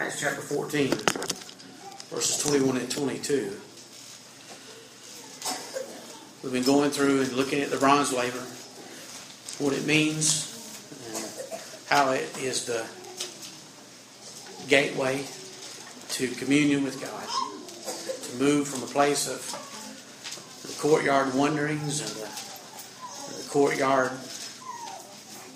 Acts 0.00 0.20
chapter 0.20 0.40
14, 0.40 0.90
verses 2.10 2.38
21 2.44 2.76
and 2.76 2.88
22. 2.88 3.50
We've 6.44 6.52
been 6.52 6.62
going 6.62 6.92
through 6.92 7.22
and 7.22 7.32
looking 7.32 7.62
at 7.62 7.70
the 7.70 7.78
bronze 7.78 8.12
laver, 8.12 8.38
what 9.58 9.76
it 9.76 9.84
means, 9.86 10.54
and 11.04 11.60
how 11.88 12.12
it 12.12 12.30
is 12.38 12.66
the 12.66 12.86
gateway 14.68 15.24
to 16.10 16.28
communion 16.36 16.84
with 16.84 17.00
God, 17.00 17.26
to 18.30 18.36
move 18.36 18.68
from 18.68 18.84
a 18.84 18.86
place 18.86 19.26
of 19.26 19.42
the 20.62 20.80
courtyard 20.80 21.34
wanderings 21.34 22.02
and 22.02 22.10
the, 22.10 23.42
the 23.42 23.48
courtyard 23.50 24.12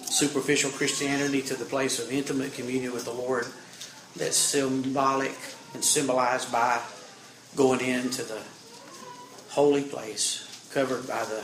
superficial 0.05 0.73
Christianity 0.73 1.43
to 1.43 1.55
the 1.55 1.65
place 1.65 2.01
of 2.01 2.11
intimate 2.11 2.55
communion 2.55 2.93
with 2.93 3.05
the 3.05 3.13
Lord 3.13 3.47
that's 4.17 4.37
symbolic 4.37 5.37
and 5.75 5.85
symbolized 5.85 6.53
by 6.53 6.81
going 7.57 7.81
into 7.81 8.23
the 8.23 8.41
holy 9.51 9.83
place 9.83 10.49
covered 10.73 11.07
by 11.07 11.25
the 11.25 11.43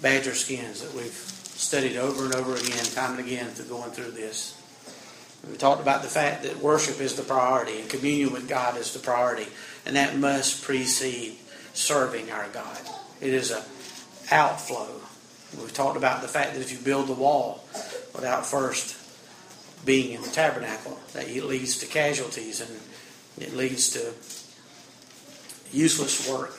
badger 0.00 0.34
skins 0.34 0.80
that 0.82 0.94
we've 0.94 1.12
studied 1.12 1.96
over 1.96 2.24
and 2.24 2.34
over 2.34 2.54
again, 2.54 2.84
time 2.84 3.18
and 3.18 3.26
again, 3.26 3.46
through 3.46 3.66
going 3.66 3.90
through 3.90 4.10
this. 4.12 4.60
We 5.50 5.56
talked 5.56 5.82
about 5.82 6.02
the 6.02 6.08
fact 6.08 6.44
that 6.44 6.58
worship 6.58 7.00
is 7.00 7.16
the 7.16 7.22
priority 7.22 7.80
and 7.80 7.88
communion 7.88 8.32
with 8.32 8.48
God 8.48 8.76
is 8.76 8.92
the 8.92 8.98
priority, 8.98 9.46
and 9.84 9.96
that 9.96 10.16
must 10.16 10.64
precede 10.64 11.36
serving 11.74 12.30
our 12.30 12.48
God. 12.48 12.78
It 13.20 13.34
is 13.34 13.50
an 13.50 13.62
outflow. 14.30 15.00
We've 15.58 15.74
talked 15.74 15.96
about 15.96 16.22
the 16.22 16.28
fact 16.28 16.54
that 16.54 16.60
if 16.60 16.72
you 16.72 16.78
build 16.78 17.08
the 17.08 17.14
wall 17.14 17.64
without 18.14 18.46
first 18.46 18.96
being 19.84 20.12
in 20.12 20.22
the 20.22 20.30
tabernacle, 20.30 20.98
that 21.12 21.28
it 21.28 21.44
leads 21.44 21.78
to 21.78 21.86
casualties 21.86 22.60
and 22.60 22.80
it 23.38 23.54
leads 23.54 23.90
to 23.90 24.12
useless 25.72 26.28
work 26.28 26.58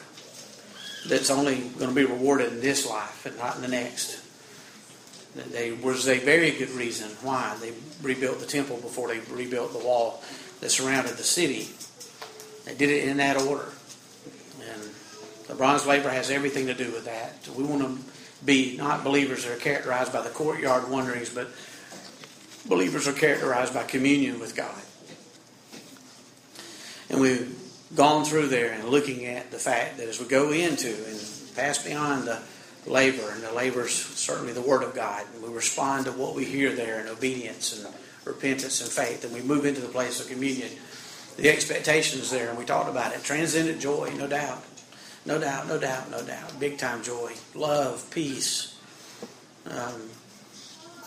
that's 1.07 1.29
only 1.29 1.55
going 1.77 1.89
to 1.89 1.95
be 1.95 2.05
rewarded 2.05 2.53
in 2.53 2.61
this 2.61 2.87
life 2.87 3.25
and 3.25 3.37
not 3.37 3.55
in 3.55 3.61
the 3.61 3.67
next. 3.67 4.21
There 5.35 5.75
was 5.75 6.07
a 6.07 6.17
very 6.19 6.51
good 6.51 6.69
reason 6.71 7.09
why 7.21 7.57
they 7.59 7.73
rebuilt 8.01 8.39
the 8.39 8.45
temple 8.45 8.77
before 8.77 9.09
they 9.09 9.19
rebuilt 9.33 9.73
the 9.73 9.79
wall 9.79 10.23
that 10.61 10.69
surrounded 10.69 11.17
the 11.17 11.23
city. 11.23 11.69
They 12.65 12.75
did 12.75 12.89
it 12.89 13.07
in 13.07 13.17
that 13.17 13.37
order. 13.41 13.69
And 14.71 14.81
the 15.47 15.55
bronze 15.55 15.85
laver 15.85 16.09
has 16.09 16.31
everything 16.31 16.67
to 16.67 16.73
do 16.73 16.91
with 16.91 17.05
that. 17.05 17.47
We 17.55 17.63
want 17.63 17.81
to 17.81 18.45
be 18.45 18.77
not 18.77 19.03
believers 19.03 19.43
that 19.43 19.53
are 19.53 19.59
characterized 19.59 20.13
by 20.13 20.21
the 20.21 20.29
courtyard 20.29 20.89
wanderings, 20.89 21.29
but 21.29 21.49
believers 22.67 23.07
are 23.07 23.13
characterized 23.13 23.73
by 23.73 23.83
communion 23.83 24.39
with 24.39 24.55
God. 24.55 24.81
And 27.09 27.21
we've 27.21 27.55
gone 27.95 28.25
through 28.25 28.47
there 28.47 28.71
and 28.71 28.85
looking 28.85 29.25
at 29.25 29.51
the 29.51 29.57
fact 29.57 29.97
that 29.97 30.07
as 30.07 30.19
we 30.19 30.27
go 30.27 30.51
into 30.51 30.87
and 30.87 31.19
pass 31.55 31.83
beyond 31.83 32.27
the 32.27 32.41
laver, 32.85 33.31
and 33.31 33.43
the 33.43 33.51
laver 33.51 33.85
is 33.85 33.93
certainly 33.93 34.53
the 34.53 34.61
Word 34.61 34.83
of 34.83 34.93
God, 34.93 35.25
and 35.33 35.43
we 35.43 35.49
respond 35.49 36.05
to 36.05 36.11
what 36.11 36.35
we 36.35 36.45
hear 36.45 36.73
there 36.73 36.99
in 36.99 37.07
obedience 37.07 37.77
and 37.77 37.93
repentance 38.25 38.81
and 38.81 38.89
faith, 38.89 39.23
and 39.23 39.33
we 39.33 39.41
move 39.41 39.65
into 39.65 39.81
the 39.81 39.87
place 39.87 40.19
of 40.19 40.27
communion. 40.27 40.69
The 41.37 41.49
expectation 41.49 42.19
is 42.19 42.31
there, 42.31 42.49
and 42.49 42.57
we 42.57 42.65
talked 42.65 42.89
about 42.89 43.13
it. 43.13 43.23
Transcendent 43.23 43.79
joy, 43.79 44.11
no 44.17 44.27
doubt. 44.27 44.63
No 45.25 45.39
doubt, 45.39 45.67
no 45.67 45.79
doubt, 45.79 46.11
no 46.11 46.23
doubt. 46.23 46.59
Big 46.59 46.77
time 46.77 47.03
joy, 47.03 47.33
love, 47.55 48.07
peace, 48.11 48.79
um, 49.69 50.09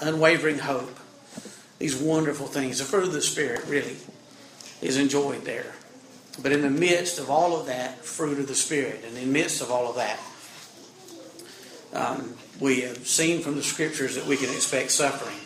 unwavering 0.00 0.58
hope. 0.58 0.98
These 1.78 1.96
wonderful 1.96 2.46
things. 2.46 2.78
The 2.78 2.84
fruit 2.84 3.04
of 3.04 3.12
the 3.12 3.22
Spirit 3.22 3.64
really 3.66 3.96
is 4.82 4.96
enjoyed 4.96 5.44
there. 5.44 5.74
But 6.42 6.52
in 6.52 6.62
the 6.62 6.70
midst 6.70 7.18
of 7.18 7.30
all 7.30 7.58
of 7.58 7.66
that 7.66 8.04
fruit 8.04 8.38
of 8.38 8.46
the 8.46 8.54
Spirit, 8.54 9.04
and 9.04 9.16
in 9.16 9.26
the 9.26 9.32
midst 9.32 9.60
of 9.60 9.70
all 9.70 9.88
of 9.88 9.96
that, 9.96 10.20
um, 11.92 12.34
we 12.60 12.82
have 12.82 13.06
seen 13.06 13.42
from 13.42 13.56
the 13.56 13.62
Scriptures 13.62 14.14
that 14.14 14.26
we 14.26 14.36
can 14.36 14.50
expect 14.50 14.90
suffering. 14.90 15.38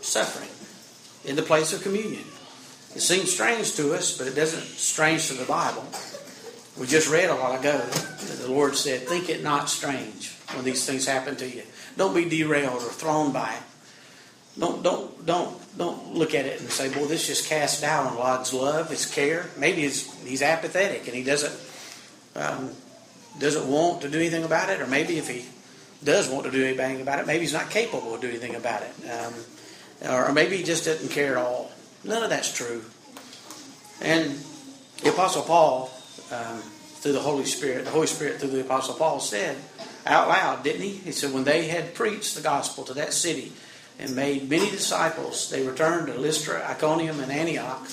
Suffering 0.00 0.50
in 1.24 1.36
the 1.36 1.42
place 1.42 1.72
of 1.72 1.82
communion. 1.82 2.24
It 2.94 3.00
seems 3.00 3.32
strange 3.32 3.74
to 3.74 3.94
us, 3.94 4.16
but 4.16 4.26
it 4.26 4.34
doesn't 4.34 4.62
strange 4.62 5.28
to 5.28 5.34
the 5.34 5.44
Bible. 5.44 5.84
We 6.78 6.86
just 6.86 7.10
read 7.10 7.30
a 7.30 7.34
while 7.34 7.58
ago 7.58 7.78
that 7.78 8.38
the 8.40 8.48
Lord 8.48 8.76
said, 8.76 9.00
Think 9.02 9.28
it 9.28 9.42
not 9.42 9.68
strange 9.68 10.32
when 10.54 10.64
these 10.64 10.84
things 10.86 11.06
happen 11.06 11.36
to 11.36 11.48
you. 11.48 11.62
Don't 11.96 12.14
be 12.14 12.28
derailed 12.28 12.82
or 12.82 12.90
thrown 12.90 13.32
by 13.32 13.54
it. 13.54 13.62
Don't 14.58 14.82
don't 14.82 15.26
don't 15.26 15.76
don't 15.76 16.14
look 16.14 16.34
at 16.34 16.46
it 16.46 16.60
and 16.60 16.70
say, 16.70 16.88
"Well, 16.90 17.06
this 17.06 17.26
just 17.26 17.48
casts 17.48 17.80
doubt 17.80 18.06
on 18.06 18.16
God's 18.16 18.52
love, 18.52 18.90
His 18.90 19.06
care." 19.06 19.50
Maybe 19.58 19.82
he's 19.82 20.12
he's 20.24 20.42
apathetic 20.42 21.06
and 21.06 21.16
he 21.16 21.24
doesn't 21.24 21.54
um, 22.36 22.70
doesn't 23.38 23.66
want 23.66 24.02
to 24.02 24.08
do 24.08 24.18
anything 24.18 24.44
about 24.44 24.70
it, 24.70 24.80
or 24.80 24.86
maybe 24.86 25.18
if 25.18 25.28
he 25.28 25.44
does 26.04 26.28
want 26.28 26.44
to 26.44 26.50
do 26.50 26.64
anything 26.64 27.00
about 27.00 27.18
it, 27.18 27.26
maybe 27.26 27.40
he's 27.40 27.52
not 27.52 27.70
capable 27.70 28.14
of 28.14 28.20
doing 28.20 28.34
anything 28.34 28.54
about 28.54 28.82
it, 28.82 28.92
um, 29.10 29.34
or 30.08 30.32
maybe 30.32 30.56
he 30.56 30.62
just 30.62 30.84
doesn't 30.84 31.10
care 31.10 31.32
at 31.32 31.38
all. 31.38 31.70
None 32.04 32.22
of 32.22 32.30
that's 32.30 32.52
true. 32.52 32.84
And 34.00 34.38
the 35.02 35.10
Apostle 35.10 35.42
Paul, 35.42 35.90
um, 36.30 36.60
through 37.00 37.12
the 37.12 37.20
Holy 37.20 37.44
Spirit, 37.44 37.84
the 37.84 37.90
Holy 37.90 38.06
Spirit 38.06 38.38
through 38.40 38.50
the 38.50 38.60
Apostle 38.60 38.94
Paul 38.94 39.20
said 39.20 39.56
out 40.06 40.28
loud, 40.28 40.62
didn't 40.62 40.82
he? 40.82 40.90
He 40.90 41.12
said, 41.12 41.32
when 41.32 41.44
they 41.44 41.68
had 41.68 41.94
preached 41.94 42.34
the 42.34 42.42
gospel 42.42 42.84
to 42.84 42.94
that 42.94 43.14
city 43.14 43.52
and 43.98 44.16
made 44.16 44.48
many 44.48 44.70
disciples, 44.70 45.50
they 45.50 45.66
returned 45.66 46.08
to 46.08 46.14
Lystra, 46.14 46.64
Iconium, 46.68 47.20
and 47.20 47.30
Antioch, 47.30 47.86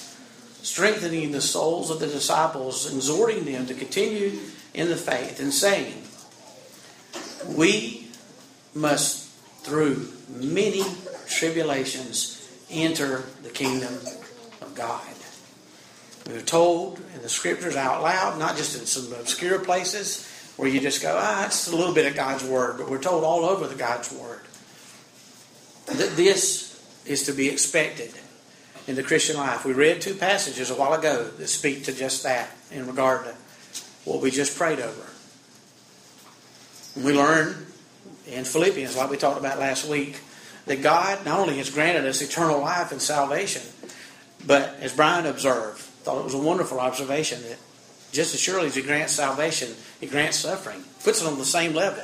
strengthening 0.64 1.32
the 1.32 1.42
souls 1.42 1.90
of 1.90 2.00
the 2.00 2.08
disciples, 2.08 2.92
exhorting 2.94 3.46
them 3.46 3.66
to 3.68 3.74
continue 3.74 4.40
in 4.74 4.90
the 4.90 4.96
faith, 4.96 5.40
and 5.40 5.54
saying, 5.54 6.04
We 7.48 8.08
must, 8.74 9.30
through 9.64 10.12
many 10.30 10.84
tribulations, 11.28 12.38
enter 12.70 13.26
the 13.44 13.50
kingdom 13.50 13.94
of 14.62 14.74
God. 14.76 15.02
We 16.28 16.36
are 16.36 16.42
told 16.42 17.00
in 17.16 17.22
the 17.22 17.30
scriptures 17.30 17.76
out 17.76 18.02
loud, 18.02 18.40
not 18.40 18.56
just 18.56 18.80
in 18.80 18.86
some 18.86 19.12
obscure 19.14 19.60
places 19.60 20.28
where 20.56 20.70
you 20.70 20.80
just 20.80 21.02
go, 21.02 21.18
ah, 21.20 21.48
it's 21.48 21.68
a 21.68 21.76
little 21.76 21.94
bit 21.94 22.06
of 22.06 22.16
God's 22.16 22.44
word, 22.44 22.78
but 22.78 22.90
we're 22.90 23.02
told 23.02 23.24
all 23.24 23.44
over 23.44 23.68
the 23.68 23.76
God's 23.76 24.12
word 24.14 24.42
that 25.98 26.16
this 26.16 26.82
is 27.06 27.24
to 27.24 27.32
be 27.32 27.50
expected 27.50 28.12
in 28.88 28.96
the 28.96 29.04
Christian 29.04 29.38
life. 29.38 29.66
We 29.66 29.74
read 29.74 30.02
two 30.02 30.16
passages 30.16 30.70
a 30.70 30.76
while 30.76 30.94
ago 30.94 31.26
that 31.26 31.48
speak 31.48 31.86
to 31.86 31.94
just 31.94 32.24
that 32.24 32.50
in 32.72 32.88
regard 32.88 33.26
to 33.26 33.36
what 34.06 34.22
we 34.22 34.32
just 34.32 34.58
prayed 34.58 34.80
over. 34.80 35.06
And 36.96 37.06
we 37.06 37.14
learn 37.14 37.68
in 38.28 38.44
Philippians, 38.44 38.98
like 38.98 39.10
we 39.10 39.18
talked 39.18 39.40
about 39.40 39.60
last 39.60 39.88
week, 39.88 40.20
that 40.66 40.82
God 40.82 41.26
not 41.26 41.40
only 41.40 41.58
has 41.58 41.70
granted 41.70 42.06
us 42.06 42.22
eternal 42.22 42.60
life 42.60 42.92
and 42.92 43.02
salvation, 43.02 43.62
but 44.46 44.76
as 44.80 44.94
Brian 44.94 45.26
observed, 45.26 45.80
thought 45.80 46.20
it 46.20 46.24
was 46.24 46.34
a 46.34 46.40
wonderful 46.40 46.80
observation 46.80 47.42
that 47.44 47.58
just 48.12 48.34
as 48.34 48.40
surely 48.40 48.68
as 48.68 48.76
He 48.76 48.82
grants 48.82 49.14
salvation, 49.14 49.74
He 50.00 50.08
grants 50.08 50.38
suffering. 50.38 50.84
Puts 51.04 51.22
it 51.22 51.28
on 51.28 51.38
the 51.38 51.46
same 51.46 51.74
level. 51.74 52.04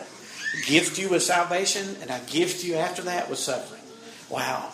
Gift 0.65 0.97
you 0.97 1.09
with 1.09 1.23
salvation, 1.23 1.97
and 2.01 2.09
I 2.09 2.19
gift 2.19 2.63
you 2.63 2.75
after 2.75 3.01
that 3.03 3.29
with 3.29 3.39
suffering. 3.39 3.76
Wow. 4.29 4.71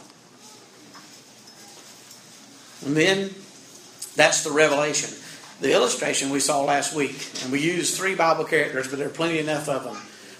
And 2.86 2.96
then 2.96 3.30
that's 4.16 4.44
the 4.44 4.52
revelation. 4.52 5.10
The 5.62 5.74
illustration 5.74 6.30
we 6.30 6.40
saw 6.40 6.64
last 6.64 6.94
week, 6.94 7.30
and 7.44 7.52
we 7.52 7.62
used 7.62 7.96
three 7.96 8.16
Bible 8.16 8.44
characters, 8.44 8.88
but 8.88 9.00
there 9.00 9.08
are 9.08 9.12
plenty 9.12 9.40
enough 9.40 9.70
of 9.70 9.84
them. 9.84 9.98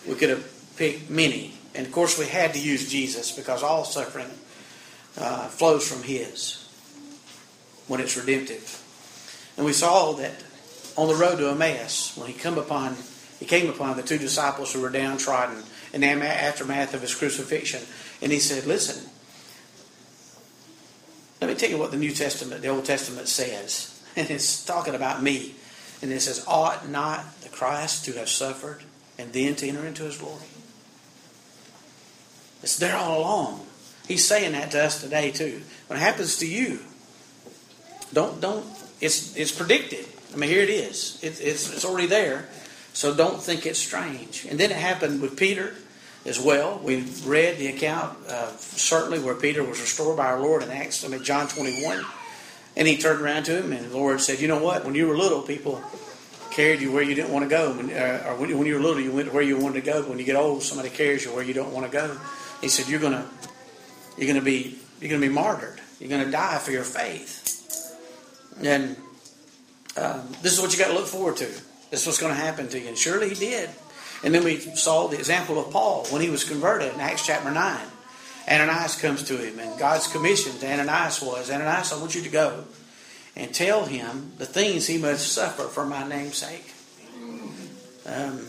We 0.08 0.16
could 0.16 0.30
have 0.30 0.76
picked 0.76 1.10
many. 1.10 1.54
And 1.76 1.86
of 1.86 1.94
course, 1.94 2.20
we 2.20 2.26
had 2.26 2.54
to 2.54 2.60
use 2.60 2.90
Jesus 2.90 3.32
because 3.32 3.64
all 3.64 3.86
suffering 3.86 4.30
uh, 5.18 5.48
flows 5.48 5.88
from 5.88 6.04
His 6.04 6.68
when 7.88 8.02
it's 8.02 8.18
redemptive. 8.18 8.82
And 9.58 9.66
we 9.66 9.74
saw 9.74 10.14
that 10.14 10.44
on 10.98 11.08
the 11.08 11.16
road 11.16 11.38
to 11.38 11.50
Emmaus, 11.50 12.16
when 12.18 12.28
he 12.28 12.34
come 12.34 12.58
upon 12.58 12.96
he 13.40 13.46
came 13.46 13.70
upon 13.70 13.98
the 13.98 14.04
two 14.04 14.18
disciples 14.18 14.72
who 14.72 14.80
were 14.80 14.90
downtrodden 14.90 15.64
in 15.92 16.00
the 16.00 16.08
aftermath 16.08 16.94
of 16.94 17.02
his 17.02 17.14
crucifixion, 17.14 17.82
and 18.24 18.32
he 18.32 18.40
said, 18.40 18.66
"Listen, 18.66 19.10
let 21.42 21.50
me 21.50 21.56
tell 21.56 21.70
you 21.70 21.78
what 21.78 21.92
the 21.92 21.98
New 21.98 22.14
Testament, 22.14 22.62
the 22.62 22.70
Old 22.70 22.86
Testament 22.86 23.28
says, 23.28 24.02
and 24.16 24.30
it's 24.32 24.66
talking 24.66 24.96
about 24.96 25.22
me, 25.22 25.54
and 26.02 26.12
it 26.12 26.22
says, 26.22 26.44
ought 26.48 26.90
not 26.90 27.42
the 27.42 27.50
Christ 27.50 28.06
to 28.06 28.14
have 28.14 28.30
suffered 28.30 28.84
and 29.20 29.32
then 29.34 29.56
to 29.56 29.68
enter 29.68 29.86
into 29.86 30.04
his 30.04 30.18
glory?" 30.18 30.48
It's 32.64 32.78
there 32.78 32.96
all 32.96 33.20
along. 33.20 33.68
He's 34.08 34.26
saying 34.26 34.54
that 34.54 34.72
to 34.72 34.84
us 34.84 35.02
today 35.02 35.32
too. 35.32 35.62
When 35.88 36.00
it 36.00 36.02
happens 36.02 36.38
to 36.38 36.48
you, 36.48 36.80
don't 38.14 38.40
don't. 38.40 38.66
It's 39.02 39.36
it's 39.36 39.52
predicted. 39.52 40.06
I 40.34 40.38
mean, 40.38 40.50
here 40.50 40.64
it 40.64 40.70
is. 40.70 41.20
It, 41.22 41.42
it's 41.42 41.72
it's 41.74 41.86
already 41.86 42.08
there. 42.08 42.48
So 42.94 43.14
don't 43.14 43.42
think 43.42 43.66
it's 43.66 43.80
strange. 43.80 44.46
And 44.46 44.60
then 44.60 44.72
it 44.72 44.78
happened 44.78 45.22
with 45.22 45.36
Peter 45.36 45.76
as 46.26 46.40
well. 46.40 46.80
We 46.84 47.02
read 47.26 47.58
the 47.58 47.68
account 47.68 48.18
uh, 48.28 48.52
certainly 48.58 49.20
where 49.20 49.36
Peter 49.36 49.64
was 49.64 49.80
restored 49.82 50.18
by 50.18 50.28
our 50.28 50.40
Lord 50.40 50.64
in 50.64 50.72
Acts. 50.72 51.04
I 51.04 51.10
mean, 51.10 51.24
John 51.24 51.48
21. 51.48 52.04
And 52.76 52.88
he 52.88 52.98
turned 52.98 53.22
around 53.22 53.44
to 53.44 53.62
him, 53.62 53.72
and 53.72 53.92
the 53.92 53.98
Lord 53.98 54.20
said, 54.20 54.40
You 54.40 54.48
know 54.48 54.64
what? 54.64 54.84
When 54.84 54.96
you 54.96 55.08
were 55.08 55.16
little, 55.16 55.42
people 55.42 55.84
carried 56.50 56.82
you 56.82 56.92
where 56.92 57.04
you 57.04 57.14
didn't 57.14 57.32
want 57.32 57.44
to 57.44 57.50
go. 57.50 57.74
When, 57.74 57.92
uh, 57.92 58.24
or 58.28 58.36
when 58.36 58.66
you 58.66 58.76
were 58.76 58.80
little, 58.80 59.00
you 59.00 59.12
went 59.12 59.34
where 59.34 59.44
you 59.44 59.60
wanted 59.60 59.84
to 59.84 59.92
go. 59.92 60.02
But 60.02 60.10
when 60.10 60.20
you 60.20 60.26
get 60.26 60.36
old, 60.36 60.64
somebody 60.64 60.90
carries 60.90 61.24
you 61.26 61.34
where 61.34 61.44
you 61.44 61.54
don't 61.54 61.72
want 61.72 61.86
to 61.86 61.92
go. 61.92 62.18
He 62.62 62.70
said, 62.70 62.88
You're 62.88 63.00
to. 63.00 63.26
You're 64.18 64.34
to 64.36 64.42
be 64.42 64.78
you're 65.02 65.20
to 65.20 65.20
be 65.20 65.30
martyred. 65.30 65.82
You're 66.00 66.24
to 66.24 66.32
die 66.32 66.58
for 66.60 66.72
your 66.72 66.84
faith. 66.84 67.44
And 68.62 68.96
um, 69.98 70.28
this 70.42 70.54
is 70.54 70.62
what 70.62 70.72
you 70.72 70.80
got 70.80 70.88
to 70.88 70.94
look 70.94 71.08
forward 71.08 71.38
to. 71.38 71.46
This 71.92 72.02
is 72.02 72.08
what's 72.08 72.20
going 72.20 72.34
to 72.34 72.40
happen 72.40 72.70
to 72.70 72.80
you. 72.80 72.88
And 72.88 72.98
surely 72.98 73.30
he 73.30 73.36
did. 73.36 73.70
And 74.24 74.34
then 74.34 74.44
we 74.44 74.60
saw 74.60 75.08
the 75.08 75.18
example 75.18 75.60
of 75.60 75.72
Paul 75.72 76.06
when 76.06 76.22
he 76.22 76.30
was 76.30 76.44
converted 76.44 76.94
in 76.94 77.00
Acts 77.00 77.26
chapter 77.26 77.52
9. 77.52 77.88
Ananias 78.50 79.00
comes 79.00 79.24
to 79.24 79.38
him, 79.38 79.60
and 79.60 79.80
God's 79.80 80.08
commission 80.08 80.58
to 80.60 80.72
Ananias 80.72 81.22
was 81.22 81.50
Ananias, 81.50 81.94
I 81.94 82.00
want 82.00 82.16
you 82.16 82.22
to 82.22 82.30
go 82.30 82.66
and 83.36 83.54
tell 83.54 83.86
him 83.86 84.34
the 84.38 84.46
things 84.46 84.88
he 84.88 84.98
must 84.98 85.32
suffer 85.32 85.64
for 85.64 85.86
my 85.86 86.08
name's 86.08 86.38
sake. 86.38 86.74
Um, 88.06 88.48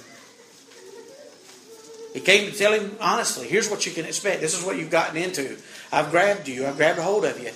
he 2.12 2.20
came 2.20 2.50
to 2.50 2.56
tell 2.56 2.72
him 2.72 2.96
honestly, 3.00 3.48
here's 3.48 3.70
what 3.70 3.86
you 3.86 3.92
can 3.92 4.04
expect. 4.04 4.40
This 4.40 4.58
is 4.58 4.64
what 4.64 4.76
you've 4.76 4.90
gotten 4.90 5.16
into. 5.16 5.56
I've 5.92 6.10
grabbed 6.10 6.48
you, 6.48 6.66
I've 6.66 6.76
grabbed 6.76 6.98
a 6.98 7.02
hold 7.02 7.24
of 7.24 7.40
you. 7.40 7.50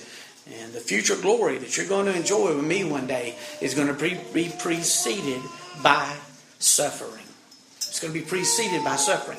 And 0.61 0.73
the 0.73 0.79
future 0.79 1.15
glory 1.15 1.59
that 1.59 1.77
you're 1.77 1.87
going 1.87 2.07
to 2.07 2.15
enjoy 2.15 2.55
with 2.55 2.65
me 2.65 2.83
one 2.83 3.05
day 3.05 3.35
is 3.61 3.75
going 3.75 3.87
to 3.87 4.17
be 4.33 4.51
preceded 4.57 5.41
by 5.83 6.15
suffering. 6.57 7.18
It's 7.99 8.07
going 8.07 8.13
to 8.13 8.19
be 8.21 8.25
preceded 8.25 8.81
by 8.85 8.95
suffering. 8.95 9.37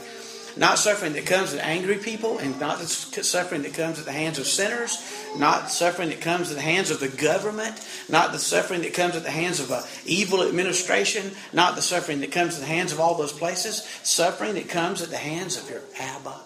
Not 0.55 0.79
suffering 0.79 1.15
that 1.15 1.25
comes 1.25 1.55
at 1.55 1.65
angry 1.65 1.97
people, 1.97 2.37
and 2.37 2.61
not 2.61 2.79
the 2.79 2.87
suffering 2.87 3.63
that 3.63 3.73
comes 3.73 3.99
at 3.99 4.05
the 4.05 4.13
hands 4.13 4.39
of 4.39 4.47
sinners, 4.47 5.03
not 5.39 5.71
suffering 5.71 6.11
that 6.11 6.21
comes 6.21 6.51
at 6.51 6.57
the 6.57 6.63
hands 6.63 6.91
of 6.91 7.01
the 7.01 7.09
government, 7.09 7.83
not 8.11 8.33
the 8.33 8.39
suffering 8.39 8.83
that 8.83 8.93
comes 8.93 9.17
at 9.17 9.23
the 9.23 9.31
hands 9.31 9.61
of 9.61 9.71
an 9.71 9.83
evil 10.05 10.43
administration, 10.43 11.31
not 11.55 11.75
the 11.75 11.81
suffering 11.81 12.21
that 12.21 12.33
comes 12.33 12.57
at 12.57 12.61
the 12.61 12.67
hands 12.67 12.93
of 12.93 13.01
all 13.01 13.15
those 13.15 13.33
places, 13.33 13.83
suffering 14.03 14.53
that 14.53 14.69
comes 14.69 15.01
at 15.01 15.09
the 15.09 15.17
hands 15.17 15.57
of 15.57 15.71
your 15.71 15.81
Abba 15.99 16.37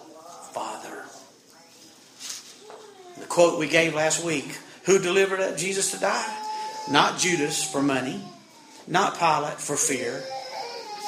Father. 0.53 1.03
The 3.19 3.27
quote 3.27 3.59
we 3.59 3.67
gave 3.67 3.93
last 3.93 4.23
week 4.23 4.57
Who 4.85 4.99
delivered 4.99 5.41
up 5.41 5.57
Jesus 5.57 5.91
to 5.91 5.99
die? 5.99 6.45
Not 6.89 7.19
Judas 7.19 7.69
for 7.69 7.81
money, 7.81 8.21
not 8.87 9.19
Pilate 9.19 9.59
for 9.59 9.75
fear, 9.75 10.23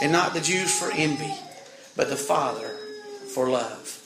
and 0.02 0.12
not 0.12 0.34
the 0.34 0.42
Jews 0.42 0.78
for 0.78 0.92
envy, 0.92 1.34
but 1.96 2.10
the 2.10 2.16
Father 2.16 2.70
for 3.34 3.50
love. 3.50 4.04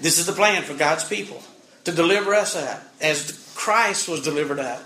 This 0.00 0.18
is 0.18 0.26
the 0.26 0.32
plan 0.32 0.62
for 0.62 0.74
God's 0.74 1.04
people 1.04 1.42
to 1.84 1.92
deliver 1.92 2.34
us 2.34 2.56
up 2.56 2.82
as 3.00 3.52
Christ 3.54 4.08
was 4.08 4.22
delivered 4.22 4.58
up, 4.58 4.82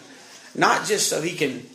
not 0.55 0.87
just 0.87 1.09
so 1.09 1.23
he 1.23 1.37
can 1.37 1.67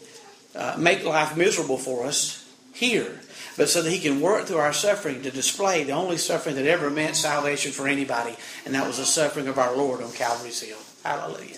uh, 0.55 0.75
make 0.77 1.03
life 1.03 1.37
miserable 1.37 1.77
for 1.77 2.05
us 2.05 2.47
here, 2.73 3.19
but 3.57 3.69
so 3.69 3.81
that 3.81 3.91
he 3.91 3.99
can 3.99 4.21
work 4.21 4.45
through 4.45 4.57
our 4.57 4.73
suffering 4.73 5.21
to 5.23 5.31
display 5.31 5.83
the 5.83 5.91
only 5.91 6.17
suffering 6.17 6.55
that 6.55 6.65
ever 6.65 6.89
meant 6.89 7.15
salvation 7.15 7.71
for 7.71 7.87
anybody, 7.87 8.35
and 8.65 8.75
that 8.75 8.87
was 8.87 8.97
the 8.97 9.05
suffering 9.05 9.47
of 9.47 9.57
our 9.57 9.75
Lord 9.75 10.01
on 10.01 10.11
Calvary's 10.11 10.61
Hill. 10.61 10.77
Hallelujah. 11.03 11.57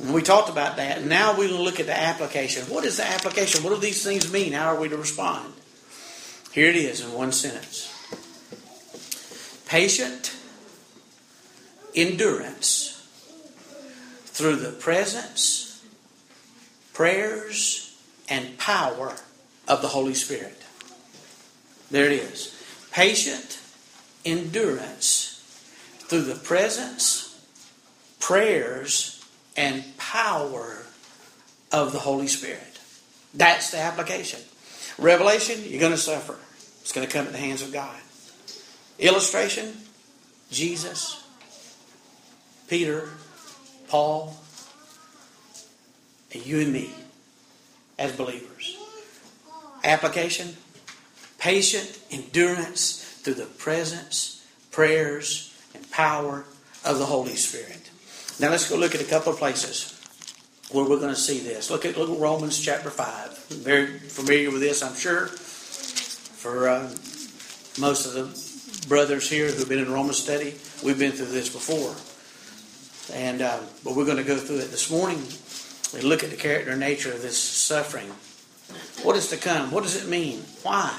And 0.00 0.12
we 0.12 0.22
talked 0.22 0.48
about 0.48 0.76
that. 0.76 1.04
Now 1.04 1.32
we're 1.32 1.48
going 1.48 1.58
to 1.58 1.62
look 1.62 1.80
at 1.80 1.86
the 1.86 1.98
application. 1.98 2.64
What 2.64 2.84
is 2.84 2.96
the 2.96 3.06
application? 3.06 3.62
What 3.62 3.70
do 3.70 3.80
these 3.80 4.02
things 4.02 4.32
mean? 4.32 4.52
How 4.52 4.74
are 4.74 4.80
we 4.80 4.88
to 4.88 4.96
respond? 4.96 5.54
Here 6.52 6.68
it 6.68 6.76
is 6.76 7.00
in 7.00 7.12
one 7.12 7.32
sentence 7.32 7.90
patient 9.66 10.36
endurance 11.96 13.04
through 14.26 14.56
the 14.56 14.70
presence, 14.70 15.84
prayers, 16.92 17.96
and 18.28 18.56
power 18.58 19.16
of 19.66 19.82
the 19.82 19.88
Holy 19.88 20.14
Spirit. 20.14 20.62
There 21.90 22.06
it 22.06 22.12
is. 22.12 22.54
Patient 22.92 23.60
endurance 24.24 25.40
through 26.00 26.22
the 26.22 26.34
presence, 26.34 27.44
prayers, 28.20 29.13
and 29.56 29.84
power 29.96 30.84
of 31.72 31.92
the 31.92 31.98
Holy 31.98 32.26
Spirit. 32.26 32.80
That's 33.32 33.70
the 33.70 33.78
application. 33.78 34.40
Revelation, 34.98 35.60
you're 35.66 35.80
going 35.80 35.92
to 35.92 35.98
suffer. 35.98 36.36
It's 36.80 36.92
going 36.92 37.06
to 37.06 37.12
come 37.12 37.26
at 37.26 37.32
the 37.32 37.38
hands 37.38 37.62
of 37.62 37.72
God. 37.72 37.98
Illustration 38.98 39.76
Jesus, 40.50 41.26
Peter, 42.68 43.08
Paul, 43.88 44.36
and 46.32 46.46
you 46.46 46.60
and 46.60 46.72
me 46.72 46.90
as 47.98 48.12
believers. 48.12 48.76
Application 49.82 50.56
patient 51.44 52.00
endurance 52.10 53.20
through 53.22 53.34
the 53.34 53.44
presence, 53.44 54.42
prayers, 54.70 55.54
and 55.74 55.90
power 55.90 56.46
of 56.86 56.98
the 56.98 57.04
Holy 57.04 57.36
Spirit. 57.36 57.90
Now 58.40 58.50
let's 58.50 58.68
go 58.68 58.76
look 58.76 58.94
at 58.94 59.00
a 59.00 59.04
couple 59.04 59.32
of 59.32 59.38
places 59.38 59.92
where 60.70 60.84
we're 60.84 60.98
going 60.98 61.14
to 61.14 61.20
see 61.20 61.38
this. 61.38 61.70
Look 61.70 61.84
at, 61.84 61.96
look 61.96 62.10
at 62.10 62.18
Romans 62.18 62.58
chapter 62.58 62.90
5. 62.90 63.46
Very 63.62 63.98
familiar 63.98 64.50
with 64.50 64.60
this, 64.60 64.82
I'm 64.82 64.96
sure, 64.96 65.26
for 65.26 66.68
uh, 66.68 66.90
most 67.78 68.06
of 68.06 68.14
the 68.14 68.88
brothers 68.88 69.30
here 69.30 69.50
who've 69.50 69.68
been 69.68 69.78
in 69.78 69.92
Roman 69.92 70.14
study. 70.14 70.56
We've 70.82 70.98
been 70.98 71.12
through 71.12 71.26
this 71.26 71.48
before. 71.48 71.94
And 73.16 73.42
uh, 73.42 73.60
But 73.84 73.94
we're 73.94 74.04
going 74.04 74.16
to 74.16 74.24
go 74.24 74.36
through 74.36 74.58
it 74.58 74.70
this 74.70 74.90
morning 74.90 75.22
and 75.94 76.04
look 76.04 76.24
at 76.24 76.30
the 76.30 76.36
character 76.36 76.72
and 76.72 76.80
nature 76.80 77.12
of 77.12 77.22
this 77.22 77.38
suffering. 77.38 78.08
What 79.04 79.16
is 79.16 79.28
to 79.28 79.36
come? 79.36 79.70
What 79.70 79.84
does 79.84 80.02
it 80.02 80.08
mean? 80.08 80.42
Why? 80.62 80.92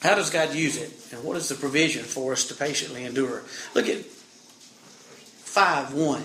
How 0.00 0.16
does 0.16 0.30
God 0.30 0.54
use 0.54 0.76
it? 0.76 1.14
And 1.14 1.22
what 1.22 1.36
is 1.36 1.48
the 1.48 1.54
provision 1.54 2.02
for 2.02 2.32
us 2.32 2.46
to 2.46 2.54
patiently 2.54 3.04
endure? 3.04 3.42
Look 3.74 3.88
at 3.88 4.04
5 5.52 5.92
1. 5.92 6.22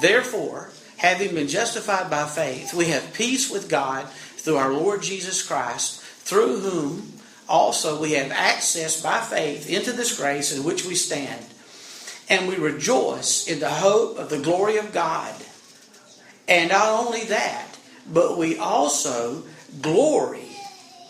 Therefore, 0.00 0.70
having 0.96 1.34
been 1.34 1.48
justified 1.48 2.08
by 2.08 2.24
faith, 2.24 2.72
we 2.72 2.86
have 2.86 3.12
peace 3.12 3.50
with 3.50 3.68
God 3.68 4.08
through 4.08 4.58
our 4.58 4.72
Lord 4.72 5.02
Jesus 5.02 5.42
Christ, 5.42 6.00
through 6.00 6.60
whom 6.60 7.14
also 7.48 8.00
we 8.00 8.12
have 8.12 8.30
access 8.30 9.02
by 9.02 9.18
faith 9.18 9.68
into 9.68 9.90
this 9.90 10.16
grace 10.16 10.56
in 10.56 10.62
which 10.62 10.84
we 10.84 10.94
stand. 10.94 11.44
And 12.28 12.46
we 12.46 12.54
rejoice 12.54 13.48
in 13.48 13.58
the 13.58 13.70
hope 13.70 14.16
of 14.16 14.30
the 14.30 14.38
glory 14.38 14.76
of 14.76 14.92
God. 14.92 15.34
And 16.46 16.70
not 16.70 16.86
only 16.86 17.24
that, 17.24 17.76
but 18.08 18.38
we 18.38 18.56
also 18.56 19.42
glory 19.82 20.46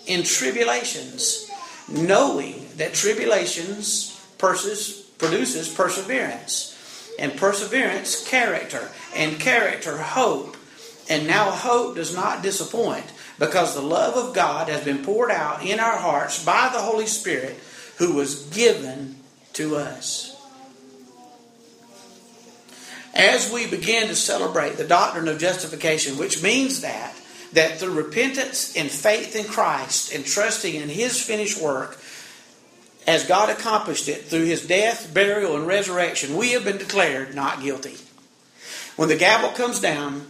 in 0.07 0.23
tribulations, 0.23 1.51
knowing 1.91 2.69
that 2.77 2.95
tribulations 2.95 4.19
produces 4.39 5.69
perseverance 5.69 6.70
and 7.21 7.37
perseverance, 7.37 8.27
character, 8.27 8.89
and 9.15 9.39
character, 9.39 9.99
hope. 9.99 10.57
And 11.09 11.27
now 11.27 11.51
hope 11.51 11.97
does 11.97 12.15
not 12.15 12.43
disappoint 12.43 13.13
because 13.39 13.75
the 13.75 13.83
love 13.83 14.17
of 14.17 14.35
God 14.35 14.69
has 14.69 14.85
been 14.85 15.05
poured 15.05 15.31
out 15.31 15.65
in 15.65 15.79
our 15.79 15.99
hearts 15.99 16.45
by 16.45 16.71
the 16.73 16.81
Holy 16.81 17.07
Spirit 17.07 17.57
who 17.99 18.15
was 18.15 18.47
given 18.47 19.17
to 19.53 19.77
us. 19.77 20.37
As 23.13 23.53
we 23.53 23.67
begin 23.67 24.09
to 24.09 24.15
celebrate 24.15 24.77
the 24.77 24.87
doctrine 24.87 25.29
of 25.29 25.39
justification, 25.39 26.17
which 26.17 26.43
means 26.43 26.81
that 26.81 27.15
that 27.53 27.79
through 27.79 27.93
repentance 27.93 28.77
and 28.77 28.89
faith 28.91 29.35
in 29.35 29.45
Christ 29.45 30.15
and 30.15 30.25
trusting 30.25 30.75
in 30.75 30.89
his 30.89 31.21
finished 31.21 31.61
work, 31.61 31.99
as 33.07 33.27
God 33.27 33.51
accomplished 33.51 34.09
it 34.09 34.25
through 34.25 34.45
his 34.45 34.67
death, 34.67 35.13
burial, 35.13 35.57
and 35.57 35.67
resurrection, 35.67 36.37
we 36.37 36.53
have 36.53 36.65
been 36.65 36.79
declared 36.79 37.35
not 37.35 37.63
guilty. 37.63 37.97
When 38.97 39.09
the 39.09 39.17
gavel 39.17 39.51
comes 39.51 39.81
down, 39.81 40.27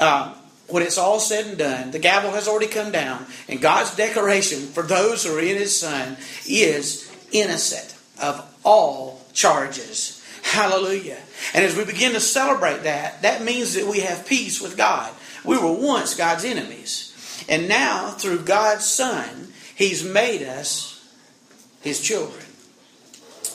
uh, 0.00 0.34
when 0.68 0.82
it's 0.82 0.98
all 0.98 1.20
said 1.20 1.46
and 1.46 1.58
done, 1.58 1.90
the 1.90 1.98
gavel 1.98 2.32
has 2.32 2.48
already 2.48 2.66
come 2.66 2.90
down, 2.90 3.26
and 3.48 3.60
God's 3.60 3.94
declaration 3.94 4.60
for 4.60 4.82
those 4.82 5.24
who 5.24 5.36
are 5.36 5.40
in 5.40 5.56
his 5.56 5.78
Son 5.78 6.16
is 6.46 7.12
innocent 7.30 7.94
of 8.20 8.44
all 8.64 9.24
charges. 9.32 10.24
Hallelujah. 10.42 11.18
And 11.54 11.64
as 11.64 11.76
we 11.76 11.84
begin 11.84 12.12
to 12.12 12.20
celebrate 12.20 12.84
that, 12.84 13.22
that 13.22 13.42
means 13.42 13.74
that 13.74 13.86
we 13.86 14.00
have 14.00 14.26
peace 14.26 14.60
with 14.60 14.76
God. 14.76 15.12
We 15.44 15.58
were 15.58 15.72
once 15.72 16.14
God's 16.14 16.44
enemies. 16.44 17.44
And 17.48 17.68
now, 17.68 18.10
through 18.10 18.40
God's 18.40 18.84
Son, 18.84 19.52
He's 19.74 20.02
made 20.02 20.42
us 20.42 20.95
his 21.86 22.00
children. 22.00 22.44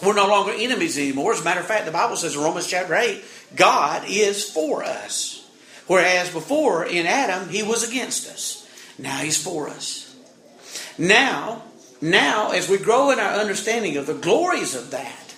We're 0.03 0.15
no 0.15 0.27
longer 0.27 0.53
enemies 0.55 0.97
anymore. 0.97 1.33
As 1.33 1.41
a 1.41 1.43
matter 1.43 1.59
of 1.59 1.67
fact, 1.67 1.85
the 1.85 1.91
Bible 1.91 2.15
says 2.15 2.35
in 2.35 2.41
Romans 2.41 2.67
chapter 2.67 2.95
8, 2.95 3.23
God 3.55 4.03
is 4.07 4.50
for 4.50 4.83
us. 4.83 5.47
Whereas 5.88 6.31
before 6.31 6.85
in 6.85 7.05
Adam, 7.05 7.50
he 7.50 7.63
was 7.63 7.88
against 7.88 8.27
us. 8.29 8.67
Now 8.97 9.17
he's 9.17 9.41
for 9.41 9.67
us. 9.69 10.15
Now, 10.97 11.63
now, 12.01 12.51
as 12.51 12.67
we 12.67 12.77
grow 12.77 13.11
in 13.11 13.19
our 13.19 13.33
understanding 13.33 13.97
of 13.97 14.07
the 14.07 14.15
glories 14.15 14.73
of 14.73 14.91
that, 14.91 15.35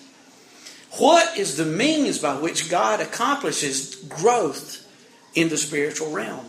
What 0.99 1.37
is 1.37 1.57
the 1.57 1.65
means 1.65 2.19
by 2.19 2.35
which 2.35 2.69
God 2.69 3.01
accomplishes 3.01 3.95
growth 3.95 4.87
in 5.33 5.49
the 5.49 5.57
spiritual 5.57 6.11
realm? 6.11 6.45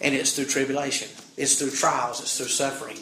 And 0.00 0.14
it's 0.14 0.34
through 0.34 0.46
tribulation, 0.46 1.08
it's 1.36 1.58
through 1.58 1.70
trials, 1.70 2.20
it's 2.20 2.36
through 2.36 2.48
suffering. 2.48 2.98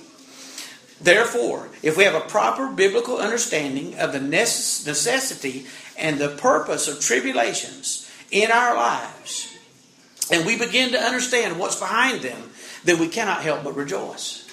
Therefore, 1.01 1.69
if 1.83 1.97
we 1.97 2.05
have 2.05 2.15
a 2.15 2.21
proper 2.21 2.69
biblical 2.69 3.19
understanding 3.19 3.99
of 3.99 4.13
the 4.13 4.21
necessity 4.21 5.67
and 5.99 6.19
the 6.19 6.31
purpose 6.31 6.89
of 6.89 7.01
tribulations 7.01 8.11
in 8.31 8.51
our 8.51 8.75
lives, 8.75 9.55
and 10.31 10.47
we 10.47 10.59
begin 10.59 10.93
to 10.93 10.99
understand 11.01 11.59
what's 11.59 11.79
behind 11.79 12.23
them, 12.23 12.51
then 12.85 12.99
we 12.99 13.09
cannot 13.09 13.43
help 13.43 13.65
but 13.65 13.77
rejoice. 13.77 14.49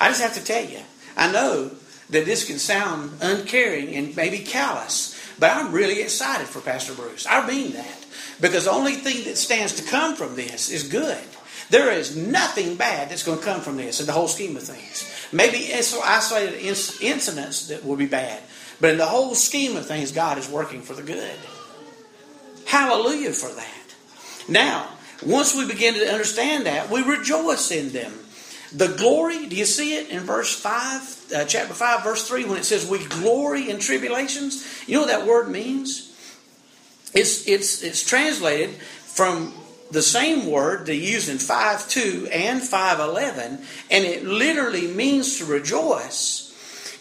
I 0.00 0.08
just 0.08 0.22
have 0.22 0.34
to 0.34 0.44
tell 0.44 0.64
you, 0.64 0.80
I 1.16 1.32
know 1.32 1.70
that 2.10 2.24
this 2.24 2.44
can 2.44 2.58
sound 2.58 3.12
uncaring 3.20 3.94
and 3.94 4.14
maybe 4.14 4.38
callous, 4.40 5.18
but 5.38 5.50
I'm 5.50 5.72
really 5.72 6.00
excited 6.00 6.46
for 6.46 6.60
Pastor 6.60 6.94
Bruce. 6.94 7.26
I 7.28 7.46
mean 7.46 7.72
that. 7.72 8.06
Because 8.40 8.64
the 8.64 8.72
only 8.72 8.94
thing 8.94 9.24
that 9.24 9.36
stands 9.36 9.74
to 9.74 9.82
come 9.82 10.14
from 10.14 10.36
this 10.36 10.70
is 10.70 10.84
good. 10.84 11.18
There 11.70 11.92
is 11.92 12.16
nothing 12.16 12.76
bad 12.76 13.10
that's 13.10 13.22
going 13.22 13.38
to 13.38 13.44
come 13.44 13.60
from 13.60 13.76
this 13.76 14.00
in 14.00 14.06
the 14.06 14.12
whole 14.12 14.28
scheme 14.28 14.56
of 14.56 14.62
things. 14.62 15.04
Maybe 15.32 15.58
it's 15.58 15.94
isolated 15.96 16.62
incidents 17.02 17.68
that 17.68 17.84
will 17.84 17.96
be 17.96 18.06
bad, 18.06 18.42
but 18.80 18.90
in 18.90 18.98
the 18.98 19.06
whole 19.06 19.34
scheme 19.34 19.76
of 19.76 19.86
things, 19.86 20.12
God 20.12 20.38
is 20.38 20.48
working 20.48 20.80
for 20.80 20.94
the 20.94 21.02
good. 21.02 21.36
Hallelujah 22.66 23.32
for 23.32 23.50
that. 23.50 23.94
Now, 24.48 24.88
once 25.24 25.54
we 25.54 25.66
begin 25.66 25.94
to 25.94 26.10
understand 26.10 26.66
that, 26.66 26.90
we 26.90 27.02
rejoice 27.02 27.70
in 27.70 27.92
them. 27.92 28.12
The 28.72 28.88
glory, 28.88 29.46
do 29.46 29.56
you 29.56 29.64
see 29.64 29.96
it 29.96 30.10
in 30.10 30.20
verse 30.20 30.54
5, 30.54 31.32
uh, 31.34 31.44
chapter 31.46 31.74
5, 31.74 32.04
verse 32.04 32.28
3, 32.28 32.44
when 32.44 32.58
it 32.58 32.64
says 32.64 32.88
we 32.88 33.04
glory 33.06 33.70
in 33.70 33.78
tribulations? 33.78 34.66
You 34.86 34.94
know 34.94 35.00
what 35.00 35.08
that 35.08 35.26
word 35.26 35.48
means? 35.48 36.14
It's, 37.14 37.48
it's, 37.48 37.82
it's 37.82 38.06
translated 38.06 38.70
from 38.70 39.54
the 39.90 40.02
same 40.02 40.50
word 40.50 40.86
they 40.86 40.94
use 40.94 41.28
in 41.28 41.38
5.2 41.38 42.28
and 42.32 42.60
5.11, 42.60 43.64
and 43.90 44.04
it 44.04 44.24
literally 44.24 44.86
means 44.88 45.38
to 45.38 45.44
rejoice. 45.44 46.44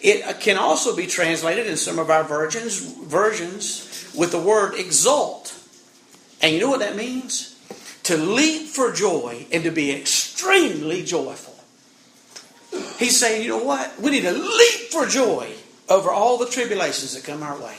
It 0.01 0.39
can 0.39 0.57
also 0.57 0.95
be 0.95 1.07
translated 1.07 1.67
in 1.67 1.75
some 1.75 1.99
of 1.99 2.09
our 2.09 2.23
versions, 2.23 2.79
versions 2.79 4.11
with 4.15 4.31
the 4.31 4.39
word 4.39 4.75
exult. 4.75 5.53
And 6.41 6.53
you 6.53 6.59
know 6.59 6.69
what 6.69 6.79
that 6.79 6.95
means? 6.95 7.59
To 8.03 8.15
leap 8.15 8.67
for 8.67 8.91
joy 8.91 9.47
and 9.51 9.63
to 9.63 9.71
be 9.71 9.91
extremely 9.91 11.03
joyful. 11.03 11.55
He's 12.99 13.19
saying, 13.19 13.43
you 13.43 13.49
know 13.49 13.63
what? 13.63 13.99
We 13.99 14.11
need 14.11 14.21
to 14.21 14.31
leap 14.31 14.91
for 14.91 15.05
joy 15.07 15.51
over 15.89 16.11
all 16.11 16.37
the 16.37 16.45
tribulations 16.45 17.15
that 17.15 17.23
come 17.23 17.43
our 17.43 17.59
way. 17.59 17.75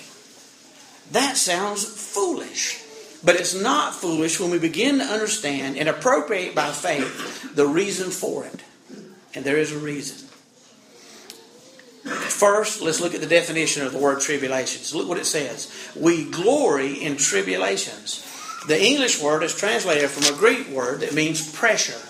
That 1.13 1.37
sounds 1.37 1.85
foolish. 1.85 2.83
But 3.25 3.37
it's 3.37 3.55
not 3.55 3.95
foolish 3.95 4.39
when 4.39 4.51
we 4.51 4.59
begin 4.59 4.99
to 4.99 5.05
understand 5.05 5.77
and 5.77 5.89
appropriate 5.89 6.55
by 6.55 6.71
faith 6.71 7.55
the 7.55 7.67
reason 7.67 8.11
for 8.11 8.45
it. 8.45 8.63
And 9.35 9.45
there 9.45 9.59
is 9.59 9.73
a 9.73 9.79
reason. 9.79 10.29
First, 12.05 12.81
let's 12.81 13.01
look 13.01 13.15
at 13.15 13.21
the 13.21 13.27
definition 13.27 13.85
of 13.85 13.93
the 13.93 13.99
word 13.99 14.21
tribulations. 14.21 14.95
Look 14.95 15.09
what 15.09 15.19
it 15.19 15.27
says. 15.27 15.91
We 15.97 16.31
glory 16.31 16.95
in 16.95 17.17
tribulations. 17.17 18.25
The 18.67 18.81
English 18.81 19.21
word 19.21 19.43
is 19.43 19.55
translated 19.55 20.09
from 20.11 20.33
a 20.33 20.39
Greek 20.39 20.69
word 20.69 21.01
that 21.01 21.15
means 21.15 21.53
pressure. 21.53 22.01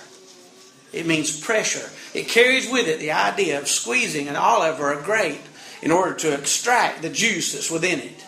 It 0.92 1.06
means 1.06 1.38
pressure. 1.38 1.90
It 2.14 2.28
carries 2.28 2.70
with 2.70 2.86
it 2.86 3.00
the 3.00 3.12
idea 3.12 3.58
of 3.58 3.68
squeezing 3.68 4.28
an 4.28 4.36
olive 4.36 4.80
or 4.80 4.92
a 4.92 5.02
grape 5.02 5.42
in 5.82 5.90
order 5.90 6.14
to 6.14 6.34
extract 6.34 7.02
the 7.02 7.10
juice 7.10 7.52
that's 7.52 7.70
within 7.70 8.00
it. 8.00 8.24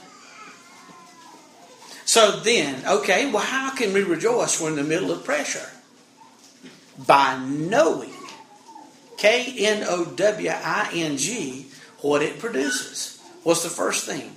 So 2.11 2.33
then, 2.33 2.85
okay, 2.89 3.31
well, 3.31 3.45
how 3.45 3.71
can 3.71 3.93
we 3.93 4.03
rejoice 4.03 4.61
when 4.61 4.73
in 4.73 4.79
the 4.79 4.83
middle 4.83 5.13
of 5.13 5.23
pressure? 5.23 5.71
By 7.07 7.39
knowing, 7.39 8.11
K 9.17 9.55
N 9.61 9.85
O 9.89 10.05
W 10.07 10.51
I 10.51 10.91
N 10.93 11.17
G, 11.17 11.69
what 12.01 12.21
it 12.21 12.41
produces. 12.41 13.23
What's 13.45 13.63
the 13.63 13.69
first 13.69 14.07
thing? 14.07 14.33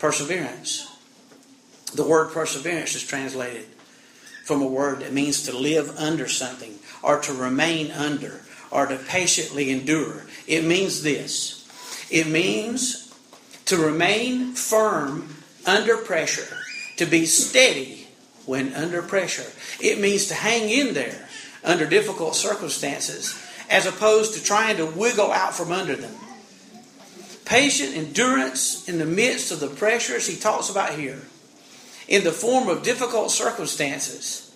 Perseverance. 0.00 0.94
The 1.94 2.04
word 2.04 2.30
perseverance 2.30 2.94
is 2.94 3.06
translated 3.06 3.64
from 4.44 4.60
a 4.60 4.66
word 4.66 5.00
that 5.00 5.14
means 5.14 5.44
to 5.44 5.56
live 5.56 5.96
under 5.96 6.28
something, 6.28 6.78
or 7.02 7.22
to 7.22 7.32
remain 7.32 7.90
under, 7.90 8.42
or 8.70 8.84
to 8.84 8.96
patiently 8.96 9.70
endure. 9.70 10.26
It 10.46 10.62
means 10.66 11.02
this 11.02 11.66
it 12.10 12.26
means 12.26 13.14
to 13.64 13.78
remain 13.78 14.52
firm 14.52 15.38
under 15.66 15.96
pressure, 15.96 16.56
to 16.96 17.06
be 17.06 17.26
steady 17.26 18.06
when 18.46 18.74
under 18.74 19.02
pressure. 19.02 19.50
It 19.80 20.00
means 20.00 20.26
to 20.26 20.34
hang 20.34 20.68
in 20.68 20.94
there 20.94 21.28
under 21.64 21.86
difficult 21.86 22.34
circumstances 22.34 23.38
as 23.70 23.86
opposed 23.86 24.34
to 24.34 24.42
trying 24.42 24.76
to 24.76 24.86
wiggle 24.86 25.32
out 25.32 25.54
from 25.54 25.72
under 25.72 25.96
them. 25.96 26.14
Patient 27.44 27.96
endurance 27.96 28.88
in 28.88 28.98
the 28.98 29.06
midst 29.06 29.50
of 29.50 29.60
the 29.60 29.68
pressures 29.68 30.26
he 30.26 30.36
talks 30.36 30.70
about 30.70 30.94
here, 30.98 31.22
in 32.08 32.24
the 32.24 32.32
form 32.32 32.68
of 32.68 32.82
difficult 32.82 33.30
circumstances, 33.30 34.54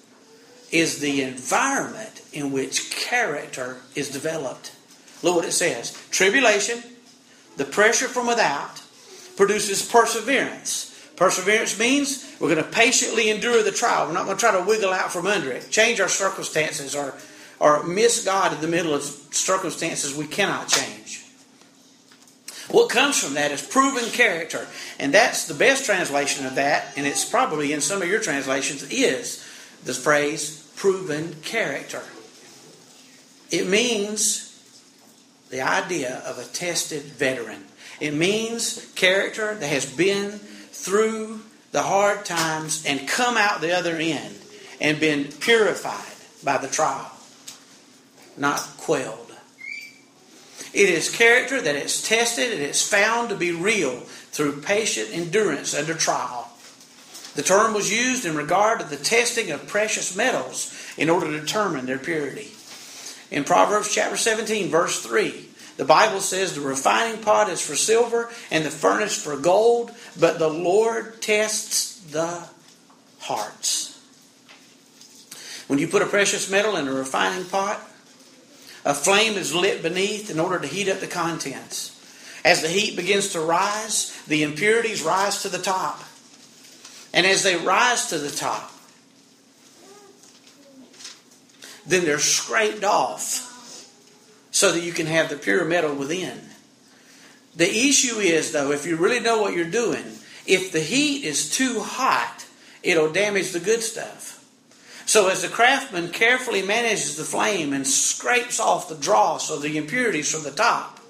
is 0.70 0.98
the 0.98 1.22
environment 1.22 2.22
in 2.32 2.52
which 2.52 2.90
character 2.90 3.78
is 3.94 4.10
developed. 4.10 4.72
Look 5.22 5.36
what 5.36 5.44
it 5.44 5.52
says 5.52 5.96
tribulation, 6.10 6.82
the 7.56 7.64
pressure 7.64 8.08
from 8.08 8.26
without, 8.26 8.82
produces 9.36 9.86
perseverance. 9.88 10.85
Perseverance 11.16 11.78
means 11.78 12.36
we're 12.38 12.52
going 12.52 12.62
to 12.62 12.70
patiently 12.70 13.30
endure 13.30 13.62
the 13.62 13.72
trial. 13.72 14.06
We're 14.06 14.12
not 14.12 14.26
going 14.26 14.36
to 14.36 14.40
try 14.40 14.52
to 14.52 14.64
wiggle 14.64 14.92
out 14.92 15.10
from 15.10 15.26
under 15.26 15.50
it, 15.50 15.70
change 15.70 15.98
our 16.00 16.08
circumstances, 16.08 16.94
or, 16.94 17.14
or 17.58 17.82
miss 17.84 18.24
God 18.24 18.52
in 18.52 18.60
the 18.60 18.68
middle 18.68 18.94
of 18.94 19.02
circumstances 19.02 20.14
we 20.14 20.26
cannot 20.26 20.68
change. 20.68 21.24
What 22.70 22.90
comes 22.90 23.18
from 23.18 23.34
that 23.34 23.52
is 23.52 23.62
proven 23.62 24.10
character. 24.10 24.66
And 24.98 25.14
that's 25.14 25.46
the 25.46 25.54
best 25.54 25.86
translation 25.86 26.46
of 26.46 26.56
that, 26.56 26.92
and 26.96 27.06
it's 27.06 27.24
probably 27.24 27.72
in 27.72 27.80
some 27.80 28.02
of 28.02 28.08
your 28.08 28.20
translations, 28.20 28.82
is 28.90 29.38
the 29.84 29.94
phrase 29.94 30.70
proven 30.76 31.34
character. 31.42 32.02
It 33.50 33.68
means 33.68 34.46
the 35.50 35.60
idea 35.60 36.18
of 36.26 36.38
a 36.38 36.44
tested 36.44 37.02
veteran. 37.02 37.64
It 38.00 38.12
means 38.12 38.92
character 38.94 39.54
that 39.54 39.66
has 39.66 39.86
been 39.86 40.40
through 40.76 41.40
the 41.72 41.82
hard 41.82 42.24
times 42.24 42.84
and 42.86 43.08
come 43.08 43.36
out 43.36 43.60
the 43.60 43.76
other 43.76 43.96
end 43.96 44.36
and 44.80 45.00
been 45.00 45.24
purified 45.24 46.14
by 46.44 46.58
the 46.58 46.68
trial, 46.68 47.10
not 48.36 48.60
quelled. 48.78 49.32
It 50.72 50.90
is 50.90 51.08
character 51.08 51.60
that 51.60 51.74
is 51.74 52.02
tested 52.02 52.52
and 52.52 52.62
is 52.62 52.86
found 52.86 53.30
to 53.30 53.36
be 53.36 53.52
real 53.52 54.00
through 54.00 54.60
patient 54.60 55.08
endurance 55.12 55.74
under 55.74 55.94
trial. 55.94 56.50
The 57.34 57.42
term 57.42 57.74
was 57.74 57.92
used 57.92 58.24
in 58.24 58.36
regard 58.36 58.80
to 58.80 58.86
the 58.86 58.96
testing 58.96 59.50
of 59.50 59.66
precious 59.66 60.16
metals 60.16 60.74
in 60.96 61.10
order 61.10 61.26
to 61.30 61.40
determine 61.40 61.86
their 61.86 61.98
purity. 61.98 62.50
In 63.30 63.44
Proverbs 63.44 63.92
chapter 63.94 64.16
17, 64.16 64.70
verse 64.70 65.02
3, 65.02 65.45
the 65.76 65.84
Bible 65.84 66.20
says 66.20 66.54
the 66.54 66.62
refining 66.62 67.22
pot 67.22 67.50
is 67.50 67.60
for 67.60 67.76
silver 67.76 68.30
and 68.50 68.64
the 68.64 68.70
furnace 68.70 69.22
for 69.22 69.36
gold, 69.36 69.90
but 70.18 70.38
the 70.38 70.48
Lord 70.48 71.20
tests 71.20 72.00
the 72.00 72.48
hearts. 73.20 73.92
When 75.66 75.78
you 75.78 75.88
put 75.88 76.02
a 76.02 76.06
precious 76.06 76.50
metal 76.50 76.76
in 76.76 76.88
a 76.88 76.92
refining 76.92 77.44
pot, 77.44 77.80
a 78.84 78.94
flame 78.94 79.34
is 79.34 79.54
lit 79.54 79.82
beneath 79.82 80.30
in 80.30 80.38
order 80.38 80.60
to 80.60 80.66
heat 80.66 80.88
up 80.88 81.00
the 81.00 81.06
contents. 81.06 81.92
As 82.44 82.62
the 82.62 82.68
heat 82.68 82.96
begins 82.96 83.30
to 83.30 83.40
rise, 83.40 84.16
the 84.28 84.44
impurities 84.44 85.02
rise 85.02 85.42
to 85.42 85.48
the 85.48 85.58
top. 85.58 86.00
And 87.12 87.26
as 87.26 87.42
they 87.42 87.56
rise 87.56 88.06
to 88.10 88.18
the 88.18 88.30
top, 88.30 88.72
then 91.84 92.04
they're 92.04 92.18
scraped 92.18 92.84
off 92.84 93.45
so 94.56 94.72
that 94.72 94.82
you 94.82 94.90
can 94.90 95.04
have 95.04 95.28
the 95.28 95.36
pure 95.36 95.66
metal 95.66 95.94
within. 95.94 96.40
The 97.56 97.68
issue 97.68 98.20
is, 98.20 98.52
though, 98.52 98.72
if 98.72 98.86
you 98.86 98.96
really 98.96 99.20
know 99.20 99.42
what 99.42 99.52
you're 99.52 99.66
doing, 99.66 100.02
if 100.46 100.72
the 100.72 100.80
heat 100.80 101.24
is 101.24 101.50
too 101.50 101.80
hot, 101.80 102.46
it'll 102.82 103.12
damage 103.12 103.50
the 103.50 103.60
good 103.60 103.82
stuff. 103.82 104.42
So, 105.04 105.28
as 105.28 105.42
the 105.42 105.48
craftsman 105.48 106.08
carefully 106.08 106.62
manages 106.62 107.18
the 107.18 107.24
flame 107.24 107.74
and 107.74 107.86
scrapes 107.86 108.58
off 108.58 108.88
the 108.88 108.94
dross 108.94 109.50
or 109.50 109.60
the 109.60 109.76
impurities 109.76 110.32
from 110.32 110.42
the 110.42 110.50
top, 110.50 111.00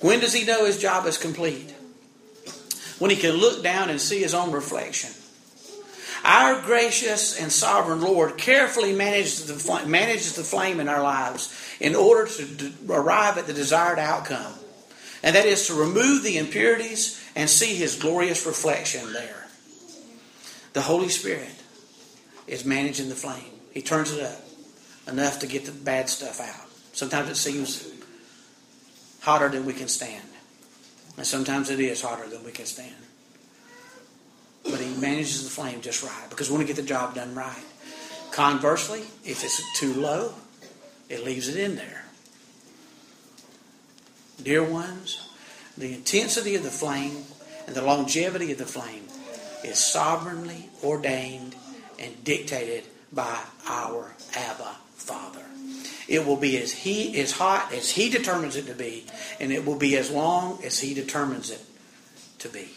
when 0.00 0.20
does 0.20 0.32
he 0.32 0.46
know 0.46 0.64
his 0.64 0.80
job 0.80 1.04
is 1.04 1.18
complete? 1.18 1.70
When 2.98 3.10
he 3.10 3.16
can 3.18 3.32
look 3.32 3.62
down 3.62 3.90
and 3.90 4.00
see 4.00 4.20
his 4.20 4.32
own 4.32 4.52
reflection. 4.52 5.10
Our 6.24 6.62
gracious 6.62 7.38
and 7.38 7.52
sovereign 7.52 8.00
Lord 8.00 8.38
carefully 8.38 8.94
manages 8.94 9.44
the, 9.44 9.86
manages 9.86 10.34
the 10.34 10.42
flame 10.42 10.80
in 10.80 10.88
our 10.88 11.02
lives 11.02 11.63
in 11.80 11.94
order 11.94 12.26
to 12.26 12.72
arrive 12.88 13.38
at 13.38 13.46
the 13.46 13.52
desired 13.52 13.98
outcome. 13.98 14.54
And 15.22 15.36
that 15.36 15.46
is 15.46 15.66
to 15.68 15.74
remove 15.74 16.22
the 16.22 16.38
impurities 16.38 17.22
and 17.34 17.48
see 17.48 17.74
his 17.74 17.96
glorious 17.96 18.46
reflection 18.46 19.12
there. 19.12 19.46
The 20.74 20.82
Holy 20.82 21.08
Spirit 21.08 21.54
is 22.46 22.64
managing 22.64 23.08
the 23.08 23.14
flame. 23.14 23.52
He 23.72 23.80
turns 23.80 24.12
it 24.12 24.22
up 24.22 24.40
enough 25.08 25.40
to 25.40 25.46
get 25.46 25.64
the 25.64 25.72
bad 25.72 26.08
stuff 26.08 26.40
out. 26.40 26.68
Sometimes 26.92 27.30
it 27.30 27.36
seems 27.36 27.88
hotter 29.20 29.48
than 29.48 29.64
we 29.64 29.72
can 29.72 29.88
stand. 29.88 30.28
And 31.16 31.26
sometimes 31.26 31.70
it 31.70 31.80
is 31.80 32.02
hotter 32.02 32.28
than 32.28 32.44
we 32.44 32.52
can 32.52 32.66
stand. 32.66 32.94
But 34.64 34.80
he 34.80 34.94
manages 34.96 35.44
the 35.44 35.50
flame 35.50 35.80
just 35.80 36.02
right 36.02 36.28
because 36.30 36.50
we 36.50 36.56
want 36.56 36.66
to 36.66 36.74
get 36.74 36.80
the 36.80 36.86
job 36.86 37.14
done 37.14 37.34
right. 37.34 37.64
Conversely, 38.30 39.00
if 39.24 39.44
it's 39.44 39.62
too 39.78 39.94
low, 39.94 40.34
it 41.08 41.24
leaves 41.24 41.48
it 41.48 41.56
in 41.56 41.76
there. 41.76 42.04
Dear 44.42 44.64
ones, 44.64 45.28
the 45.76 45.94
intensity 45.94 46.54
of 46.54 46.62
the 46.62 46.70
flame 46.70 47.24
and 47.66 47.74
the 47.74 47.82
longevity 47.82 48.52
of 48.52 48.58
the 48.58 48.66
flame 48.66 49.04
is 49.62 49.78
sovereignly 49.78 50.68
ordained 50.82 51.54
and 51.98 52.24
dictated 52.24 52.84
by 53.12 53.38
our 53.66 54.12
Abba 54.34 54.76
Father. 54.96 55.44
It 56.08 56.26
will 56.26 56.36
be 56.36 56.58
as 56.58 56.72
he 56.72 57.18
as 57.20 57.32
hot 57.32 57.72
as 57.72 57.90
he 57.90 58.10
determines 58.10 58.56
it 58.56 58.66
to 58.66 58.74
be, 58.74 59.06
and 59.40 59.52
it 59.52 59.64
will 59.64 59.78
be 59.78 59.96
as 59.96 60.10
long 60.10 60.62
as 60.62 60.80
he 60.80 60.94
determines 60.94 61.50
it 61.50 61.64
to 62.40 62.48
be. 62.48 62.68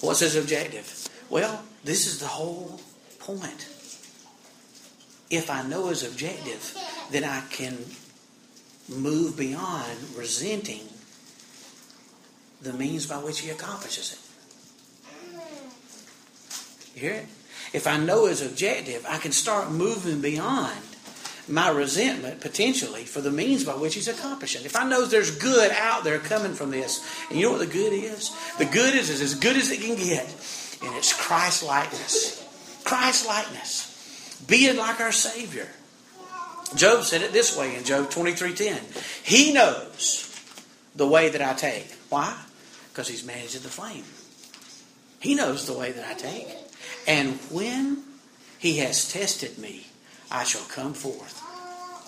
What's 0.00 0.20
his 0.20 0.36
objective? 0.36 1.08
Well, 1.30 1.62
this 1.84 2.06
is 2.06 2.18
the 2.18 2.26
whole 2.26 2.80
point. 3.18 3.68
If 5.30 5.50
I 5.50 5.62
know 5.62 5.88
his 5.88 6.02
objective, 6.02 6.76
then 7.10 7.24
I 7.24 7.42
can 7.50 7.78
move 8.88 9.36
beyond 9.36 9.98
resenting 10.16 10.88
the 12.62 12.72
means 12.72 13.06
by 13.06 13.16
which 13.16 13.40
he 13.40 13.50
accomplishes 13.50 14.12
it. 14.12 14.20
You 16.94 17.00
hear 17.00 17.12
it? 17.14 17.26
If 17.72 17.86
I 17.86 17.98
know 17.98 18.26
his 18.26 18.40
objective, 18.40 19.04
I 19.08 19.18
can 19.18 19.32
start 19.32 19.70
moving 19.70 20.20
beyond 20.20 20.78
my 21.48 21.68
resentment 21.68 22.40
potentially 22.40 23.04
for 23.04 23.20
the 23.20 23.30
means 23.30 23.64
by 23.64 23.74
which 23.74 23.94
he's 23.94 24.08
accomplishing. 24.08 24.64
If 24.64 24.76
I 24.76 24.88
know 24.88 25.04
there's 25.04 25.30
good 25.30 25.70
out 25.72 26.02
there 26.02 26.18
coming 26.18 26.54
from 26.54 26.70
this, 26.70 27.04
and 27.28 27.38
you 27.38 27.46
know 27.46 27.52
what 27.52 27.60
the 27.60 27.66
good 27.66 27.92
is? 27.92 28.34
The 28.58 28.64
good 28.64 28.94
is, 28.94 29.10
is 29.10 29.20
as 29.20 29.34
good 29.34 29.56
as 29.56 29.70
it 29.70 29.80
can 29.80 29.96
get, 29.96 30.26
and 30.82 30.96
it's 30.96 31.12
Christ 31.12 31.62
likeness. 31.62 32.42
Christ 32.84 33.26
likeness. 33.26 33.95
Being 34.46 34.76
like 34.76 35.00
our 35.00 35.12
Savior. 35.12 35.68
Job 36.74 37.04
said 37.04 37.22
it 37.22 37.32
this 37.32 37.56
way 37.56 37.76
in 37.76 37.84
Job 37.84 38.10
23:10. 38.10 38.80
He 39.22 39.52
knows 39.52 40.30
the 40.94 41.06
way 41.06 41.28
that 41.28 41.42
I 41.42 41.54
take. 41.54 41.92
Why? 42.08 42.36
Because 42.90 43.08
he's 43.08 43.24
managing 43.24 43.62
the 43.62 43.68
flame. 43.68 44.04
He 45.20 45.34
knows 45.34 45.66
the 45.66 45.72
way 45.72 45.92
that 45.92 46.04
I 46.06 46.14
take. 46.14 46.48
And 47.06 47.38
when 47.50 48.02
he 48.58 48.78
has 48.78 49.10
tested 49.10 49.58
me, 49.58 49.86
I 50.30 50.44
shall 50.44 50.64
come 50.68 50.94
forth 50.94 51.42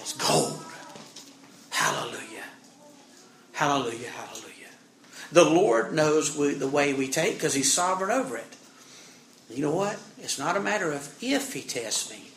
as 0.00 0.12
gold. 0.14 0.62
Hallelujah. 1.70 2.44
Hallelujah. 3.52 4.10
Hallelujah. 4.10 4.48
The 5.30 5.44
Lord 5.44 5.92
knows 5.92 6.36
we, 6.36 6.54
the 6.54 6.68
way 6.68 6.94
we 6.94 7.08
take 7.08 7.34
because 7.34 7.54
he's 7.54 7.72
sovereign 7.72 8.10
over 8.10 8.36
it. 8.36 8.56
You 9.50 9.62
know 9.62 9.74
what? 9.74 9.98
It's 10.18 10.38
not 10.38 10.56
a 10.56 10.60
matter 10.60 10.92
of 10.92 11.14
if 11.22 11.52
he 11.52 11.62
tests 11.62 12.10
me, 12.10 12.27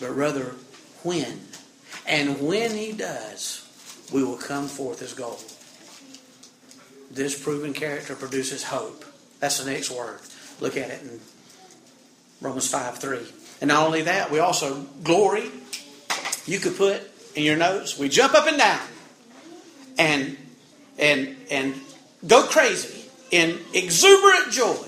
but 0.00 0.10
rather 0.10 0.54
when. 1.02 1.40
And 2.06 2.40
when 2.40 2.72
he 2.72 2.92
does, 2.92 3.66
we 4.12 4.22
will 4.22 4.36
come 4.36 4.68
forth 4.68 5.02
as 5.02 5.14
gold. 5.14 5.42
This 7.10 7.40
proven 7.40 7.72
character 7.72 8.14
produces 8.14 8.64
hope. 8.64 9.04
That's 9.40 9.62
the 9.62 9.70
next 9.70 9.90
word. 9.90 10.20
Look 10.60 10.76
at 10.76 10.90
it 10.90 11.02
in 11.02 11.20
Romans 12.40 12.68
5 12.68 12.98
3. 12.98 13.18
And 13.60 13.68
not 13.68 13.86
only 13.86 14.02
that, 14.02 14.30
we 14.30 14.38
also 14.38 14.82
glory. 15.02 15.50
You 16.46 16.58
could 16.58 16.76
put 16.76 17.02
in 17.34 17.42
your 17.42 17.56
notes, 17.56 17.98
we 17.98 18.08
jump 18.08 18.34
up 18.34 18.46
and 18.46 18.58
down 18.58 18.80
and 19.98 20.36
and 20.98 21.36
and 21.50 21.74
go 22.26 22.46
crazy 22.46 23.04
in 23.30 23.60
exuberant 23.74 24.50
joy 24.50 24.86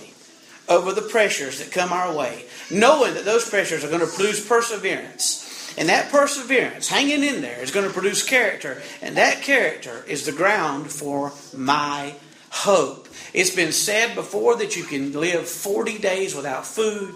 over 0.68 0.92
the 0.92 1.02
pressures 1.02 1.58
that 1.58 1.70
come 1.72 1.92
our 1.92 2.14
way, 2.14 2.44
knowing 2.70 3.14
that 3.14 3.24
those 3.24 3.48
pressures 3.48 3.84
are 3.84 3.88
going 3.88 4.00
to 4.00 4.06
produce 4.06 4.46
perseverance. 4.46 5.44
And 5.76 5.88
that 5.88 6.10
perseverance, 6.10 6.88
hanging 6.88 7.22
in 7.22 7.40
there, 7.40 7.60
is 7.60 7.70
going 7.70 7.86
to 7.86 7.92
produce 7.92 8.26
character. 8.26 8.82
And 9.00 9.16
that 9.16 9.42
character 9.42 10.04
is 10.08 10.26
the 10.26 10.32
ground 10.32 10.90
for 10.90 11.32
my 11.56 12.14
hope. 12.50 13.08
It's 13.32 13.54
been 13.54 13.72
said 13.72 14.14
before 14.14 14.56
that 14.56 14.76
you 14.76 14.84
can 14.84 15.12
live 15.12 15.48
40 15.48 15.98
days 15.98 16.34
without 16.34 16.66
food, 16.66 17.14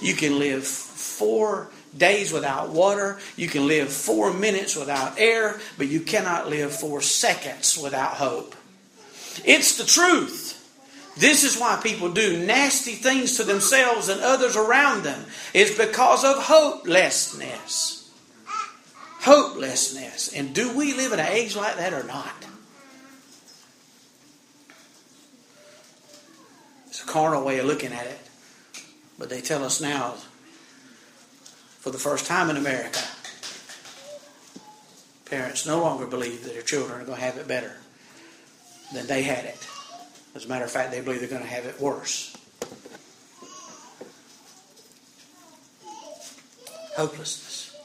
you 0.00 0.14
can 0.14 0.38
live 0.38 0.64
four 0.64 1.70
days 1.96 2.32
without 2.32 2.70
water, 2.70 3.18
you 3.36 3.48
can 3.48 3.66
live 3.66 3.92
four 3.92 4.32
minutes 4.32 4.76
without 4.76 5.18
air, 5.18 5.58
but 5.78 5.88
you 5.88 6.00
cannot 6.00 6.48
live 6.48 6.74
four 6.74 7.00
seconds 7.00 7.78
without 7.78 8.14
hope. 8.14 8.54
It's 9.44 9.78
the 9.78 9.84
truth. 9.84 10.43
This 11.16 11.44
is 11.44 11.58
why 11.58 11.78
people 11.82 12.10
do 12.10 12.44
nasty 12.44 12.92
things 12.92 13.36
to 13.36 13.44
themselves 13.44 14.08
and 14.08 14.20
others 14.20 14.56
around 14.56 15.04
them. 15.04 15.26
It's 15.52 15.76
because 15.76 16.24
of 16.24 16.42
hopelessness. 16.44 18.10
Hopelessness. 19.20 20.34
And 20.34 20.54
do 20.54 20.76
we 20.76 20.92
live 20.94 21.12
in 21.12 21.20
an 21.20 21.28
age 21.28 21.54
like 21.54 21.76
that 21.76 21.92
or 21.92 22.02
not? 22.04 22.34
It's 26.88 27.02
a 27.02 27.06
carnal 27.06 27.44
way 27.44 27.58
of 27.58 27.66
looking 27.66 27.92
at 27.92 28.06
it. 28.06 28.18
But 29.18 29.30
they 29.30 29.40
tell 29.40 29.64
us 29.64 29.80
now, 29.80 30.14
for 31.78 31.90
the 31.90 31.98
first 31.98 32.26
time 32.26 32.50
in 32.50 32.56
America, 32.56 33.00
parents 35.26 35.64
no 35.64 35.80
longer 35.80 36.06
believe 36.06 36.42
that 36.42 36.52
their 36.52 36.62
children 36.62 37.00
are 37.00 37.04
going 37.04 37.18
to 37.18 37.24
have 37.24 37.36
it 37.36 37.46
better 37.46 37.76
than 38.92 39.06
they 39.06 39.22
had 39.22 39.44
it. 39.44 39.68
As 40.34 40.44
a 40.44 40.48
matter 40.48 40.64
of 40.64 40.70
fact, 40.70 40.90
they 40.90 41.00
believe 41.00 41.20
they're 41.20 41.28
going 41.28 41.42
to 41.42 41.48
have 41.48 41.64
it 41.64 41.80
worse. 41.80 42.36
Hopelessness. 46.96 47.76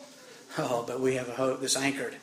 Oh, 0.58 0.84
but 0.86 1.00
we 1.00 1.16
have 1.16 1.30
a 1.30 1.34
hope 1.34 1.62
that's 1.62 1.76
anchored. 1.76 2.16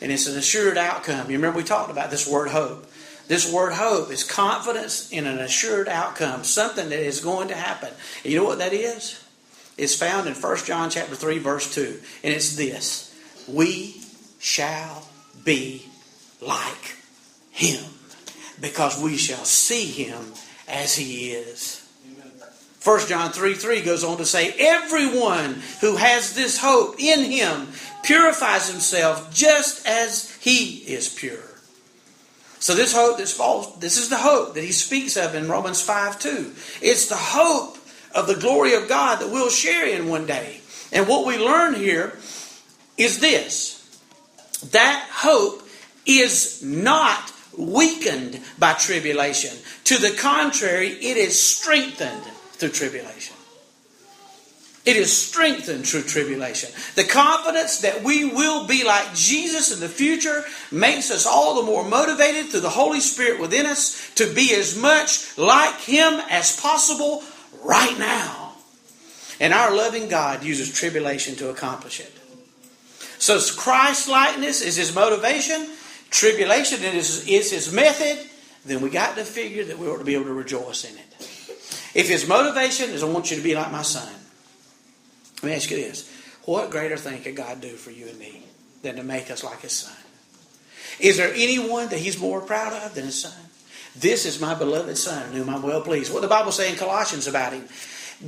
And 0.00 0.10
it's 0.10 0.26
an 0.26 0.36
assured 0.36 0.78
outcome. 0.78 1.30
You 1.30 1.36
remember 1.36 1.58
we 1.58 1.64
talked 1.64 1.90
about 1.90 2.10
this 2.10 2.26
word 2.26 2.48
hope. 2.48 2.90
This 3.28 3.52
word 3.52 3.72
hope 3.72 4.10
is 4.10 4.22
confidence 4.22 5.10
in 5.10 5.26
an 5.26 5.38
assured 5.38 5.88
outcome, 5.88 6.44
something 6.44 6.88
that 6.90 7.00
is 7.00 7.20
going 7.20 7.48
to 7.48 7.54
happen. 7.54 7.90
And 8.22 8.32
you 8.32 8.38
know 8.38 8.44
what 8.44 8.58
that 8.58 8.72
is? 8.72 9.22
It's 9.76 9.94
found 9.94 10.26
in 10.26 10.34
1 10.34 10.56
John 10.64 10.90
chapter 10.90 11.14
3, 11.14 11.38
verse 11.38 11.74
2. 11.74 12.00
And 12.22 12.32
it's 12.32 12.56
this 12.56 13.14
We 13.48 14.00
shall 14.38 15.08
be 15.44 15.86
like 16.40 16.96
him 17.50 17.84
because 18.60 19.00
we 19.00 19.16
shall 19.16 19.44
see 19.44 19.86
him 19.86 20.32
as 20.68 20.96
he 20.96 21.30
is. 21.30 21.82
1 22.82 23.08
John 23.08 23.32
3 23.32 23.54
3 23.54 23.82
goes 23.82 24.04
on 24.04 24.16
to 24.18 24.24
say, 24.24 24.54
Everyone 24.58 25.60
who 25.80 25.96
has 25.96 26.34
this 26.34 26.58
hope 26.58 27.00
in 27.00 27.24
him 27.24 27.68
purifies 28.04 28.70
himself 28.70 29.34
just 29.34 29.84
as 29.86 30.32
he 30.36 30.76
is 30.86 31.08
pure. 31.08 31.42
So 32.60 32.74
this 32.74 32.94
hope 32.94 33.18
this 33.18 33.36
false, 33.36 33.76
this 33.78 33.96
is 33.96 34.08
the 34.08 34.16
hope 34.16 34.54
that 34.54 34.62
he 34.62 34.72
speaks 34.72 35.16
of 35.16 35.34
in 35.34 35.48
Romans 35.48 35.80
5 35.82 36.20
2. 36.20 36.54
It's 36.80 37.08
the 37.08 37.16
hope 37.16 37.76
of 38.14 38.28
the 38.28 38.36
glory 38.36 38.74
of 38.74 38.88
God 38.88 39.20
that 39.20 39.30
we'll 39.30 39.50
share 39.50 39.86
in 39.86 40.08
one 40.08 40.26
day. 40.26 40.60
And 40.92 41.08
what 41.08 41.26
we 41.26 41.38
learn 41.38 41.74
here 41.74 42.16
is 42.96 43.18
this 43.18 43.74
that 44.70 45.08
hope 45.12 45.62
is 46.06 46.62
not 46.62 47.32
weakened 47.56 48.40
by 48.58 48.74
tribulation. 48.74 49.56
To 49.84 49.98
the 49.98 50.10
contrary, 50.12 50.88
it 50.88 51.16
is 51.16 51.40
strengthened 51.40 52.24
through 52.52 52.70
tribulation. 52.70 53.36
It 54.86 54.96
is 54.96 55.16
strengthened 55.16 55.84
through 55.84 56.02
tribulation. 56.02 56.70
The 56.94 57.02
confidence 57.02 57.80
that 57.80 58.04
we 58.04 58.24
will 58.24 58.68
be 58.68 58.84
like 58.84 59.14
Jesus 59.14 59.74
in 59.74 59.80
the 59.80 59.88
future 59.88 60.44
makes 60.70 61.10
us 61.10 61.26
all 61.26 61.56
the 61.56 61.66
more 61.66 61.84
motivated 61.84 62.46
through 62.46 62.60
the 62.60 62.68
Holy 62.68 63.00
Spirit 63.00 63.40
within 63.40 63.66
us 63.66 64.12
to 64.14 64.32
be 64.32 64.54
as 64.54 64.78
much 64.80 65.36
like 65.36 65.80
Him 65.80 66.20
as 66.30 66.58
possible 66.60 67.24
right 67.64 67.98
now. 67.98 68.52
And 69.40 69.52
our 69.52 69.74
loving 69.74 70.08
God 70.08 70.44
uses 70.44 70.72
tribulation 70.72 71.34
to 71.36 71.50
accomplish 71.50 71.98
it. 71.98 72.12
So 73.18 73.40
Christ 73.56 74.08
likeness 74.08 74.62
is 74.62 74.76
His 74.76 74.94
motivation 74.94 75.68
tribulation 76.10 76.82
is, 76.82 77.26
is 77.28 77.50
his 77.50 77.72
method, 77.72 78.18
then 78.64 78.80
we 78.80 78.90
got 78.90 79.16
to 79.16 79.24
figure 79.24 79.64
that 79.64 79.78
we 79.78 79.86
ought 79.88 79.98
to 79.98 80.04
be 80.04 80.14
able 80.14 80.24
to 80.24 80.32
rejoice 80.32 80.84
in 80.84 80.96
it. 80.96 81.04
If 81.94 82.08
his 82.08 82.28
motivation 82.28 82.90
is, 82.90 83.02
I 83.02 83.06
want 83.06 83.30
you 83.30 83.36
to 83.36 83.42
be 83.42 83.54
like 83.54 83.72
my 83.72 83.82
son, 83.82 84.12
let 85.42 85.44
me 85.44 85.54
ask 85.54 85.70
you 85.70 85.76
this. 85.76 86.12
What 86.44 86.70
greater 86.70 86.96
thing 86.96 87.22
could 87.22 87.36
God 87.36 87.60
do 87.60 87.70
for 87.70 87.90
you 87.90 88.08
and 88.08 88.18
me 88.18 88.42
than 88.82 88.96
to 88.96 89.02
make 89.02 89.30
us 89.30 89.42
like 89.42 89.60
his 89.60 89.72
son? 89.72 89.96
Is 90.98 91.16
there 91.16 91.32
anyone 91.34 91.88
that 91.88 91.98
he's 91.98 92.18
more 92.18 92.40
proud 92.40 92.72
of 92.72 92.94
than 92.94 93.04
his 93.04 93.20
son? 93.20 93.46
This 93.98 94.26
is 94.26 94.40
my 94.40 94.54
beloved 94.54 94.96
Son, 94.98 95.32
whom 95.32 95.48
I'm 95.48 95.62
well 95.62 95.80
pleased. 95.80 96.12
What 96.12 96.22
the 96.22 96.28
Bible 96.28 96.52
say 96.52 96.70
in 96.70 96.76
Colossians 96.76 97.26
about 97.26 97.54
him? 97.54 97.66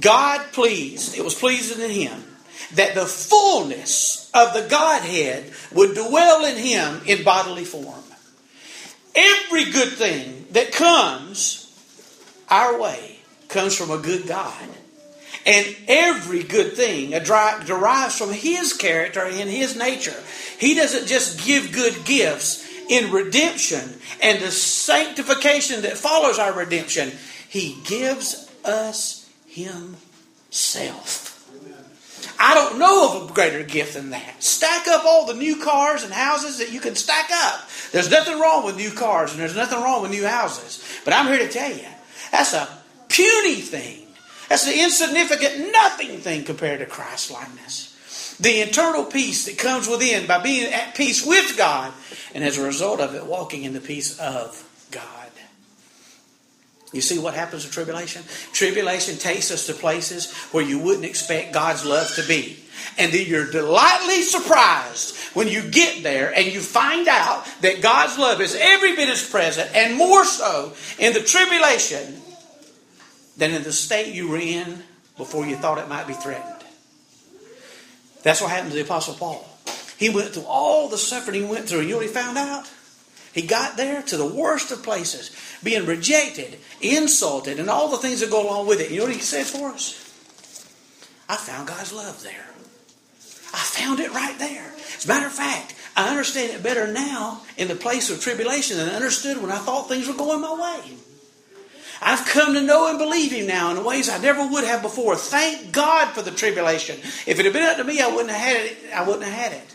God 0.01 0.53
pleased, 0.53 1.17
it 1.17 1.25
was 1.25 1.35
pleasing 1.35 1.83
in 1.83 1.91
him, 1.91 2.25
that 2.75 2.94
the 2.94 3.07
fullness 3.07 4.31
of 4.35 4.55
the 4.55 4.66
Godhead 4.68 5.53
would 5.73 5.94
dwell 5.94 6.44
in 6.44 6.57
him 6.57 7.01
in 7.07 7.25
bodily 7.25 7.64
form. 7.64 8.03
Every 9.14 9.71
good 9.71 9.92
thing 9.92 10.47
that 10.53 10.73
comes 10.73 11.64
our 12.49 12.79
way 12.81 13.18
comes 13.49 13.77
from 13.77 13.90
a 13.90 13.99
good 13.99 14.27
God. 14.27 14.68
And 15.47 15.77
every 15.87 16.42
good 16.42 16.75
thing 16.75 17.11
derives 17.11 18.18
from 18.18 18.33
His 18.33 18.75
character 18.75 19.25
and 19.25 19.49
His 19.49 19.77
nature. 19.77 20.16
He 20.59 20.75
doesn't 20.75 21.07
just 21.07 21.44
give 21.44 21.73
good 21.73 22.05
gifts 22.05 22.66
in 22.88 23.11
redemption 23.11 23.94
and 24.23 24.40
the 24.40 24.51
sanctification 24.51 25.83
that 25.83 25.97
follows 25.97 26.38
our 26.38 26.53
redemption. 26.53 27.12
He 27.49 27.79
gives 27.85 28.51
us 28.64 29.29
Himself. 29.47 31.28
I 32.38 32.55
don't 32.55 32.79
know 32.79 33.22
of 33.22 33.31
a 33.31 33.33
greater 33.33 33.64
gift 33.64 33.94
than 33.94 34.11
that. 34.11 34.42
Stack 34.42 34.87
up 34.87 35.05
all 35.05 35.27
the 35.27 35.35
new 35.35 35.57
cars 35.62 36.05
and 36.05 36.12
houses 36.12 36.59
that 36.59 36.72
you 36.72 36.79
can 36.79 36.94
stack 36.94 37.31
up. 37.33 37.68
There's 37.90 38.11
nothing 38.11 38.38
wrong 38.38 38.64
with 38.64 38.77
new 38.77 38.92
cars 38.92 39.33
and 39.33 39.40
there's 39.40 39.57
nothing 39.57 39.83
wrong 39.83 40.03
with 40.03 40.12
new 40.12 40.27
houses. 40.27 40.83
But 41.05 41.14
I'm 41.14 41.27
here 41.27 41.38
to 41.38 41.48
tell 41.48 41.72
you, 41.72 41.87
that's 42.31 42.55
a 42.55 42.68
puny 43.09 43.57
thing. 43.57 44.07
That's 44.48 44.66
an 44.66 44.79
insignificant, 44.79 45.72
nothing 45.72 46.18
thing 46.18 46.44
compared 46.44 46.79
to 46.81 46.87
Christ 46.87 47.31
likeness. 47.31 48.37
The 48.40 48.61
internal 48.61 49.05
peace 49.05 49.46
that 49.46 49.59
comes 49.59 49.88
within 49.88 50.27
by 50.27 50.40
being 50.40 50.72
at 50.72 50.94
peace 50.94 51.27
with 51.27 51.57
God, 51.57 51.92
and 52.35 52.44
as 52.44 52.57
a 52.57 52.64
result 52.64 53.01
of 53.01 53.14
it, 53.16 53.27
walking 53.27 53.64
in 53.64 53.72
the 53.72 53.81
peace 53.81 54.18
of 54.20 54.64
God. 54.92 55.18
You 56.92 57.03
see 57.03 57.18
what 57.18 57.35
happens 57.35 57.64
in 57.64 57.70
tribulation? 57.70 58.22
Tribulation 58.53 59.18
takes 59.18 59.51
us 59.51 59.66
to 59.66 59.74
places 59.74 60.33
where 60.53 60.64
you 60.64 60.79
wouldn't 60.79 61.05
expect 61.05 61.53
God's 61.53 61.85
love 61.85 62.14
to 62.14 62.27
be. 62.27 62.59
And 62.96 63.12
then 63.12 63.27
you're 63.27 63.51
delightfully 63.51 64.22
surprised 64.22 65.16
when 65.35 65.48
you 65.48 65.62
get 65.62 66.03
there 66.03 66.33
and 66.35 66.46
you 66.46 66.61
find 66.61 67.07
out 67.07 67.46
that 67.61 67.83
God's 67.83 68.18
love 68.18 68.40
is 68.40 68.57
every 68.59 68.96
bit 68.96 69.09
as 69.09 69.29
present 69.29 69.74
and 69.74 69.96
more 69.96 70.24
so 70.24 70.72
in 70.98 71.12
the 71.12 71.20
tribulation 71.20 72.22
than 73.37 73.53
in 73.53 73.62
the 73.62 73.72
state 73.72 74.14
you 74.14 74.29
were 74.29 74.38
in 74.38 74.83
before 75.16 75.46
you 75.46 75.57
thought 75.57 75.79
it 75.79 75.88
might 75.88 76.07
be 76.07 76.14
threatened. 76.14 76.64
That's 78.22 78.40
what 78.40 78.51
happened 78.51 78.70
to 78.70 78.77
the 78.77 78.85
Apostle 78.85 79.14
Paul. 79.14 79.46
He 79.98 80.09
went 80.09 80.31
through 80.31 80.44
all 80.44 80.88
the 80.88 80.98
suffering 80.98 81.42
he 81.42 81.46
went 81.46 81.68
through. 81.68 81.81
And 81.81 81.88
you 81.88 81.94
know 81.94 81.98
what 81.98 82.07
he 82.07 82.12
found 82.12 82.38
out? 82.38 82.70
He 83.38 83.46
got 83.46 83.77
there 83.77 84.03
to 84.03 84.16
the 84.16 84.27
worst 84.27 84.72
of 84.72 84.83
places, 84.83 85.31
being 85.62 85.87
rejected, 85.87 86.59
insulted, 86.81 87.61
and 87.61 87.70
all 87.70 87.88
the 87.88 87.96
things 87.96 88.18
that 88.18 88.33
go 88.33 88.42
along 88.44 88.66
with 88.66 88.81
it. 88.81 88.90
You 88.90 88.98
know 88.98 89.05
what 89.05 89.14
he 89.14 89.20
said 89.20 89.46
for 89.46 89.68
us? 89.68 89.94
I 91.29 91.37
found 91.37 91.68
God's 91.68 91.92
love 91.92 92.20
there. 92.24 92.46
I 93.55 93.59
found 93.59 94.01
it 94.01 94.12
right 94.12 94.37
there. 94.40 94.72
As 94.96 95.05
a 95.05 95.09
matter 95.09 95.27
of 95.27 95.33
fact, 95.33 95.77
I 95.96 96.11
understand 96.11 96.53
it 96.53 96.64
better 96.64 96.92
now 96.92 97.42
in 97.57 97.68
the 97.68 97.77
place 97.77 98.11
of 98.11 98.20
tribulation 98.20 98.77
than 98.77 98.88
I 98.88 98.94
understood 98.94 99.40
when 99.40 99.53
I 99.53 99.59
thought 99.59 99.88
things 99.88 100.09
were 100.09 100.14
going 100.14 100.40
my 100.40 100.81
way. 100.81 100.96
I've 102.03 102.27
come 102.27 102.55
to 102.55 102.61
know 102.61 102.88
and 102.88 102.98
believe 102.98 103.31
Him 103.31 103.46
now 103.46 103.70
in 103.70 103.85
ways 103.85 104.09
I 104.09 104.18
never 104.18 104.48
would 104.48 104.64
have 104.64 104.83
before. 104.83 105.14
Thank 105.14 105.70
God 105.70 106.12
for 106.12 106.22
the 106.22 106.33
tribulation. 106.33 106.98
If 107.24 107.38
it 107.38 107.44
had 107.44 107.53
been 107.53 107.62
up 107.62 107.77
to 107.77 107.85
me, 107.85 108.01
I 108.01 108.09
wouldn't 108.09 108.31
have 108.31 108.40
had 108.40 108.66
it. 108.66 108.79
I 108.92 109.07
wouldn't 109.07 109.22
have 109.22 109.33
had 109.33 109.53
it. 109.53 109.74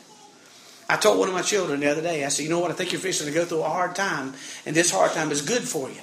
I 0.93 0.97
told 0.97 1.17
one 1.17 1.27
of 1.27 1.33
my 1.33 1.41
children 1.41 1.79
the 1.79 1.89
other 1.89 2.03
day, 2.03 2.23
I 2.23 2.27
said, 2.27 2.43
you 2.43 2.51
know 2.51 2.59
what, 2.59 2.69
I 2.69 2.75
think 2.75 2.91
you're 2.91 3.01
fixing 3.01 3.25
to 3.25 3.33
go 3.33 3.45
through 3.45 3.63
a 3.63 3.67
hard 3.67 3.95
time, 3.95 4.35
and 4.63 4.75
this 4.75 4.91
hard 4.91 5.11
time 5.13 5.31
is 5.31 5.41
good 5.41 5.63
for 5.63 5.89
you. 5.89 6.01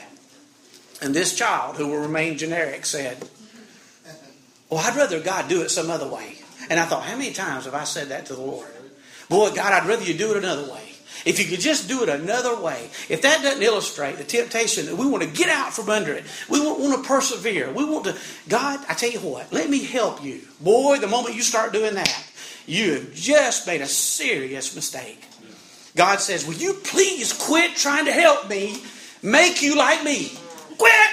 And 1.01 1.15
this 1.15 1.37
child, 1.37 1.77
who 1.77 1.87
will 1.87 1.99
remain 1.99 2.37
generic, 2.37 2.85
said, 2.85 3.17
Well, 4.69 4.81
I'd 4.81 4.97
rather 4.97 5.21
God 5.21 5.49
do 5.49 5.63
it 5.63 5.71
some 5.71 5.91
other 5.91 6.09
way. 6.09 6.39
And 6.69 6.81
I 6.81 6.87
thought, 6.87 7.05
how 7.05 7.17
many 7.17 7.33
times 7.33 7.67
have 7.67 7.75
I 7.75 7.85
said 7.85 8.09
that 8.09 8.27
to 8.27 8.35
the 8.35 8.41
Lord? 8.41 8.67
Boy, 9.29 9.51
God, 9.51 9.73
I'd 9.73 9.89
rather 9.89 10.03
you 10.03 10.19
do 10.19 10.33
it 10.33 10.39
another 10.39 10.69
way. 10.73 10.83
If 11.25 11.39
you 11.39 11.45
could 11.45 11.61
just 11.61 11.87
do 11.87 12.03
it 12.03 12.09
another 12.09 12.61
way, 12.61 12.91
if 13.09 13.23
that 13.23 13.43
doesn't 13.43 13.63
illustrate 13.63 14.17
the 14.17 14.25
temptation 14.25 14.87
that 14.87 14.97
we 14.97 15.07
want 15.07 15.23
to 15.23 15.29
get 15.29 15.51
out 15.51 15.73
from 15.73 15.89
under 15.89 16.13
it, 16.13 16.25
we 16.49 16.59
want, 16.59 16.81
want 16.81 17.01
to 17.01 17.09
persevere. 17.09 17.71
We 17.71 17.85
want 17.85 18.07
to, 18.07 18.17
God, 18.49 18.85
I 18.89 18.95
tell 18.95 19.11
you 19.11 19.21
what, 19.21 19.53
let 19.53 19.71
me 19.71 19.85
help 19.85 20.25
you. 20.25 20.41
Boy, 20.61 20.99
the 20.99 21.07
moment 21.07 21.37
you 21.37 21.43
start 21.43 21.73
doing 21.73 21.95
that, 21.95 22.30
you 22.67 22.95
have 22.95 23.15
just 23.15 23.67
made 23.67 23.81
a 23.81 23.87
serious 23.87 24.75
mistake. 24.75 25.25
God 25.97 26.21
says, 26.21 26.47
Will 26.47 26.55
you 26.55 26.75
please 26.75 27.33
quit 27.33 27.77
trying 27.77 28.05
to 28.05 28.13
help 28.13 28.49
me 28.49 28.83
make 29.23 29.63
you 29.63 29.77
like 29.77 30.05
me? 30.05 30.33
Quit! 30.79 31.11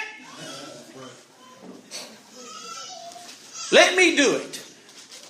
Let 3.72 3.96
me 3.98 4.16
do 4.16 4.36
it. 4.36 4.64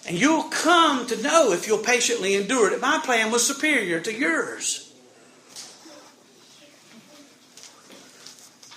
And 0.07 0.17
you'll 0.17 0.43
come 0.43 1.07
to 1.07 1.21
know 1.21 1.51
if 1.51 1.67
you'll 1.67 1.79
patiently 1.79 2.35
endure 2.35 2.71
it. 2.71 2.79
My 2.79 2.99
plan 3.03 3.31
was 3.31 3.45
superior 3.45 3.99
to 3.99 4.13
yours. 4.13 4.93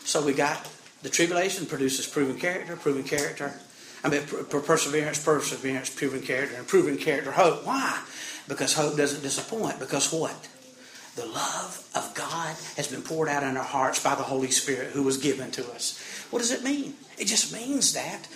So 0.05 0.25
we 0.25 0.33
got 0.33 0.69
the 1.03 1.09
tribulation 1.09 1.67
produces 1.67 2.07
proven 2.07 2.39
character, 2.39 2.75
proven 2.77 3.05
character. 3.05 3.55
I 4.03 4.09
mean, 4.09 4.23
perseverance, 4.23 5.23
perseverance, 5.23 5.91
proven 5.91 6.23
character, 6.23 6.57
and 6.57 6.67
proven 6.67 6.97
character, 6.97 7.33
hope. 7.33 7.67
Why? 7.67 8.03
Because 8.49 8.75
hope 8.75 8.97
doesn't 8.97 9.23
disappoint. 9.23 9.79
Because 9.79 10.13
what? 10.13 10.49
The 11.17 11.27
love 11.27 11.87
of 11.95 12.15
God 12.15 12.57
has 12.77 12.89
been 12.89 13.03
poured 13.03 13.29
out 13.29 13.43
in 13.43 13.57
our 13.57 13.65
hearts 13.65 14.03
by 14.03 14.15
the 14.15 14.23
Holy 14.23 14.51
Spirit 14.51 14.93
who 14.93 15.03
was 15.03 15.19
given 15.19 15.51
to 15.53 15.71
us. 15.73 16.01
What 16.31 16.39
does 16.39 16.51
it 16.51 16.63
mean? 16.63 16.95
It 17.19 17.27
just 17.27 17.53
means 17.53 17.93
that 17.93 18.29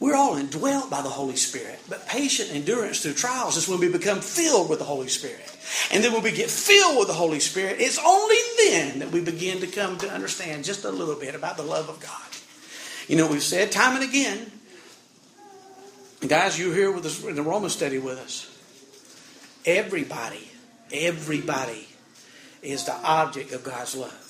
we're 0.00 0.16
all 0.16 0.36
indwelt 0.36 0.90
by 0.90 1.02
the 1.02 1.10
Holy 1.10 1.36
Spirit, 1.36 1.78
but 1.88 2.08
patient 2.08 2.54
endurance 2.54 3.02
through 3.02 3.12
trials 3.12 3.58
is 3.58 3.68
when 3.68 3.80
we 3.80 3.92
become 3.92 4.20
filled 4.20 4.70
with 4.70 4.78
the 4.78 4.84
Holy 4.86 5.08
Spirit. 5.08 5.56
And 5.92 6.02
then 6.02 6.14
when 6.14 6.22
we 6.22 6.32
get 6.32 6.50
filled 6.50 6.98
with 6.98 7.08
the 7.08 7.14
Holy 7.14 7.38
Spirit, 7.38 7.76
it's 7.78 7.98
only 7.98 8.36
then 8.58 9.00
that 9.00 9.12
we 9.12 9.20
begin 9.20 9.60
to 9.60 9.66
come 9.66 9.98
to 9.98 10.10
understand 10.10 10.64
just 10.64 10.84
a 10.84 10.90
little 10.90 11.16
bit 11.16 11.34
about 11.34 11.58
the 11.58 11.62
love 11.62 11.88
of 11.88 12.00
God. 12.00 12.29
You 13.08 13.16
know, 13.16 13.26
we've 13.26 13.42
said 13.42 13.72
time 13.72 14.00
and 14.00 14.08
again, 14.08 14.50
guys, 16.26 16.58
you're 16.58 16.74
here 16.74 16.92
with 16.92 17.06
us 17.06 17.24
in 17.24 17.34
the 17.34 17.42
Roman 17.42 17.70
study 17.70 17.98
with 17.98 18.18
us. 18.18 18.46
Everybody, 19.66 20.48
everybody 20.92 21.88
is 22.62 22.84
the 22.84 22.94
object 22.94 23.52
of 23.52 23.64
God's 23.64 23.94
love. 23.94 24.26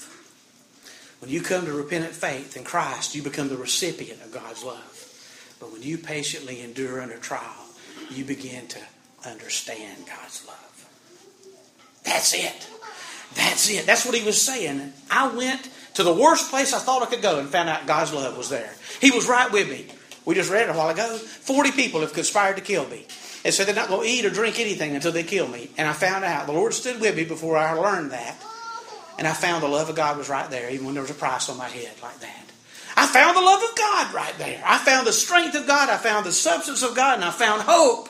When 1.20 1.30
you 1.30 1.42
come 1.42 1.66
to 1.66 1.72
repentant 1.72 2.14
faith 2.14 2.56
in 2.56 2.64
Christ, 2.64 3.14
you 3.14 3.22
become 3.22 3.48
the 3.48 3.56
recipient 3.56 4.22
of 4.22 4.32
God's 4.32 4.64
love. 4.64 5.56
But 5.60 5.72
when 5.72 5.82
you 5.82 5.98
patiently 5.98 6.62
endure 6.62 7.00
under 7.00 7.18
trial, 7.18 7.66
you 8.10 8.24
begin 8.24 8.66
to 8.68 8.78
understand 9.26 10.06
God's 10.06 10.46
love. 10.46 10.88
That's 12.04 12.32
it. 12.32 12.66
That's 13.34 13.68
it. 13.70 13.86
That's 13.86 14.06
what 14.06 14.14
he 14.14 14.24
was 14.24 14.40
saying. 14.40 14.92
I 15.10 15.28
went 15.28 15.68
to 15.94 16.02
the 16.02 16.12
worst 16.12 16.50
place 16.50 16.72
I 16.72 16.78
thought 16.78 17.02
I 17.02 17.06
could 17.06 17.22
go 17.22 17.38
and 17.38 17.48
found 17.48 17.68
out 17.68 17.86
God's 17.86 18.12
love 18.12 18.36
was 18.36 18.48
there. 18.48 18.72
He 19.00 19.10
was 19.10 19.28
right 19.28 19.50
with 19.50 19.68
me. 19.68 19.86
We 20.24 20.34
just 20.34 20.50
read 20.50 20.68
it 20.68 20.74
a 20.74 20.78
while 20.78 20.90
ago. 20.90 21.16
40 21.16 21.72
people 21.72 22.00
have 22.00 22.12
conspired 22.12 22.56
to 22.56 22.62
kill 22.62 22.86
me. 22.88 23.06
They 23.42 23.50
said 23.50 23.66
they're 23.66 23.74
not 23.74 23.88
going 23.88 24.02
to 24.02 24.08
eat 24.08 24.24
or 24.24 24.30
drink 24.30 24.60
anything 24.60 24.94
until 24.94 25.12
they 25.12 25.22
kill 25.22 25.48
me. 25.48 25.70
And 25.78 25.88
I 25.88 25.92
found 25.92 26.24
out 26.24 26.46
the 26.46 26.52
Lord 26.52 26.74
stood 26.74 27.00
with 27.00 27.16
me 27.16 27.24
before 27.24 27.56
I 27.56 27.72
learned 27.72 28.10
that. 28.10 28.36
And 29.18 29.26
I 29.26 29.32
found 29.32 29.62
the 29.62 29.68
love 29.68 29.88
of 29.88 29.96
God 29.96 30.18
was 30.18 30.28
right 30.28 30.48
there, 30.50 30.70
even 30.70 30.86
when 30.86 30.94
there 30.94 31.02
was 31.02 31.10
a 31.10 31.14
price 31.14 31.48
on 31.48 31.56
my 31.56 31.68
head 31.68 31.92
like 32.02 32.18
that. 32.20 32.44
I 32.96 33.06
found 33.06 33.36
the 33.36 33.40
love 33.40 33.62
of 33.62 33.76
God 33.76 34.14
right 34.14 34.34
there. 34.38 34.62
I 34.64 34.78
found 34.78 35.06
the 35.06 35.12
strength 35.12 35.54
of 35.54 35.66
God. 35.66 35.88
I 35.88 35.96
found 35.96 36.26
the 36.26 36.32
substance 36.32 36.82
of 36.82 36.94
God, 36.94 37.14
and 37.14 37.24
I 37.24 37.30
found 37.30 37.62
hope. 37.62 38.08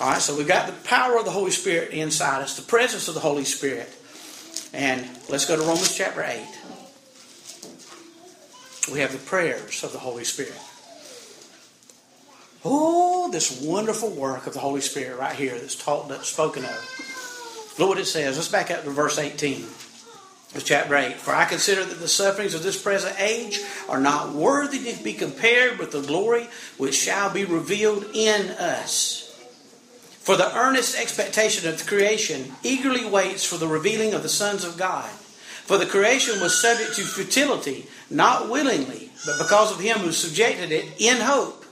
All 0.00 0.10
right, 0.10 0.20
so 0.20 0.36
we've 0.36 0.48
got 0.48 0.66
the 0.66 0.72
power 0.88 1.18
of 1.18 1.24
the 1.24 1.30
Holy 1.30 1.50
Spirit 1.50 1.90
inside 1.90 2.42
us, 2.42 2.56
the 2.56 2.62
presence 2.62 3.08
of 3.08 3.14
the 3.14 3.20
Holy 3.20 3.44
Spirit. 3.44 3.88
And 4.76 5.08
let's 5.30 5.46
go 5.46 5.56
to 5.56 5.62
Romans 5.62 5.96
chapter 5.96 6.22
8. 6.22 6.46
We 8.92 9.00
have 9.00 9.10
the 9.10 9.18
prayers 9.24 9.82
of 9.82 9.92
the 9.92 9.98
Holy 9.98 10.22
Spirit. 10.22 10.60
Oh, 12.62 13.30
this 13.30 13.62
wonderful 13.62 14.10
work 14.10 14.46
of 14.46 14.52
the 14.52 14.60
Holy 14.60 14.82
Spirit 14.82 15.18
right 15.18 15.34
here 15.34 15.58
that's 15.58 15.82
taught, 15.82 16.10
that's 16.10 16.28
spoken 16.28 16.66
of. 16.66 17.74
Look 17.78 17.88
what 17.88 17.98
it 17.98 18.04
says. 18.04 18.36
Let's 18.36 18.48
back 18.48 18.70
up 18.70 18.84
to 18.84 18.90
verse 18.90 19.18
18 19.18 19.66
chapter 20.62 20.94
8. 20.94 21.14
For 21.14 21.34
I 21.34 21.46
consider 21.46 21.82
that 21.82 21.98
the 21.98 22.06
sufferings 22.06 22.52
of 22.52 22.62
this 22.62 22.80
present 22.80 23.18
age 23.18 23.60
are 23.88 24.00
not 24.00 24.34
worthy 24.34 24.92
to 24.92 25.02
be 25.02 25.14
compared 25.14 25.78
with 25.78 25.92
the 25.92 26.02
glory 26.02 26.48
which 26.76 26.96
shall 26.96 27.32
be 27.32 27.46
revealed 27.46 28.04
in 28.12 28.50
us. 28.50 29.25
For 30.26 30.36
the 30.36 30.52
earnest 30.58 30.98
expectation 30.98 31.68
of 31.68 31.78
the 31.78 31.84
creation 31.84 32.56
eagerly 32.64 33.04
waits 33.08 33.44
for 33.44 33.58
the 33.58 33.68
revealing 33.68 34.12
of 34.12 34.24
the 34.24 34.28
sons 34.28 34.64
of 34.64 34.76
God. 34.76 35.08
For 35.08 35.78
the 35.78 35.86
creation 35.86 36.40
was 36.40 36.60
subject 36.60 36.96
to 36.96 37.02
futility, 37.02 37.86
not 38.10 38.50
willingly, 38.50 39.12
but 39.24 39.38
because 39.38 39.70
of 39.70 39.78
him 39.78 39.98
who 39.98 40.10
subjected 40.10 40.72
it 40.72 40.86
in 40.98 41.18
hope. 41.18 41.64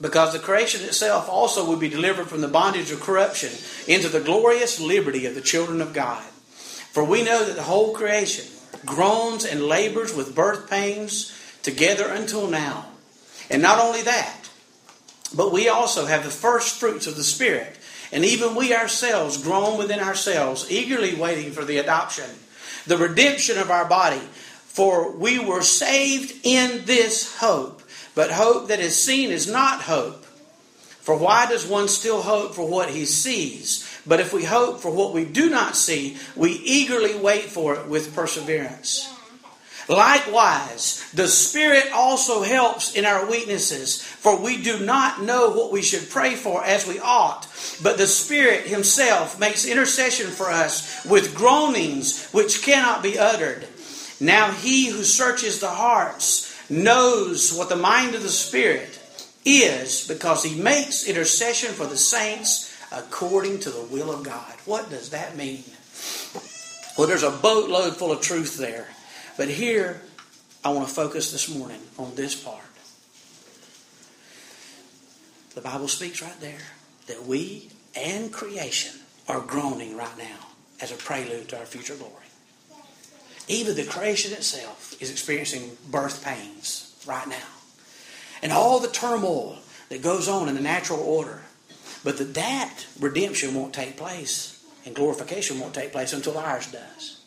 Because 0.00 0.32
the 0.32 0.38
creation 0.38 0.80
itself 0.80 1.28
also 1.28 1.62
will 1.66 1.76
be 1.76 1.90
delivered 1.90 2.28
from 2.28 2.40
the 2.40 2.48
bondage 2.48 2.90
of 2.90 3.00
corruption 3.02 3.50
into 3.86 4.08
the 4.08 4.20
glorious 4.20 4.80
liberty 4.80 5.26
of 5.26 5.34
the 5.34 5.42
children 5.42 5.82
of 5.82 5.92
God. 5.92 6.24
For 6.24 7.04
we 7.04 7.22
know 7.22 7.44
that 7.44 7.56
the 7.56 7.64
whole 7.64 7.92
creation 7.92 8.46
groans 8.86 9.44
and 9.44 9.62
labors 9.62 10.14
with 10.14 10.34
birth 10.34 10.70
pains 10.70 11.38
together 11.62 12.08
until 12.08 12.48
now. 12.48 12.86
And 13.50 13.60
not 13.60 13.78
only 13.78 14.00
that, 14.02 14.37
but 15.34 15.52
we 15.52 15.68
also 15.68 16.06
have 16.06 16.24
the 16.24 16.30
first 16.30 16.78
fruits 16.78 17.06
of 17.06 17.16
the 17.16 17.24
Spirit. 17.24 17.76
And 18.12 18.24
even 18.24 18.54
we 18.54 18.74
ourselves 18.74 19.42
groan 19.42 19.78
within 19.78 20.00
ourselves, 20.00 20.70
eagerly 20.70 21.14
waiting 21.14 21.52
for 21.52 21.64
the 21.64 21.78
adoption, 21.78 22.30
the 22.86 22.96
redemption 22.96 23.58
of 23.58 23.70
our 23.70 23.84
body. 23.84 24.22
For 24.66 25.10
we 25.10 25.38
were 25.38 25.62
saved 25.62 26.34
in 26.44 26.84
this 26.84 27.36
hope. 27.38 27.82
But 28.14 28.30
hope 28.30 28.68
that 28.68 28.80
is 28.80 29.02
seen 29.02 29.30
is 29.30 29.46
not 29.46 29.82
hope. 29.82 30.24
For 31.00 31.16
why 31.16 31.46
does 31.46 31.66
one 31.66 31.88
still 31.88 32.22
hope 32.22 32.54
for 32.54 32.68
what 32.68 32.90
he 32.90 33.04
sees? 33.04 33.88
But 34.06 34.20
if 34.20 34.32
we 34.32 34.44
hope 34.44 34.80
for 34.80 34.90
what 34.90 35.12
we 35.12 35.24
do 35.24 35.50
not 35.50 35.76
see, 35.76 36.16
we 36.34 36.52
eagerly 36.52 37.14
wait 37.14 37.44
for 37.44 37.74
it 37.74 37.86
with 37.86 38.14
perseverance. 38.14 39.08
Likewise, 39.88 41.10
the 41.12 41.28
Spirit 41.28 41.90
also 41.94 42.42
helps 42.42 42.94
in 42.94 43.06
our 43.06 43.28
weaknesses, 43.28 44.02
for 44.02 44.36
we 44.38 44.62
do 44.62 44.78
not 44.84 45.22
know 45.22 45.50
what 45.50 45.72
we 45.72 45.80
should 45.80 46.10
pray 46.10 46.34
for 46.34 46.62
as 46.62 46.86
we 46.86 47.00
ought. 47.00 47.48
But 47.82 47.96
the 47.96 48.06
Spirit 48.06 48.66
Himself 48.66 49.40
makes 49.40 49.64
intercession 49.64 50.26
for 50.26 50.50
us 50.50 51.06
with 51.06 51.34
groanings 51.34 52.28
which 52.32 52.62
cannot 52.62 53.02
be 53.02 53.18
uttered. 53.18 53.66
Now 54.20 54.50
He 54.50 54.88
who 54.88 55.04
searches 55.04 55.60
the 55.60 55.70
hearts 55.70 56.70
knows 56.70 57.54
what 57.54 57.70
the 57.70 57.76
mind 57.76 58.14
of 58.14 58.22
the 58.22 58.28
Spirit 58.28 59.00
is, 59.46 60.06
because 60.06 60.44
He 60.44 60.60
makes 60.60 61.08
intercession 61.08 61.72
for 61.72 61.86
the 61.86 61.96
saints 61.96 62.76
according 62.92 63.60
to 63.60 63.70
the 63.70 63.84
will 63.84 64.10
of 64.10 64.22
God. 64.22 64.52
What 64.66 64.90
does 64.90 65.10
that 65.10 65.34
mean? 65.34 65.64
Well, 66.98 67.06
there's 67.06 67.22
a 67.22 67.30
boatload 67.30 67.96
full 67.96 68.12
of 68.12 68.20
truth 68.20 68.58
there. 68.58 68.88
But 69.38 69.48
here, 69.48 70.02
I 70.64 70.70
want 70.70 70.88
to 70.88 70.92
focus 70.92 71.30
this 71.30 71.48
morning 71.48 71.80
on 71.96 72.16
this 72.16 72.34
part. 72.34 72.60
The 75.54 75.60
Bible 75.60 75.86
speaks 75.86 76.20
right 76.20 76.38
there 76.40 76.58
that 77.06 77.24
we 77.24 77.70
and 77.96 78.32
creation 78.32 78.92
are 79.28 79.40
groaning 79.40 79.96
right 79.96 80.18
now 80.18 80.48
as 80.80 80.90
a 80.90 80.96
prelude 80.96 81.48
to 81.50 81.58
our 81.58 81.66
future 81.66 81.94
glory. 81.94 82.12
Even 83.46 83.76
the 83.76 83.84
creation 83.84 84.32
itself 84.32 85.00
is 85.00 85.10
experiencing 85.10 85.78
birth 85.88 86.24
pains 86.24 87.00
right 87.06 87.28
now. 87.28 87.36
And 88.42 88.50
all 88.50 88.80
the 88.80 88.88
turmoil 88.88 89.58
that 89.88 90.02
goes 90.02 90.28
on 90.28 90.48
in 90.48 90.56
the 90.56 90.60
natural 90.60 91.00
order. 91.00 91.42
But 92.02 92.18
that, 92.18 92.34
that 92.34 92.86
redemption 92.98 93.54
won't 93.54 93.72
take 93.72 93.96
place 93.96 94.64
and 94.84 94.96
glorification 94.96 95.60
won't 95.60 95.74
take 95.74 95.92
place 95.92 96.12
until 96.12 96.38
ours 96.38 96.70
does. 96.70 97.17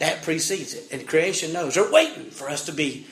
That 0.00 0.22
precedes 0.22 0.74
it. 0.74 0.88
And 0.90 1.06
creation 1.06 1.52
knows. 1.52 1.74
They're 1.74 1.90
waiting 1.90 2.30
for 2.30 2.48
us 2.48 2.64
to 2.66 2.72
be 2.72 3.06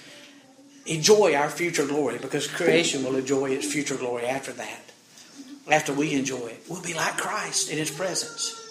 enjoy 0.86 1.34
our 1.34 1.50
future 1.50 1.86
glory 1.86 2.18
because 2.18 2.46
creation 2.46 3.04
will 3.04 3.14
enjoy 3.14 3.50
its 3.50 3.70
future 3.70 3.96
glory 3.96 4.24
after 4.24 4.52
that. 4.52 4.80
After 5.70 5.92
we 5.92 6.14
enjoy 6.14 6.46
it. 6.46 6.64
We'll 6.66 6.82
be 6.82 6.94
like 6.94 7.18
Christ 7.18 7.70
in 7.70 7.76
his 7.76 7.90
presence. 7.90 8.64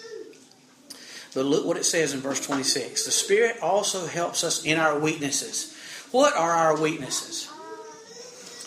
But 1.32 1.44
look 1.44 1.64
what 1.64 1.76
it 1.76 1.84
says 1.84 2.12
in 2.12 2.18
verse 2.18 2.44
26. 2.44 3.04
The 3.04 3.12
Spirit 3.12 3.58
also 3.62 4.06
helps 4.06 4.42
us 4.42 4.64
in 4.64 4.78
our 4.78 4.98
weaknesses. 4.98 5.76
What 6.10 6.34
are 6.34 6.50
our 6.50 6.80
weaknesses? 6.80 7.46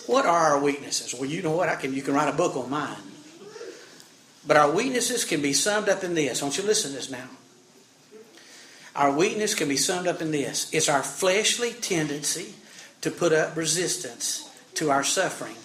What 0.06 0.24
are 0.24 0.54
our 0.54 0.62
weaknesses? 0.62 1.12
Well, 1.12 1.28
you 1.28 1.42
know 1.42 1.50
what? 1.50 1.68
I 1.68 1.76
can 1.76 1.92
you 1.92 2.00
can 2.00 2.14
write 2.14 2.32
a 2.32 2.36
book 2.36 2.56
on 2.56 2.70
mine. 2.70 2.96
But 4.46 4.56
our 4.56 4.70
weaknesses 4.70 5.26
can 5.26 5.42
be 5.42 5.52
summed 5.52 5.90
up 5.90 6.02
in 6.02 6.14
this. 6.14 6.40
I 6.40 6.46
want 6.46 6.56
you 6.56 6.64
listen 6.64 6.92
to 6.92 6.96
this 6.96 7.10
now. 7.10 7.28
Our 8.94 9.10
weakness 9.10 9.54
can 9.54 9.68
be 9.68 9.76
summed 9.76 10.06
up 10.06 10.20
in 10.20 10.32
this 10.32 10.72
it's 10.72 10.88
our 10.88 11.02
fleshly 11.02 11.72
tendency 11.72 12.54
to 13.00 13.10
put 13.10 13.32
up 13.32 13.56
resistance 13.56 14.48
to 14.74 14.90
our 14.90 15.04
suffering, 15.04 15.56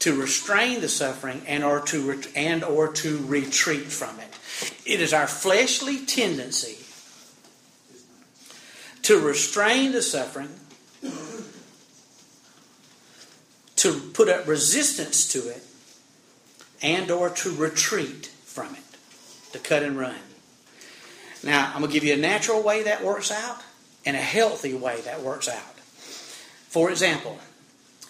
to 0.00 0.20
restrain 0.20 0.80
the 0.80 0.88
suffering, 0.88 1.42
and 1.46 1.64
or 1.64 1.80
to, 1.80 2.20
and 2.36 2.62
or 2.62 2.92
to 2.92 3.18
retreat 3.26 3.86
from 3.86 4.18
it. 4.20 4.38
It 4.84 5.00
is 5.00 5.12
our 5.12 5.26
fleshly 5.26 6.04
tendency 6.04 6.78
to 9.02 9.18
restrain 9.18 9.92
the 9.92 10.02
suffering, 10.02 10.50
to 13.76 13.92
put 14.12 14.28
up 14.28 14.46
resistance 14.46 15.26
to 15.28 15.48
it, 15.48 15.62
and 16.82 17.10
or 17.10 17.30
to 17.30 17.50
retreat 17.50 18.26
from 18.44 18.74
it, 18.74 19.52
to 19.52 19.58
cut 19.58 19.82
and 19.82 19.98
run. 19.98 20.27
Now, 21.42 21.68
I'm 21.74 21.80
going 21.80 21.90
to 21.90 21.92
give 21.92 22.04
you 22.04 22.14
a 22.14 22.18
natural 22.18 22.62
way 22.62 22.84
that 22.84 23.04
works 23.04 23.30
out 23.30 23.60
and 24.04 24.16
a 24.16 24.20
healthy 24.20 24.74
way 24.74 25.00
that 25.02 25.22
works 25.22 25.48
out. 25.48 25.74
For 26.68 26.90
example, 26.90 27.38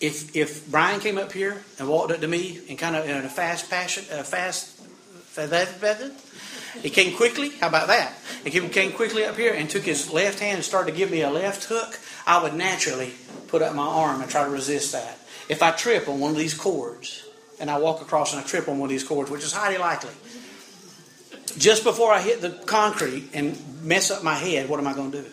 if 0.01 0.35
if 0.37 0.71
Brian 0.71 1.01
came 1.01 1.19
up 1.19 1.33
here 1.33 1.63
and 1.79 1.89
walked 1.89 2.13
up 2.13 2.21
to 2.21 2.29
me 2.29 2.61
and 2.69 2.79
kind 2.79 2.97
of 2.97 3.09
in 3.09 3.17
a 3.17 3.29
fast 3.29 3.71
passion, 3.71 4.05
a 4.13 4.25
fast, 4.25 4.75
he 6.83 6.91
came 6.91 7.17
quickly. 7.17 7.51
How 7.51 7.69
about 7.69 7.89
that? 7.89 8.15
He 8.45 8.51
came 8.51 8.93
quickly 8.93 9.25
up 9.25 9.37
here 9.37 9.55
and 9.55 9.69
took 9.69 9.85
his 9.85 10.13
left 10.13 10.41
hand 10.41 10.57
and 10.57 10.65
started 10.65 10.93
to 10.93 10.97
give 10.97 11.11
me 11.11 11.23
a 11.23 11.31
left 11.31 11.65
hook. 11.65 11.99
I 12.27 12.43
would 12.43 12.55
naturally 12.55 13.15
put 13.47 13.63
up 13.63 13.75
my 13.75 13.87
arm 13.87 14.21
and 14.21 14.31
try 14.31 14.45
to 14.45 14.51
resist 14.51 14.93
that. 14.93 15.19
If 15.49 15.63
I 15.63 15.71
trip 15.71 16.09
on 16.09 16.21
one 16.21 16.33
of 16.33 16.37
these 16.37 16.55
cords 16.55 17.25
and 17.61 17.71
I 17.71 17.79
walk 17.79 18.03
across 18.03 18.33
and 18.33 18.43
I 18.43 18.45
trip 18.45 18.69
on 18.69 18.79
one 18.79 18.87
of 18.87 18.91
these 18.91 19.05
cords, 19.05 19.31
which 19.31 19.43
is 19.43 19.53
highly 19.53 19.79
likely, 19.79 20.11
just 21.57 21.85
before 21.85 22.13
I 22.13 22.21
hit 22.21 22.41
the 22.41 22.51
concrete 22.51 23.31
and 23.33 23.57
mess 23.83 24.11
up 24.11 24.23
my 24.25 24.35
head, 24.35 24.69
what 24.69 24.81
am 24.81 24.87
I 24.87 24.95
going 24.95 25.13
to 25.13 25.23
do? 25.23 25.29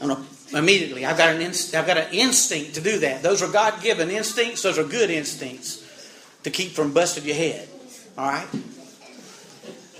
I'm 0.00 0.08
going 0.08 0.24
to, 0.24 0.58
immediately, 0.58 1.04
I've 1.04 1.18
got, 1.18 1.34
an 1.34 1.40
inst- 1.40 1.74
I've 1.74 1.86
got 1.86 1.98
an 1.98 2.12
instinct 2.12 2.74
to 2.74 2.80
do 2.80 2.98
that. 3.00 3.22
Those 3.22 3.42
are 3.42 3.50
God 3.50 3.82
given 3.82 4.10
instincts, 4.10 4.62
those 4.62 4.78
are 4.78 4.84
good 4.84 5.10
instincts 5.10 5.80
to 6.44 6.50
keep 6.50 6.72
from 6.72 6.92
busting 6.92 7.24
your 7.24 7.36
head. 7.36 7.68
All 8.16 8.28
right? 8.28 8.46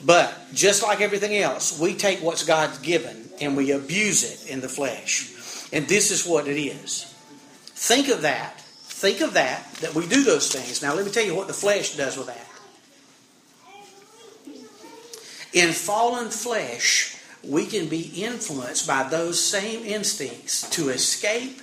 But 0.05 0.39
just 0.53 0.83
like 0.83 1.01
everything 1.01 1.35
else, 1.37 1.81
we 1.81 1.95
take 1.95 2.23
what's 2.23 2.45
God's 2.45 2.79
given 2.79 3.31
and 3.41 3.57
we 3.57 3.71
abuse 3.71 4.23
it 4.23 4.51
in 4.51 4.61
the 4.61 4.69
flesh. 4.69 5.33
And 5.73 5.89
this 5.89 6.11
is 6.11 6.27
what 6.27 6.47
it 6.47 6.59
is. 6.59 7.05
Think 7.67 8.09
of 8.09 8.23
that. 8.23 8.61
Think 8.61 9.21
of 9.21 9.35
that, 9.35 9.73
that 9.77 9.95
we 9.95 10.07
do 10.07 10.23
those 10.23 10.53
things. 10.53 10.83
Now, 10.83 10.95
let 10.95 11.05
me 11.05 11.11
tell 11.11 11.25
you 11.25 11.35
what 11.35 11.49
the 11.49 11.53
flesh 11.55 11.97
does 11.97 12.17
with 12.17 12.29
that. 12.29 12.47
In 15.55 15.73
fallen 15.73 16.31
flesh, 16.31 17.17
we 17.45 17.67
can 17.67 17.89
be 17.89 18.11
influenced 18.25 18.89
by 18.89 19.05
those 19.05 19.41
same 19.41 19.85
instincts 19.85 20.69
to 20.71 20.89
escape 20.89 21.61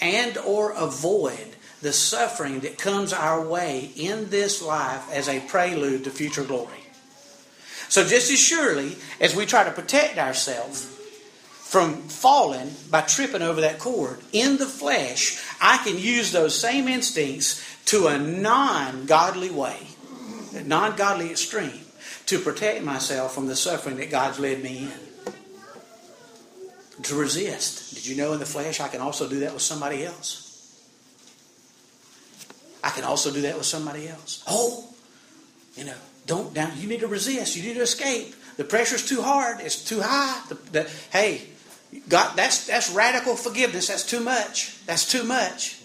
and 0.00 0.36
or 0.38 0.72
avoid 0.72 1.54
the 1.80 1.92
suffering 1.92 2.60
that 2.60 2.78
comes 2.78 3.12
our 3.12 3.40
way 3.40 3.92
in 3.94 4.30
this 4.30 4.60
life 4.60 5.08
as 5.12 5.28
a 5.28 5.38
prelude 5.38 6.02
to 6.04 6.10
future 6.10 6.42
glory. 6.42 6.82
So 7.88 8.04
just 8.04 8.30
as 8.32 8.40
surely 8.40 8.96
as 9.20 9.36
we 9.36 9.46
try 9.46 9.62
to 9.62 9.70
protect 9.70 10.18
ourselves 10.18 10.84
from 11.52 12.08
falling 12.08 12.74
by 12.90 13.02
tripping 13.02 13.42
over 13.42 13.60
that 13.60 13.78
cord 13.78 14.18
in 14.32 14.56
the 14.56 14.66
flesh, 14.66 15.40
I 15.60 15.78
can 15.84 15.96
use 15.96 16.32
those 16.32 16.58
same 16.58 16.88
instincts 16.88 17.64
to 17.86 18.08
a 18.08 18.18
non-godly 18.18 19.50
way, 19.50 19.78
a 20.56 20.64
non-godly 20.64 21.30
extreme 21.30 21.84
to 22.28 22.38
protect 22.38 22.84
myself 22.84 23.34
from 23.34 23.46
the 23.46 23.56
suffering 23.56 23.96
that 23.96 24.10
God's 24.10 24.38
led 24.38 24.62
me 24.62 24.84
in. 24.84 24.92
To 27.04 27.14
resist. 27.14 27.94
Did 27.94 28.06
you 28.06 28.16
know 28.16 28.34
in 28.34 28.38
the 28.38 28.46
flesh 28.46 28.80
I 28.80 28.88
can 28.88 29.00
also 29.00 29.28
do 29.28 29.40
that 29.40 29.54
with 29.54 29.62
somebody 29.62 30.04
else? 30.04 30.44
I 32.84 32.90
can 32.90 33.04
also 33.04 33.32
do 33.32 33.40
that 33.42 33.56
with 33.56 33.64
somebody 33.64 34.08
else. 34.08 34.44
Oh, 34.46 34.88
you 35.74 35.84
know, 35.84 35.94
don't 36.26 36.52
down. 36.52 36.72
You 36.76 36.86
need 36.86 37.00
to 37.00 37.06
resist. 37.06 37.56
You 37.56 37.62
need 37.62 37.74
to 37.74 37.82
escape. 37.82 38.34
The 38.56 38.64
pressure's 38.64 39.08
too 39.08 39.22
hard. 39.22 39.60
It's 39.60 39.82
too 39.82 40.00
high. 40.02 40.42
The, 40.48 40.54
the, 40.72 40.90
hey, 41.10 41.48
God, 42.08 42.36
that's 42.36 42.66
that's 42.66 42.90
radical 42.90 43.36
forgiveness. 43.36 43.88
That's 43.88 44.04
too 44.04 44.20
much. 44.20 44.84
That's 44.84 45.10
too 45.10 45.24
much. 45.24 45.80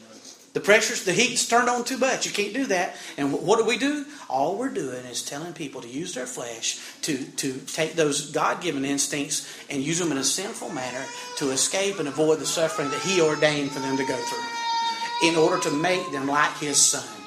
The 0.53 0.59
pressure's, 0.59 1.03
the 1.03 1.13
heat's 1.13 1.47
turned 1.47 1.67
on 1.67 1.83
too 1.83 1.97
much. 1.97 2.27
You 2.27 2.31
can't 2.31 2.53
do 2.53 2.67
that. 2.67 2.95
And 3.17 3.33
what 3.33 3.57
do 3.57 3.65
we 3.65 3.77
do? 3.77 4.05
All 4.29 4.55
we're 4.55 4.69
doing 4.69 5.03
is 5.05 5.23
telling 5.23 5.53
people 5.53 5.81
to 5.81 5.87
use 5.87 6.13
their 6.13 6.27
flesh 6.27 6.79
to, 7.01 7.17
to 7.17 7.57
take 7.61 7.93
those 7.93 8.29
God 8.29 8.61
given 8.61 8.85
instincts 8.85 9.51
and 9.71 9.81
use 9.81 9.97
them 9.97 10.11
in 10.11 10.19
a 10.19 10.23
sinful 10.23 10.69
manner 10.69 11.03
to 11.37 11.49
escape 11.49 11.97
and 11.97 12.07
avoid 12.07 12.37
the 12.37 12.45
suffering 12.45 12.91
that 12.91 13.01
He 13.01 13.19
ordained 13.19 13.71
for 13.71 13.79
them 13.79 13.97
to 13.97 14.05
go 14.05 14.15
through 14.15 15.27
in 15.29 15.35
order 15.35 15.59
to 15.63 15.71
make 15.71 16.11
them 16.11 16.27
like 16.27 16.55
His 16.57 16.77
Son. 16.77 17.21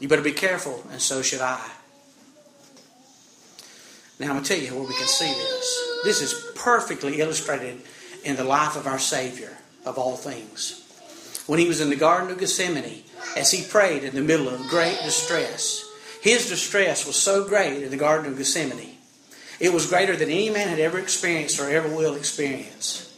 You 0.00 0.08
better 0.08 0.20
be 0.20 0.32
careful, 0.32 0.84
and 0.90 1.00
so 1.00 1.22
should 1.22 1.40
I. 1.40 1.64
Now, 4.18 4.26
I'm 4.26 4.32
going 4.32 4.42
to 4.42 4.48
tell 4.48 4.62
you 4.62 4.74
where 4.74 4.88
we 4.88 4.94
can 4.94 5.06
see 5.06 5.32
this. 5.32 6.00
This 6.02 6.22
is 6.22 6.52
perfectly 6.56 7.20
illustrated 7.20 7.82
in 8.24 8.34
the 8.34 8.44
life 8.44 8.74
of 8.74 8.88
our 8.88 8.98
Savior 8.98 9.56
of 9.86 9.96
all 9.96 10.16
things 10.16 10.83
when 11.46 11.58
he 11.58 11.68
was 11.68 11.80
in 11.80 11.90
the 11.90 11.96
Garden 11.96 12.30
of 12.30 12.38
Gethsemane 12.38 13.02
as 13.36 13.50
he 13.50 13.68
prayed 13.68 14.04
in 14.04 14.14
the 14.14 14.22
middle 14.22 14.48
of 14.48 14.68
great 14.68 14.98
distress. 15.04 15.84
His 16.22 16.48
distress 16.48 17.06
was 17.06 17.16
so 17.16 17.46
great 17.46 17.82
in 17.82 17.90
the 17.90 17.96
Garden 17.96 18.32
of 18.32 18.38
Gethsemane 18.38 18.96
It 19.60 19.72
was 19.72 19.86
greater 19.86 20.16
than 20.16 20.30
any 20.30 20.50
man 20.50 20.68
had 20.68 20.78
ever 20.78 20.98
experienced 20.98 21.60
or 21.60 21.68
ever 21.68 21.88
will 21.88 22.14
experience. 22.14 23.10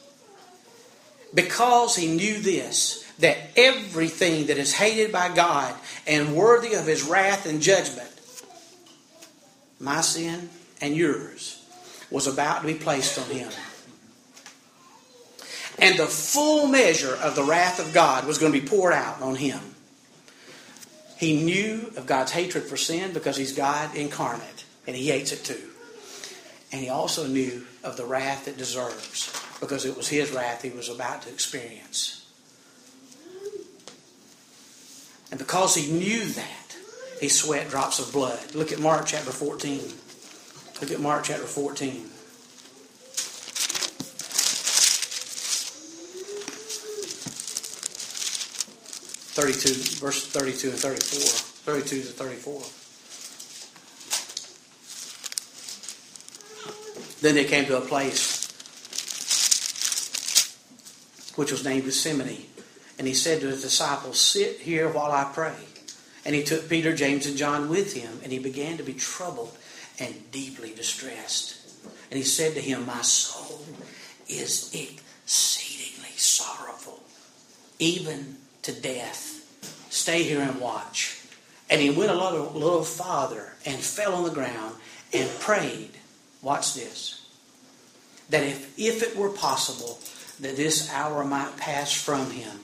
Because 1.33 1.97
he 1.97 2.15
knew 2.15 2.41
this, 2.41 3.05
that 3.19 3.39
everything 3.57 4.47
that 4.47 4.59
is 4.59 4.75
hated 4.75 5.13
by 5.13 5.35
God 5.35 5.75
and 6.07 6.35
worthy 6.35 6.75
of 6.75 6.87
his 6.87 7.03
wrath 7.03 7.47
and 7.47 7.63
judgment, 7.63 8.11
my 9.79 10.01
sin 10.01 10.51
and 10.81 10.97
yours, 10.97 11.63
was 12.11 12.27
about 12.27 12.63
to 12.63 12.67
be 12.67 12.75
placed 12.75 13.19
on 13.19 13.27
him. 13.27 13.51
And 15.79 15.99
the 15.99 16.07
full 16.07 16.67
measure 16.67 17.15
of 17.17 17.37
the 17.37 17.45
wrath 17.45 17.79
of 17.79 17.93
God 17.93 18.27
was 18.27 18.39
going 18.39 18.53
to 18.53 18.61
be 18.61 18.67
poured 18.67 18.95
out 18.95 19.21
on 19.21 19.37
him. 19.37 19.61
He 21.19 21.43
knew 21.43 21.93
of 21.97 22.07
God's 22.07 22.33
hatred 22.33 22.65
for 22.65 22.77
sin 22.77 23.13
because 23.13 23.37
he's 23.37 23.53
God 23.53 23.95
incarnate, 23.95 24.65
and 24.87 24.97
he 24.97 25.09
hates 25.09 25.33
it 25.33 25.45
too. 25.45 25.71
And 26.73 26.83
he 26.83 26.89
also 26.89 27.27
knew 27.27 27.65
of 27.83 27.97
the 27.97 28.05
wrath 28.05 28.49
it 28.49 28.57
deserves 28.57 29.33
because 29.61 29.85
it 29.85 29.97
was 29.97 30.09
his 30.09 30.31
wrath 30.31 30.63
he 30.63 30.71
was 30.71 30.89
about 30.89 31.23
to 31.23 31.31
experience. 31.31 32.27
And 35.31 35.39
because 35.39 35.75
he 35.75 35.91
knew 35.91 36.25
that, 36.25 36.77
he 37.21 37.29
sweat 37.29 37.71
drops 37.71 37.99
of 37.99 38.13
blood. 38.13 38.55
Look 38.55 38.73
at 38.73 38.79
Mark 38.79 39.07
chapter 39.07 39.31
14. 39.31 39.81
Look 40.81 40.91
at 40.91 41.01
Mark 41.01 41.25
chapter 41.25 41.47
14. 41.47 42.11
Thirty-two, 49.37 49.75
verse 50.01 50.27
thirty-two 50.27 50.71
and 50.71 50.79
thirty-four. 50.79 51.75
Thirty-two 51.75 52.01
to 52.01 52.09
thirty-four. 52.09 52.63
Then 57.21 57.35
they 57.35 57.45
came 57.45 57.67
to 57.67 57.77
a 57.77 57.83
place 57.83 58.47
which 61.37 61.53
was 61.53 61.65
named 61.65 61.85
Gethsemane. 61.85 62.47
And 62.99 63.07
he 63.07 63.13
said 63.13 63.41
to 63.41 63.49
his 63.49 63.61
disciples, 63.61 64.19
Sit 64.19 64.61
here 64.61 64.89
while 64.89 65.13
I 65.13 65.31
pray. 65.35 65.55
And 66.25 66.35
he 66.35 66.43
took 66.43 66.69
Peter, 66.71 66.95
James, 66.97 67.27
and 67.27 67.37
John 67.37 67.69
with 67.69 67.93
him, 67.93 68.21
and 68.23 68.33
he 68.33 68.39
began 68.39 68.79
to 68.79 68.83
be 68.83 68.95
troubled 68.95 69.55
and 69.99 70.31
deeply 70.33 70.73
distressed. 70.73 71.59
And 72.11 72.17
he 72.17 72.25
said 72.25 72.55
to 72.55 72.61
him, 72.61 72.87
My 72.87 73.03
soul 73.03 73.67
is 74.29 74.75
exceedingly 74.75 76.17
sorrowful, 76.17 77.03
even 77.79 78.39
to 78.67 78.73
death. 78.73 79.33
Stay 79.91 80.25
here 80.25 80.41
and 80.41 80.61
watch. 80.61 81.23
And 81.71 81.81
he 81.81 81.91
went 81.91 82.11
a 82.11 82.15
little, 82.15 82.53
little 82.53 82.83
farther 82.83 83.53
and 83.65 83.77
fell 83.77 84.15
on 84.15 84.25
the 84.25 84.31
ground 84.31 84.75
and 85.13 85.31
prayed. 85.41 85.93
Watch 86.43 86.75
this. 86.75 87.25
That 88.31 88.43
if, 88.43 88.77
if 88.77 89.05
it 89.05 89.17
were 89.17 89.31
possible, 89.31 90.01
that 90.41 90.57
this 90.57 90.93
hour 90.93 91.25
might 91.25 91.57
pass 91.57 91.93
from 91.93 92.31
him. 92.31 92.59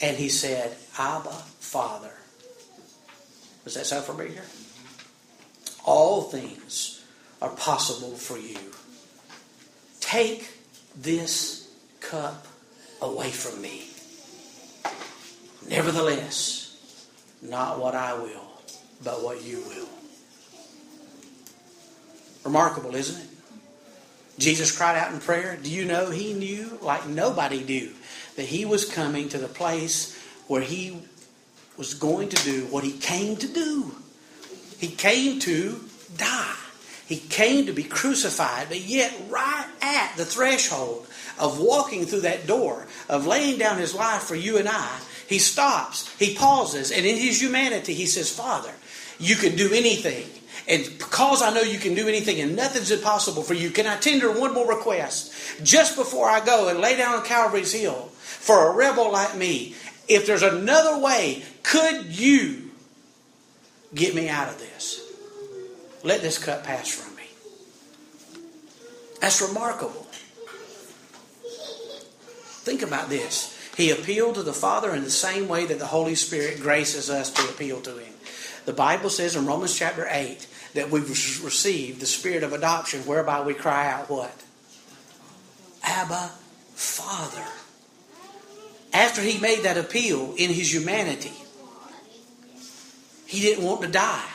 And 0.00 0.16
he 0.16 0.28
said, 0.28 0.76
Abba, 0.96 1.30
Father. 1.58 2.12
Does 3.64 3.74
that 3.74 3.86
sound 3.86 4.04
familiar? 4.04 4.44
All 5.84 6.22
things 6.22 7.04
are 7.42 7.50
possible 7.50 8.12
for 8.12 8.38
you. 8.38 8.58
Take 9.98 10.50
this 10.96 11.68
cup 12.00 12.46
away 13.02 13.30
from 13.30 13.60
me. 13.60 13.89
Nevertheless, 15.68 16.76
not 17.42 17.78
what 17.78 17.94
I 17.94 18.14
will, 18.14 18.46
but 19.04 19.22
what 19.22 19.44
you 19.44 19.62
will. 19.68 19.88
Remarkable, 22.44 22.94
isn't 22.94 23.20
it? 23.20 23.28
Jesus 24.38 24.76
cried 24.76 24.96
out 24.96 25.12
in 25.12 25.20
prayer. 25.20 25.58
Do 25.62 25.70
you 25.70 25.84
know 25.84 26.10
he 26.10 26.32
knew, 26.32 26.78
like 26.80 27.06
nobody 27.06 27.62
knew, 27.62 27.92
that 28.36 28.46
he 28.46 28.64
was 28.64 28.90
coming 28.90 29.28
to 29.28 29.38
the 29.38 29.48
place 29.48 30.18
where 30.48 30.62
he 30.62 30.96
was 31.76 31.94
going 31.94 32.30
to 32.30 32.44
do 32.44 32.66
what 32.66 32.82
he 32.82 32.92
came 32.92 33.36
to 33.36 33.46
do? 33.46 33.94
He 34.78 34.88
came 34.88 35.40
to 35.40 35.80
die. 36.16 36.56
He 37.06 37.18
came 37.18 37.66
to 37.66 37.72
be 37.72 37.82
crucified, 37.82 38.68
but 38.68 38.80
yet, 38.80 39.12
right 39.28 39.66
at 39.82 40.16
the 40.16 40.24
threshold 40.24 41.06
of 41.38 41.60
walking 41.60 42.06
through 42.06 42.20
that 42.20 42.46
door, 42.46 42.86
of 43.08 43.26
laying 43.26 43.58
down 43.58 43.78
his 43.78 43.94
life 43.94 44.22
for 44.22 44.36
you 44.36 44.58
and 44.58 44.68
I, 44.68 45.00
he 45.30 45.38
stops, 45.38 46.12
he 46.18 46.34
pauses, 46.34 46.90
and 46.90 47.06
in 47.06 47.16
his 47.16 47.40
humanity, 47.40 47.94
he 47.94 48.06
says, 48.06 48.28
Father, 48.28 48.72
you 49.20 49.36
can 49.36 49.54
do 49.54 49.72
anything. 49.72 50.26
And 50.66 50.98
because 50.98 51.40
I 51.40 51.54
know 51.54 51.60
you 51.60 51.78
can 51.78 51.94
do 51.94 52.08
anything 52.08 52.40
and 52.40 52.56
nothing's 52.56 52.90
impossible 52.90 53.44
for 53.44 53.54
you, 53.54 53.70
can 53.70 53.86
I 53.86 53.96
tender 53.96 54.32
one 54.32 54.52
more 54.52 54.68
request? 54.68 55.32
Just 55.62 55.94
before 55.94 56.28
I 56.28 56.44
go 56.44 56.68
and 56.68 56.80
lay 56.80 56.96
down 56.96 57.14
on 57.14 57.24
Calvary's 57.24 57.72
Hill 57.72 58.10
for 58.16 58.72
a 58.72 58.74
rebel 58.74 59.12
like 59.12 59.36
me, 59.36 59.76
if 60.08 60.26
there's 60.26 60.42
another 60.42 60.98
way, 60.98 61.44
could 61.62 62.06
you 62.06 62.72
get 63.94 64.16
me 64.16 64.28
out 64.28 64.48
of 64.48 64.58
this? 64.58 65.00
Let 66.02 66.22
this 66.22 66.38
cup 66.38 66.64
pass 66.64 66.88
from 66.88 67.14
me. 67.14 67.22
That's 69.20 69.40
remarkable. 69.40 70.08
Think 72.64 72.82
about 72.82 73.08
this. 73.08 73.59
He 73.76 73.90
appealed 73.90 74.34
to 74.34 74.42
the 74.42 74.52
Father 74.52 74.94
in 74.94 75.04
the 75.04 75.10
same 75.10 75.48
way 75.48 75.64
that 75.66 75.78
the 75.78 75.86
Holy 75.86 76.14
Spirit 76.14 76.60
graces 76.60 77.08
us 77.08 77.30
to 77.30 77.48
appeal 77.48 77.80
to 77.82 77.98
Him. 77.98 78.12
The 78.66 78.72
Bible 78.72 79.10
says 79.10 79.36
in 79.36 79.46
Romans 79.46 79.76
chapter 79.76 80.06
8 80.08 80.46
that 80.74 80.90
we've 80.90 81.08
received 81.08 82.00
the 82.00 82.06
spirit 82.06 82.42
of 82.42 82.52
adoption 82.52 83.00
whereby 83.00 83.40
we 83.40 83.54
cry 83.54 83.90
out 83.90 84.10
what? 84.10 84.34
Abba, 85.82 86.30
Father. 86.74 87.46
After 88.92 89.22
he 89.22 89.38
made 89.38 89.62
that 89.62 89.78
appeal 89.78 90.34
in 90.36 90.50
his 90.50 90.72
humanity, 90.72 91.32
he 93.26 93.40
didn't 93.40 93.64
want 93.64 93.82
to 93.82 93.88
die. 93.88 94.28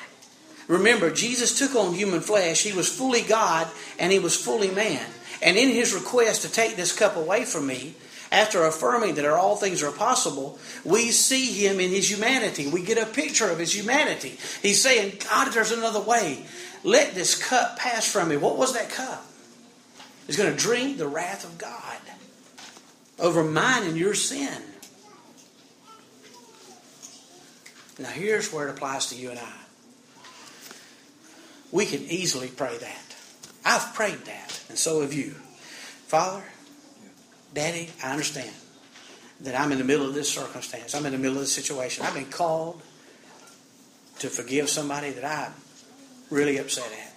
Remember, 0.68 1.12
Jesus 1.12 1.60
took 1.60 1.76
on 1.76 1.94
human 1.94 2.22
flesh. 2.22 2.64
He 2.64 2.74
was 2.74 2.90
fully 2.90 3.22
God 3.22 3.68
and 4.00 4.12
he 4.12 4.20
was 4.20 4.36
fully 4.36 4.72
man. 4.72 5.06
And 5.42 5.58
in 5.58 5.70
his 5.70 5.94
request 5.94 6.42
to 6.42 6.52
take 6.52 6.76
this 6.76 6.98
cup 6.98 7.16
away 7.16 7.46
from 7.46 7.68
me, 7.68 7.94
after 8.32 8.64
affirming 8.66 9.16
that 9.16 9.26
all 9.26 9.56
things 9.56 9.84
are 9.84 9.92
possible, 9.92 10.60
we 10.84 11.12
see 11.12 11.66
him 11.66 11.80
in 11.80 11.90
his 11.90 12.10
humanity. 12.10 12.68
We 12.68 12.84
get 12.84 12.98
a 12.98 13.06
picture 13.06 13.50
of 13.50 13.60
his 13.60 13.76
humanity. 13.76 14.38
He's 14.62 14.82
saying, 14.82 15.20
God, 15.30 15.52
there's 15.52 15.72
another 15.72 16.02
way. 16.02 16.46
Let 16.84 17.16
this 17.16 17.42
cup 17.42 17.78
pass 17.78 18.12
from 18.12 18.30
me. 18.30 18.38
What 18.38 18.58
was 18.58 18.74
that 18.74 18.90
cup? 18.90 19.26
He's 20.28 20.38
going 20.38 20.52
to 20.52 20.58
drink 20.58 20.98
the 20.98 21.08
wrath 21.08 21.44
of 21.44 21.58
God 21.58 21.98
over 23.20 23.44
mine 23.44 23.84
and 23.84 23.98
your 23.98 24.14
sin. 24.14 24.62
Now, 27.98 28.10
here's 28.10 28.52
where 28.52 28.68
it 28.68 28.72
applies 28.72 29.08
to 29.08 29.16
you 29.16 29.30
and 29.30 29.40
I. 29.40 29.54
We 31.72 31.86
can 31.86 32.02
easily 32.02 32.48
pray 32.48 32.78
that. 32.78 33.16
I've 33.64 33.94
prayed 33.94 34.26
that, 34.26 34.64
and 34.70 34.78
so 34.78 35.02
have 35.02 35.14
you. 35.14 35.32
Father, 36.08 36.44
Daddy, 37.56 37.90
I 38.04 38.12
understand 38.12 38.52
that 39.40 39.58
I'm 39.58 39.72
in 39.72 39.78
the 39.78 39.86
middle 39.86 40.06
of 40.06 40.14
this 40.14 40.30
circumstance. 40.30 40.94
I'm 40.94 41.06
in 41.06 41.14
the 41.14 41.18
middle 41.18 41.38
of 41.38 41.40
this 41.44 41.54
situation. 41.54 42.06
I've 42.06 42.14
been 42.14 42.26
called 42.26 42.82
to 44.20 44.28
forgive 44.28 44.70
somebody 44.70 45.12
that 45.12 45.24
I'm 45.24 45.54
really 46.30 46.58
upset 46.58 46.92
at. 46.92 47.14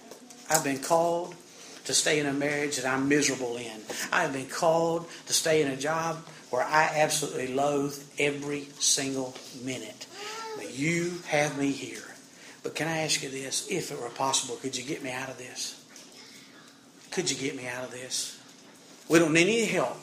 I've 0.49 0.63
been 0.63 0.79
called 0.79 1.35
to 1.83 1.93
stay 1.93 2.21
in 2.21 2.25
a 2.25 2.31
marriage 2.31 2.77
that 2.77 2.85
I'm 2.85 3.09
miserable 3.09 3.57
in. 3.57 3.81
I 4.13 4.21
have 4.21 4.31
been 4.31 4.47
called 4.47 5.09
to 5.27 5.33
stay 5.33 5.61
in 5.61 5.67
a 5.67 5.75
job 5.75 6.25
where 6.51 6.63
I 6.63 6.89
absolutely 6.95 7.53
loathe 7.53 8.01
every 8.17 8.69
single 8.79 9.35
minute. 9.61 10.07
But 10.55 10.73
you 10.73 11.19
have 11.27 11.57
me 11.57 11.71
here. 11.71 12.15
But 12.63 12.75
can 12.75 12.87
I 12.87 12.99
ask 12.99 13.21
you 13.21 13.29
this? 13.29 13.69
If 13.69 13.91
it 13.91 13.99
were 13.99 14.09
possible, 14.09 14.55
could 14.55 14.77
you 14.77 14.85
get 14.85 15.03
me 15.03 15.11
out 15.11 15.27
of 15.27 15.37
this? 15.37 15.83
Could 17.11 17.29
you 17.29 17.35
get 17.35 17.57
me 17.57 17.67
out 17.67 17.83
of 17.83 17.91
this? 17.91 18.39
We 19.09 19.19
don't 19.19 19.33
need 19.33 19.49
any 19.49 19.65
help 19.65 19.97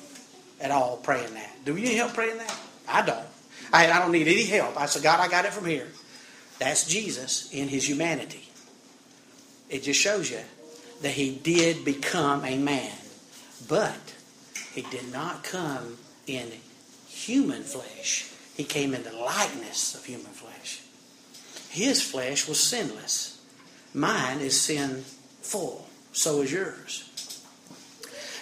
at 0.61 0.70
all 0.70 0.96
praying 0.98 1.34
that. 1.34 1.64
Do 1.64 1.76
you 1.76 1.86
need 1.86 1.96
help 1.96 2.14
praying 2.14 2.38
that? 2.38 2.59
I 2.88 3.02
don't. 3.02 3.26
I, 3.72 3.90
I 3.90 3.98
don't 3.98 4.12
need 4.12 4.28
any 4.28 4.44
help. 4.44 4.80
I 4.80 4.86
said, 4.86 5.02
God, 5.02 5.20
I 5.20 5.28
got 5.28 5.44
it 5.44 5.52
from 5.52 5.66
here. 5.66 5.88
That's 6.59 6.86
Jesus 6.86 7.52
in 7.52 7.68
his 7.68 7.88
humanity. 7.88 8.48
It 9.68 9.82
just 9.82 10.00
shows 10.00 10.30
you 10.30 10.40
that 11.02 11.11
he 11.12 11.34
did 11.34 11.84
become 11.84 12.44
a 12.44 12.57
man, 12.57 12.96
but 13.68 14.14
he 14.72 14.82
did 14.82 15.12
not 15.12 15.42
come 15.42 15.98
in 16.26 16.50
human 17.09 17.62
flesh. 17.62 18.32
He 18.57 18.64
came 18.64 18.94
in 18.94 19.02
the 19.02 19.12
likeness 19.12 19.94
of 19.94 20.04
human 20.04 20.32
flesh. 20.32 20.80
His 21.68 22.00
flesh 22.02 22.48
was 22.48 22.62
sinless. 22.62 23.42
Mine 23.92 24.38
is 24.40 24.59
sinful. 24.59 25.86
So 26.12 26.40
is 26.40 26.52
yours. 26.52 27.11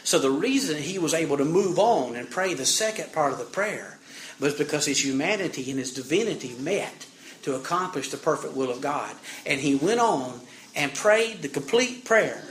So 0.05 0.19
the 0.19 0.31
reason 0.31 0.77
he 0.77 0.99
was 0.99 1.15
able 1.15 1.39
to 1.39 1.45
move 1.45 1.79
on 1.79 2.15
and 2.15 2.31
pray 2.31 2.55
the 2.55 2.67
second 2.67 3.13
part 3.13 3.33
of 3.33 3.39
the 3.39 3.45
prayer 3.45 3.99
was 4.39 4.55
because 4.55 4.85
his 4.85 5.03
humanity 5.03 5.71
and 5.71 5.79
his 5.79 5.95
divinity 5.95 6.55
met 6.59 7.07
to 7.43 7.55
accomplish 7.55 8.11
the 8.11 8.19
perfect 8.19 8.55
will 8.55 8.71
of 8.71 8.81
God. 8.81 9.15
And 9.47 9.61
he 9.61 9.75
went 9.75 10.01
on 10.01 10.41
and 10.77 10.95
prayed 10.95 11.41
the 11.41 11.49
complete 11.49 12.05
prayer 12.05 12.43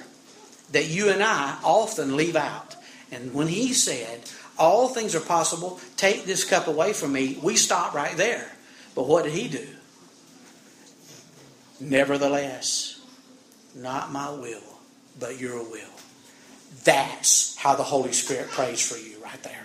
that 0.71 0.87
you 0.87 1.09
and 1.09 1.21
I 1.21 1.59
often 1.63 2.17
leave 2.17 2.35
out. 2.35 2.75
And 3.11 3.33
when 3.33 3.47
he 3.47 3.73
said, 3.73 4.21
All 4.57 4.87
things 4.87 5.13
are 5.13 5.19
possible, 5.19 5.79
take 5.95 6.25
this 6.25 6.43
cup 6.43 6.67
away 6.67 6.93
from 6.93 7.13
me, 7.13 7.37
we 7.41 7.55
stop 7.55 7.93
right 7.93 8.17
there. 8.17 8.51
But 8.95 9.07
what 9.07 9.25
did 9.25 9.33
he 9.33 9.47
do? 9.47 9.67
Nevertheless, 11.79 12.99
not 13.75 14.11
my 14.11 14.31
will, 14.31 14.79
but 15.19 15.39
your 15.39 15.57
will. 15.63 15.89
That's 16.83 17.55
how 17.55 17.75
the 17.75 17.83
Holy 17.83 18.11
Spirit 18.11 18.49
prays 18.49 18.85
for 18.85 18.97
you 18.97 19.23
right 19.23 19.41
there. 19.43 19.63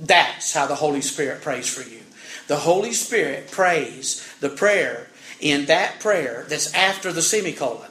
That's 0.00 0.52
how 0.52 0.66
the 0.66 0.74
Holy 0.74 1.00
Spirit 1.00 1.42
prays 1.42 1.68
for 1.68 1.88
you. 1.88 2.00
The 2.46 2.56
Holy 2.56 2.92
Spirit 2.92 3.50
prays 3.50 4.26
the 4.40 4.48
prayer 4.48 5.08
in 5.40 5.66
that 5.66 6.00
prayer 6.00 6.46
that's 6.48 6.72
after 6.74 7.12
the 7.12 7.22
semicolon. 7.22 7.90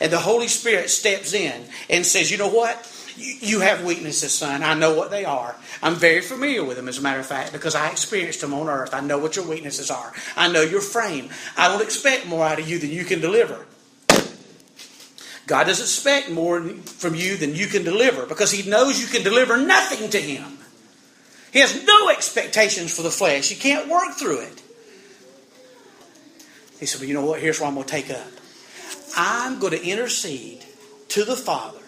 And 0.00 0.12
the 0.12 0.18
Holy 0.18 0.48
Spirit 0.48 0.90
steps 0.90 1.32
in 1.32 1.64
and 1.88 2.04
says, 2.04 2.30
You 2.30 2.38
know 2.38 2.48
what? 2.48 2.88
You 3.16 3.60
have 3.60 3.84
weaknesses, 3.84 4.32
son. 4.32 4.62
I 4.62 4.74
know 4.74 4.94
what 4.94 5.10
they 5.10 5.24
are. 5.24 5.54
I'm 5.82 5.96
very 5.96 6.22
familiar 6.22 6.64
with 6.64 6.76
them, 6.76 6.88
as 6.88 6.98
a 6.98 7.02
matter 7.02 7.20
of 7.20 7.26
fact, 7.26 7.52
because 7.52 7.74
I 7.74 7.90
experienced 7.90 8.40
them 8.40 8.54
on 8.54 8.68
earth. 8.68 8.94
I 8.94 9.00
know 9.00 9.18
what 9.18 9.36
your 9.36 9.46
weaknesses 9.46 9.90
are. 9.90 10.12
I 10.34 10.50
know 10.50 10.62
your 10.62 10.80
frame. 10.80 11.28
I 11.56 11.68
don't 11.68 11.82
expect 11.82 12.26
more 12.26 12.46
out 12.46 12.58
of 12.58 12.68
you 12.68 12.78
than 12.78 12.90
you 12.90 13.04
can 13.04 13.20
deliver. 13.20 13.66
God 15.52 15.66
doesn't 15.66 15.84
expect 15.84 16.30
more 16.30 16.62
from 16.62 17.14
you 17.14 17.36
than 17.36 17.54
you 17.54 17.66
can 17.66 17.84
deliver 17.84 18.24
because 18.24 18.50
He 18.50 18.70
knows 18.70 18.98
you 18.98 19.06
can 19.06 19.22
deliver 19.22 19.58
nothing 19.58 20.08
to 20.08 20.18
Him. 20.18 20.56
He 21.52 21.58
has 21.58 21.84
no 21.84 22.08
expectations 22.08 22.96
for 22.96 23.02
the 23.02 23.10
flesh. 23.10 23.50
You 23.50 23.58
can't 23.58 23.86
work 23.86 24.14
through 24.14 24.40
it. 24.44 24.62
He 26.80 26.86
said, 26.86 27.02
Well, 27.02 27.08
you 27.08 27.12
know 27.12 27.26
what? 27.26 27.42
Here's 27.42 27.60
what 27.60 27.66
I'm 27.66 27.74
going 27.74 27.84
to 27.84 27.90
take 27.90 28.08
up. 28.08 28.26
I'm 29.14 29.58
going 29.58 29.74
to 29.74 29.86
intercede 29.86 30.64
to 31.08 31.26
the 31.26 31.36
Father 31.36 31.82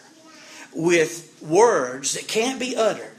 with 0.75 1.35
words 1.41 2.13
that 2.13 2.29
can't 2.29 2.61
be 2.61 2.77
uttered 2.77 3.17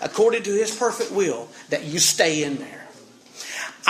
according 0.00 0.44
to 0.44 0.50
His 0.52 0.76
perfect 0.76 1.10
will 1.10 1.48
that 1.70 1.82
you 1.82 1.98
stay 1.98 2.44
in 2.44 2.58
there. 2.58 2.77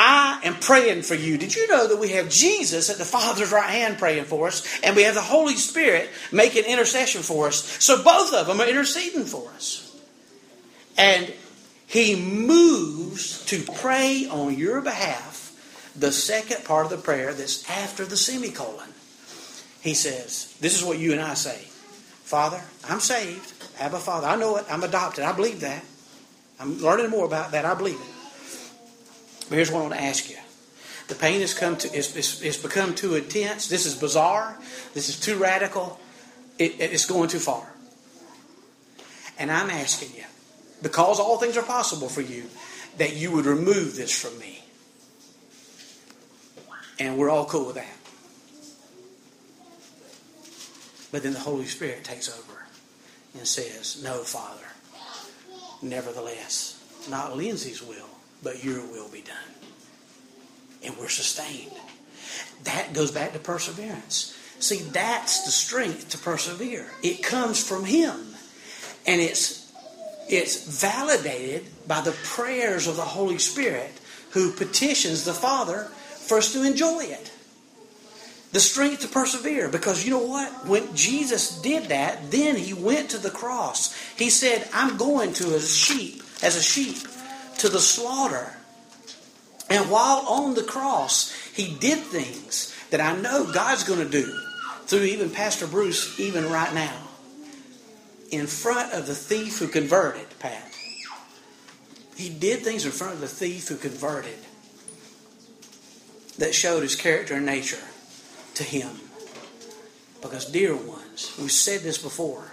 I 0.00 0.38
am 0.44 0.54
praying 0.54 1.02
for 1.02 1.16
you. 1.16 1.36
Did 1.38 1.56
you 1.56 1.66
know 1.66 1.88
that 1.88 1.98
we 1.98 2.10
have 2.10 2.28
Jesus 2.28 2.88
at 2.88 2.98
the 2.98 3.04
Father's 3.04 3.50
right 3.50 3.68
hand 3.68 3.98
praying 3.98 4.26
for 4.26 4.46
us, 4.46 4.80
and 4.84 4.94
we 4.94 5.02
have 5.02 5.16
the 5.16 5.20
Holy 5.20 5.56
Spirit 5.56 6.08
making 6.30 6.66
intercession 6.66 7.22
for 7.22 7.48
us? 7.48 7.64
So 7.84 8.00
both 8.04 8.32
of 8.32 8.46
them 8.46 8.60
are 8.60 8.68
interceding 8.68 9.24
for 9.24 9.50
us. 9.50 10.00
And 10.96 11.34
He 11.88 12.14
moves 12.14 13.44
to 13.46 13.60
pray 13.60 14.28
on 14.30 14.56
your 14.56 14.80
behalf 14.82 15.92
the 15.96 16.12
second 16.12 16.64
part 16.64 16.84
of 16.84 16.90
the 16.92 16.98
prayer 16.98 17.34
that's 17.34 17.68
after 17.68 18.04
the 18.04 18.16
semicolon. 18.16 18.90
He 19.80 19.94
says, 19.94 20.56
This 20.60 20.80
is 20.80 20.86
what 20.86 21.00
you 21.00 21.10
and 21.10 21.20
I 21.20 21.34
say 21.34 21.58
Father, 22.22 22.62
I'm 22.88 23.00
saved. 23.00 23.52
Have 23.78 23.94
a 23.94 23.98
father. 23.98 24.28
I 24.28 24.36
know 24.36 24.58
it. 24.58 24.66
I'm 24.70 24.84
adopted. 24.84 25.24
I 25.24 25.32
believe 25.32 25.58
that. 25.60 25.84
I'm 26.60 26.78
learning 26.78 27.10
more 27.10 27.26
about 27.26 27.50
that. 27.50 27.64
I 27.64 27.74
believe 27.74 28.00
it. 28.00 28.17
But 29.48 29.56
here's 29.56 29.70
what 29.70 29.80
I 29.80 29.82
want 29.82 29.94
to 29.94 30.02
ask 30.02 30.30
you. 30.30 30.36
The 31.08 31.14
pain 31.14 31.40
has 31.40 31.54
come 31.54 31.76
to 31.78 31.88
it's, 31.88 32.14
it's, 32.14 32.42
it's 32.42 32.58
become 32.58 32.94
too 32.94 33.14
intense. 33.14 33.68
This 33.68 33.86
is 33.86 33.94
bizarre. 33.94 34.58
This 34.92 35.08
is 35.08 35.18
too 35.18 35.36
radical. 35.36 35.98
It, 36.58 36.80
it's 36.80 37.06
going 37.06 37.28
too 37.28 37.38
far. 37.38 37.66
And 39.38 39.50
I'm 39.50 39.70
asking 39.70 40.16
you, 40.16 40.24
because 40.82 41.18
all 41.18 41.38
things 41.38 41.56
are 41.56 41.62
possible 41.62 42.08
for 42.08 42.20
you, 42.20 42.44
that 42.98 43.14
you 43.16 43.30
would 43.30 43.46
remove 43.46 43.96
this 43.96 44.12
from 44.16 44.38
me. 44.38 44.64
And 46.98 47.16
we're 47.16 47.30
all 47.30 47.46
cool 47.46 47.66
with 47.66 47.76
that. 47.76 47.96
But 51.10 51.22
then 51.22 51.32
the 51.32 51.38
Holy 51.38 51.64
Spirit 51.64 52.04
takes 52.04 52.28
over 52.28 52.66
and 53.34 53.46
says, 53.46 54.02
No, 54.02 54.18
Father. 54.18 54.66
Nevertheless, 55.80 56.82
not 57.08 57.36
Lindsay's 57.36 57.80
will, 57.80 58.10
but 58.42 58.64
your 58.64 58.80
will 58.80 59.08
be 59.08 59.22
done. 59.22 59.36
And 60.84 60.96
we're 60.96 61.08
sustained. 61.08 61.72
That 62.64 62.92
goes 62.92 63.10
back 63.10 63.32
to 63.32 63.38
perseverance. 63.38 64.36
See, 64.60 64.78
that's 64.78 65.44
the 65.44 65.50
strength 65.50 66.10
to 66.10 66.18
persevere. 66.18 66.90
It 67.02 67.22
comes 67.22 67.62
from 67.62 67.84
Him. 67.84 68.34
And 69.06 69.20
it's 69.20 69.68
it's 70.28 70.82
validated 70.82 71.64
by 71.86 72.02
the 72.02 72.12
prayers 72.22 72.86
of 72.86 72.96
the 72.96 73.02
Holy 73.02 73.38
Spirit 73.38 73.90
who 74.32 74.52
petitions 74.52 75.24
the 75.24 75.32
Father 75.32 75.84
for 75.84 76.38
us 76.38 76.52
to 76.52 76.62
enjoy 76.62 77.04
it. 77.04 77.32
The 78.52 78.60
strength 78.60 79.00
to 79.00 79.08
persevere. 79.08 79.68
Because 79.68 80.04
you 80.04 80.10
know 80.10 80.26
what? 80.26 80.66
When 80.66 80.94
Jesus 80.94 81.60
did 81.60 81.84
that, 81.84 82.30
then 82.30 82.56
he 82.56 82.74
went 82.74 83.10
to 83.10 83.18
the 83.18 83.30
cross. 83.30 83.94
He 84.18 84.28
said, 84.28 84.68
I'm 84.74 84.96
going 84.98 85.32
to 85.34 85.54
a 85.54 85.60
sheep, 85.60 86.22
as 86.42 86.56
a 86.56 86.62
sheep, 86.62 86.98
to 87.58 87.68
the 87.68 87.80
slaughter. 87.80 88.56
And 89.70 89.90
while 89.90 90.24
on 90.28 90.54
the 90.54 90.62
cross, 90.62 91.32
he 91.54 91.74
did 91.74 91.98
things 91.98 92.74
that 92.90 93.00
I 93.00 93.16
know 93.16 93.52
God's 93.52 93.84
going 93.84 94.00
to 94.00 94.08
do 94.08 94.40
through 94.86 95.02
even 95.02 95.30
Pastor 95.30 95.66
Bruce, 95.66 96.18
even 96.18 96.50
right 96.50 96.72
now. 96.72 96.96
In 98.30 98.46
front 98.46 98.92
of 98.92 99.06
the 99.06 99.14
thief 99.14 99.58
who 99.58 99.68
converted, 99.68 100.26
Pat. 100.38 100.64
He 102.16 102.30
did 102.30 102.60
things 102.60 102.84
in 102.84 102.90
front 102.90 103.14
of 103.14 103.20
the 103.20 103.28
thief 103.28 103.68
who 103.68 103.76
converted 103.76 104.38
that 106.38 106.54
showed 106.54 106.82
his 106.82 106.96
character 106.96 107.34
and 107.34 107.46
nature 107.46 107.84
to 108.54 108.64
him. 108.64 108.90
Because, 110.20 110.46
dear 110.46 110.74
ones, 110.74 111.32
we've 111.38 111.52
said 111.52 111.82
this 111.82 111.98
before 111.98 112.52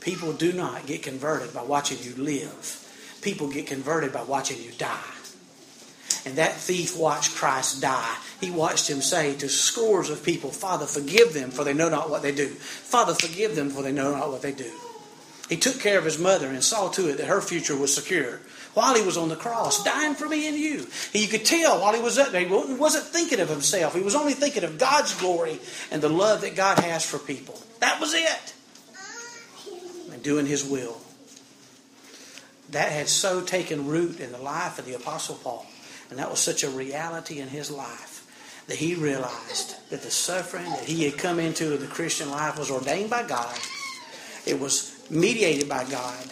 people 0.00 0.32
do 0.32 0.52
not 0.52 0.86
get 0.86 1.02
converted 1.02 1.54
by 1.54 1.62
watching 1.62 1.98
you 2.02 2.14
live, 2.20 2.81
people 3.22 3.48
get 3.48 3.66
converted 3.66 4.12
by 4.12 4.22
watching 4.22 4.62
you 4.62 4.72
die. 4.72 5.00
And 6.24 6.36
that 6.36 6.54
thief 6.54 6.96
watched 6.96 7.34
Christ 7.34 7.80
die. 7.80 8.16
He 8.40 8.50
watched 8.50 8.88
him 8.88 9.00
say 9.00 9.34
to 9.36 9.48
scores 9.48 10.10
of 10.10 10.22
people, 10.22 10.50
Father, 10.50 10.86
forgive 10.86 11.32
them, 11.32 11.50
for 11.50 11.64
they 11.64 11.74
know 11.74 11.88
not 11.88 12.10
what 12.10 12.22
they 12.22 12.32
do. 12.32 12.48
Father, 12.48 13.14
forgive 13.14 13.56
them, 13.56 13.70
for 13.70 13.82
they 13.82 13.92
know 13.92 14.12
not 14.12 14.30
what 14.30 14.42
they 14.42 14.52
do. 14.52 14.70
He 15.48 15.56
took 15.56 15.80
care 15.80 15.98
of 15.98 16.04
his 16.04 16.18
mother 16.18 16.48
and 16.48 16.62
saw 16.62 16.88
to 16.90 17.08
it 17.08 17.18
that 17.18 17.26
her 17.26 17.40
future 17.40 17.76
was 17.76 17.94
secure 17.94 18.40
while 18.74 18.94
he 18.94 19.02
was 19.02 19.16
on 19.16 19.28
the 19.28 19.36
cross, 19.36 19.84
dying 19.84 20.14
for 20.14 20.28
me 20.28 20.48
and 20.48 20.56
you. 20.56 20.86
You 21.12 21.28
could 21.28 21.44
tell 21.44 21.80
while 21.80 21.92
he 21.92 22.00
was 22.00 22.18
up 22.18 22.30
there, 22.30 22.40
he 22.40 22.46
wasn't 22.46 23.04
thinking 23.04 23.40
of 23.40 23.48
himself. 23.48 23.94
He 23.94 24.00
was 24.00 24.14
only 24.14 24.32
thinking 24.32 24.64
of 24.64 24.78
God's 24.78 25.14
glory 25.18 25.60
and 25.90 26.00
the 26.00 26.08
love 26.08 26.40
that 26.40 26.56
God 26.56 26.78
has 26.78 27.04
for 27.04 27.18
people. 27.18 27.60
That 27.80 28.00
was 28.00 28.14
it. 28.14 28.54
And 30.12 30.22
doing 30.22 30.46
his 30.46 30.64
will. 30.64 30.98
That 32.72 32.90
had 32.90 33.08
so 33.08 33.40
taken 33.40 33.86
root 33.86 34.20
in 34.20 34.32
the 34.32 34.38
life 34.38 34.78
of 34.78 34.86
the 34.86 34.94
Apostle 34.94 35.36
Paul. 35.36 35.66
And 36.10 36.18
that 36.18 36.30
was 36.30 36.40
such 36.40 36.62
a 36.62 36.68
reality 36.68 37.38
in 37.38 37.48
his 37.48 37.70
life 37.70 38.22
that 38.66 38.76
he 38.76 38.94
realized 38.94 39.76
that 39.90 40.02
the 40.02 40.10
suffering 40.10 40.64
that 40.64 40.84
he 40.84 41.04
had 41.04 41.18
come 41.18 41.38
into 41.38 41.74
in 41.74 41.80
the 41.80 41.86
Christian 41.86 42.30
life 42.30 42.58
was 42.58 42.70
ordained 42.70 43.10
by 43.10 43.22
God. 43.22 43.58
It 44.46 44.58
was 44.58 45.06
mediated 45.10 45.68
by 45.68 45.84
God. 45.84 46.24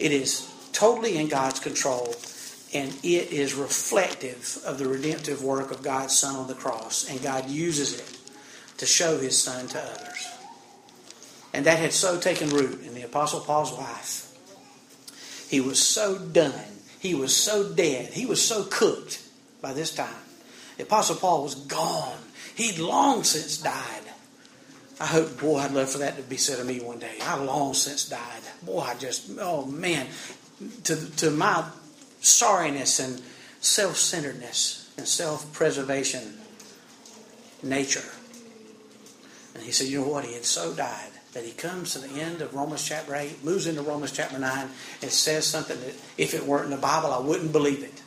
It 0.00 0.12
is 0.12 0.52
totally 0.72 1.16
in 1.18 1.28
God's 1.28 1.60
control, 1.60 2.14
and 2.72 2.92
it 3.02 3.32
is 3.32 3.54
reflective 3.54 4.58
of 4.64 4.78
the 4.78 4.86
redemptive 4.86 5.42
work 5.42 5.70
of 5.70 5.82
God's 5.82 6.16
Son 6.16 6.36
on 6.36 6.46
the 6.46 6.54
cross, 6.54 7.08
and 7.10 7.22
God 7.22 7.48
uses 7.48 7.98
it 7.98 8.18
to 8.78 8.86
show 8.86 9.18
His 9.18 9.40
Son 9.40 9.66
to 9.68 9.80
others. 9.80 10.28
And 11.52 11.66
that 11.66 11.78
had 11.78 11.92
so 11.92 12.20
taken 12.20 12.50
root 12.50 12.82
in 12.84 12.94
the 12.94 13.02
Apostle 13.02 13.40
Paul's 13.40 13.72
life. 13.72 14.27
He 15.48 15.60
was 15.60 15.82
so 15.82 16.18
done. 16.18 16.64
He 17.00 17.14
was 17.14 17.34
so 17.34 17.72
dead. 17.72 18.12
He 18.12 18.26
was 18.26 18.46
so 18.46 18.64
cooked 18.64 19.22
by 19.62 19.72
this 19.72 19.94
time. 19.94 20.14
The 20.76 20.82
Apostle 20.82 21.16
Paul 21.16 21.42
was 21.42 21.54
gone. 21.54 22.18
He'd 22.54 22.78
long 22.78 23.24
since 23.24 23.58
died. 23.58 24.02
I 25.00 25.06
hope, 25.06 25.40
boy, 25.40 25.58
I'd 25.58 25.72
love 25.72 25.90
for 25.90 25.98
that 25.98 26.16
to 26.16 26.22
be 26.22 26.36
said 26.36 26.58
of 26.58 26.66
me 26.66 26.80
one 26.80 26.98
day. 26.98 27.18
I 27.22 27.36
long 27.36 27.72
since 27.72 28.08
died. 28.08 28.42
Boy, 28.62 28.80
I 28.80 28.94
just, 28.96 29.30
oh 29.40 29.64
man, 29.64 30.06
to, 30.84 31.16
to 31.16 31.30
my 31.30 31.64
sorriness 32.20 33.02
and 33.02 33.22
self 33.60 33.96
centeredness 33.96 34.92
and 34.98 35.06
self 35.06 35.52
preservation 35.52 36.38
nature. 37.62 38.04
And 39.54 39.62
he 39.62 39.72
said, 39.72 39.86
you 39.86 40.00
know 40.00 40.08
what? 40.08 40.24
He 40.24 40.34
had 40.34 40.44
so 40.44 40.74
died 40.74 41.10
that 41.38 41.46
he 41.46 41.52
comes 41.52 41.92
to 41.92 42.00
the 42.00 42.20
end 42.20 42.42
of 42.42 42.52
Romans 42.52 42.84
chapter 42.84 43.14
8, 43.14 43.44
moves 43.44 43.68
into 43.68 43.80
Romans 43.80 44.10
chapter 44.10 44.40
9, 44.40 44.68
and 45.02 45.10
says 45.10 45.46
something 45.46 45.78
that 45.78 45.94
if 46.16 46.34
it 46.34 46.44
weren't 46.44 46.64
in 46.64 46.70
the 46.72 46.76
Bible, 46.76 47.12
I 47.12 47.20
wouldn't 47.20 47.52
believe 47.52 47.84
it. 47.84 48.02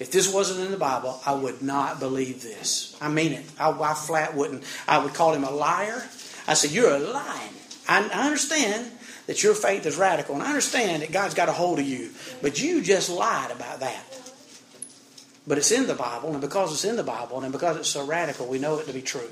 If 0.00 0.10
this 0.10 0.32
wasn't 0.32 0.64
in 0.64 0.72
the 0.72 0.76
Bible, 0.76 1.20
I 1.24 1.34
would 1.34 1.62
not 1.62 2.00
believe 2.00 2.42
this. 2.42 2.96
I 3.00 3.08
mean 3.08 3.32
it. 3.32 3.44
I, 3.60 3.70
I 3.70 3.94
flat 3.94 4.34
wouldn't. 4.34 4.64
I 4.88 4.98
would 4.98 5.14
call 5.14 5.34
him 5.34 5.44
a 5.44 5.52
liar. 5.52 6.02
I 6.48 6.54
said, 6.54 6.72
You're 6.72 6.90
a 6.90 6.98
lying. 6.98 7.54
I, 7.88 8.10
I 8.12 8.24
understand 8.24 8.90
that 9.28 9.44
your 9.44 9.54
faith 9.54 9.86
is 9.86 9.96
radical. 9.96 10.34
And 10.34 10.42
I 10.42 10.48
understand 10.48 11.02
that 11.02 11.12
God's 11.12 11.34
got 11.34 11.48
a 11.48 11.52
hold 11.52 11.78
of 11.78 11.86
you, 11.86 12.10
but 12.40 12.60
you 12.60 12.82
just 12.82 13.08
lied 13.08 13.52
about 13.52 13.78
that. 13.78 14.02
But 15.46 15.58
it's 15.58 15.70
in 15.70 15.86
the 15.86 15.94
Bible, 15.94 16.32
and 16.32 16.40
because 16.40 16.72
it's 16.72 16.84
in 16.84 16.96
the 16.96 17.04
Bible, 17.04 17.40
and 17.40 17.52
because 17.52 17.76
it's 17.76 17.88
so 17.88 18.04
radical, 18.04 18.48
we 18.48 18.58
know 18.58 18.80
it 18.80 18.88
to 18.88 18.92
be 18.92 19.02
true. 19.02 19.30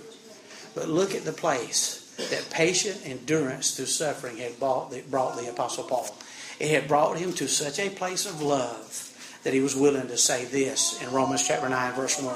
But 0.77 0.89
look 0.89 1.17
at 1.17 1.25
the 1.25 1.33
place 1.33 2.00
that 2.31 2.51
patient 2.51 3.01
endurance 3.05 3.77
through 3.77 3.87
suffering 3.87 4.37
had 4.37 4.59
brought 4.59 4.91
the, 4.91 5.01
brought 5.03 5.37
the 5.37 5.49
Apostle 5.49 5.85
Paul. 5.85 6.15
It 6.59 6.71
had 6.71 6.89
brought 6.89 7.19
him 7.19 7.33
to 7.35 7.49
such 7.49 7.79
a 7.79 7.89
place 7.89 8.27
of 8.27 8.43
love 8.43 9.07
that 9.45 9.55
he 9.55 9.61
was 9.61 9.75
willing 9.75 10.09
to 10.09 10.19
say 10.19 10.45
this 10.45 11.03
in 11.03 11.11
Romans 11.13 11.47
chapter 11.47 11.69
9, 11.69 11.95
verse 11.95 12.21
1. 12.21 12.35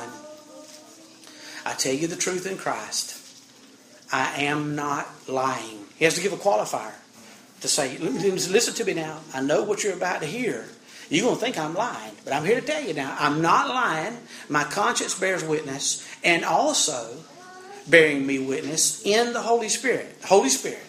I 1.66 1.74
tell 1.74 1.94
you 1.94 2.06
the 2.06 2.16
truth 2.16 2.46
in 2.46 2.56
Christ. 2.56 3.20
I 4.12 4.42
am 4.44 4.74
not 4.74 5.06
lying. 5.28 5.84
He 5.96 6.04
has 6.04 6.14
to 6.14 6.22
give 6.22 6.32
a 6.32 6.36
qualifier 6.36 6.94
to 7.60 7.68
say, 7.68 7.96
listen 7.98 8.74
to 8.74 8.84
me 8.84 8.94
now. 8.94 9.20
I 9.32 9.40
know 9.40 9.62
what 9.62 9.82
you're 9.82 9.94
about 9.94 10.20
to 10.20 10.26
hear. 10.26 10.66
You're 11.10 11.24
going 11.24 11.36
to 11.36 11.40
think 11.40 11.58
I'm 11.58 11.74
lying, 11.74 12.12
but 12.24 12.32
I'm 12.32 12.44
here 12.44 12.60
to 12.60 12.66
tell 12.66 12.82
you 12.82 12.94
now, 12.94 13.14
I'm 13.18 13.42
not 13.42 13.68
lying. 13.68 14.16
My 14.48 14.64
conscience 14.64 15.18
bears 15.18 15.44
witness, 15.44 16.06
and 16.22 16.44
also 16.44 17.16
bearing 17.88 18.26
me 18.26 18.38
witness 18.38 19.04
in 19.04 19.32
the 19.32 19.42
Holy 19.42 19.68
Spirit, 19.68 20.16
Holy 20.24 20.48
Spirit, 20.48 20.80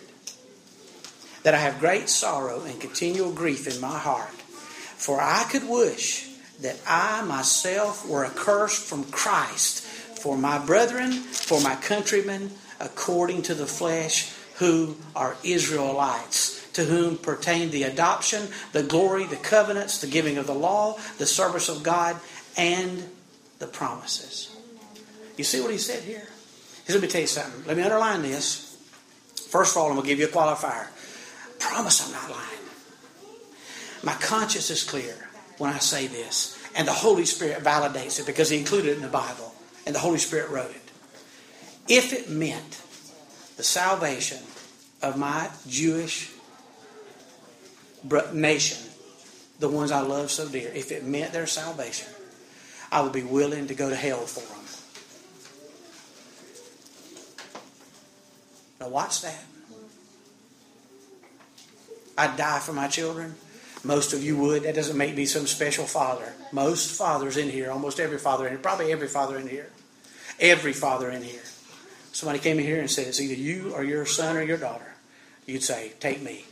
that 1.43 1.53
I 1.53 1.57
have 1.57 1.79
great 1.79 2.09
sorrow 2.09 2.61
and 2.61 2.79
continual 2.79 3.31
grief 3.31 3.67
in 3.67 3.79
my 3.79 3.97
heart. 3.97 4.29
For 4.29 5.21
I 5.21 5.45
could 5.51 5.67
wish 5.67 6.29
that 6.61 6.79
I 6.87 7.21
myself 7.23 8.07
were 8.07 8.25
accursed 8.25 8.83
from 8.87 9.03
Christ 9.05 9.81
for 9.83 10.37
my 10.37 10.57
brethren, 10.57 11.11
for 11.11 11.61
my 11.61 11.75
countrymen, 11.75 12.51
according 12.79 13.43
to 13.43 13.53
the 13.53 13.67
flesh, 13.67 14.33
who 14.55 14.95
are 15.15 15.35
Israelites 15.43 16.65
to 16.73 16.85
whom 16.85 17.17
pertain 17.17 17.69
the 17.71 17.83
adoption, 17.83 18.47
the 18.71 18.83
glory, 18.83 19.25
the 19.25 19.35
covenants, 19.35 19.99
the 19.99 20.07
giving 20.07 20.37
of 20.37 20.47
the 20.47 20.53
law, 20.53 20.97
the 21.17 21.25
service 21.25 21.69
of 21.69 21.83
God, 21.83 22.17
and 22.57 23.09
the 23.59 23.67
promises. 23.67 24.55
You 25.37 25.43
see 25.43 25.61
what 25.61 25.71
he 25.71 25.77
said 25.77 26.03
here? 26.03 26.27
Let 26.87 27.01
me 27.01 27.07
tell 27.07 27.21
you 27.21 27.27
something. 27.27 27.65
Let 27.65 27.77
me 27.77 27.83
underline 27.83 28.21
this. 28.21 28.77
First 29.49 29.75
of 29.75 29.81
all, 29.81 29.87
I'm 29.89 29.95
going 29.95 30.03
to 30.03 30.07
give 30.07 30.19
you 30.19 30.27
a 30.27 30.29
qualifier. 30.29 30.87
promise 31.59 32.05
I'm 32.05 32.11
not 32.11 32.29
lying. 32.29 32.59
My 34.03 34.13
conscience 34.13 34.69
is 34.69 34.83
clear 34.83 35.29
when 35.57 35.71
I 35.71 35.79
say 35.79 36.07
this. 36.07 36.61
And 36.75 36.87
the 36.87 36.93
Holy 36.93 37.25
Spirit 37.25 37.63
validates 37.63 38.19
it 38.19 38.25
because 38.25 38.49
He 38.49 38.59
included 38.59 38.91
it 38.91 38.95
in 38.97 39.01
the 39.01 39.07
Bible. 39.07 39.53
And 39.85 39.95
the 39.95 39.99
Holy 39.99 40.19
Spirit 40.19 40.49
wrote 40.51 40.71
it. 40.71 40.91
If 41.87 42.13
it 42.13 42.29
meant 42.29 42.81
the 43.57 43.63
salvation 43.63 44.39
of 45.01 45.17
my 45.17 45.49
Jewish 45.67 46.31
nation, 48.33 48.77
the 49.59 49.69
ones 49.69 49.91
I 49.91 50.01
love 50.01 50.29
so 50.29 50.47
dear, 50.47 50.71
if 50.73 50.91
it 50.91 51.05
meant 51.05 51.31
their 51.31 51.47
salvation, 51.47 52.09
I 52.91 53.01
would 53.01 53.13
be 53.13 53.23
willing 53.23 53.67
to 53.67 53.73
go 53.73 53.89
to 53.89 53.95
hell 53.95 54.21
for 54.21 54.41
them. 54.41 54.65
Now, 58.79 58.89
watch 58.89 59.21
that. 59.21 59.43
I'd 62.17 62.37
die 62.37 62.59
for 62.59 62.73
my 62.73 62.87
children. 62.87 63.35
Most 63.83 64.13
of 64.13 64.23
you 64.23 64.37
would. 64.37 64.63
That 64.63 64.75
doesn't 64.75 64.97
make 64.97 65.15
me 65.15 65.25
some 65.25 65.45
special 65.45 65.85
father. 65.85 66.33
Most 66.51 66.97
fathers 66.97 67.37
in 67.37 67.49
here, 67.49 67.71
almost 67.71 67.99
every 67.99 68.17
father 68.17 68.45
in 68.45 68.53
here, 68.53 68.59
probably 68.59 68.91
every 68.91 69.07
father 69.07 69.37
in 69.37 69.47
here, 69.47 69.69
every 70.39 70.73
father 70.73 71.09
in 71.11 71.21
here. 71.21 71.43
Somebody 72.11 72.39
came 72.39 72.57
in 72.57 72.65
here 72.65 72.79
and 72.79 72.89
said, 72.89 73.07
It's 73.07 73.21
either 73.21 73.33
you 73.33 73.73
or 73.73 73.83
your 73.83 74.05
son 74.05 74.37
or 74.37 74.41
your 74.41 74.57
daughter. 74.57 74.93
You'd 75.45 75.63
say, 75.63 75.91
Take 75.99 76.21
me. 76.21 76.45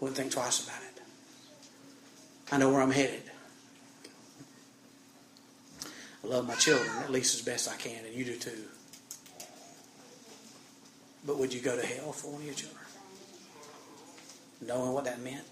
Wouldn't 0.00 0.16
think 0.16 0.32
twice 0.32 0.64
about 0.64 0.82
it. 0.82 1.02
I 2.52 2.58
know 2.58 2.70
where 2.70 2.82
I'm 2.82 2.90
headed. 2.90 3.22
I 6.24 6.26
love 6.26 6.46
my 6.46 6.54
children 6.54 6.90
at 6.98 7.10
least 7.10 7.34
as 7.36 7.42
best 7.42 7.70
I 7.70 7.76
can, 7.76 8.04
and 8.04 8.14
you 8.14 8.24
do 8.24 8.36
too. 8.36 8.64
But 11.28 11.38
would 11.38 11.52
you 11.52 11.60
go 11.60 11.76
to 11.78 11.86
hell 11.86 12.12
for 12.12 12.28
one 12.28 12.40
of 12.40 12.46
your 12.46 12.54
children? 12.54 12.80
Knowing 14.62 14.94
what 14.94 15.04
that 15.04 15.20
meant? 15.20 15.44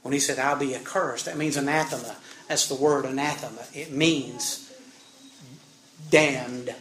When 0.00 0.14
he 0.14 0.18
said, 0.18 0.38
I'll 0.38 0.58
be 0.58 0.74
accursed, 0.74 1.26
that 1.26 1.36
means 1.36 1.58
anathema. 1.58 2.16
That's 2.48 2.66
the 2.66 2.76
word 2.76 3.04
anathema. 3.04 3.60
It 3.74 3.92
means 3.92 4.72
damned 6.08 6.74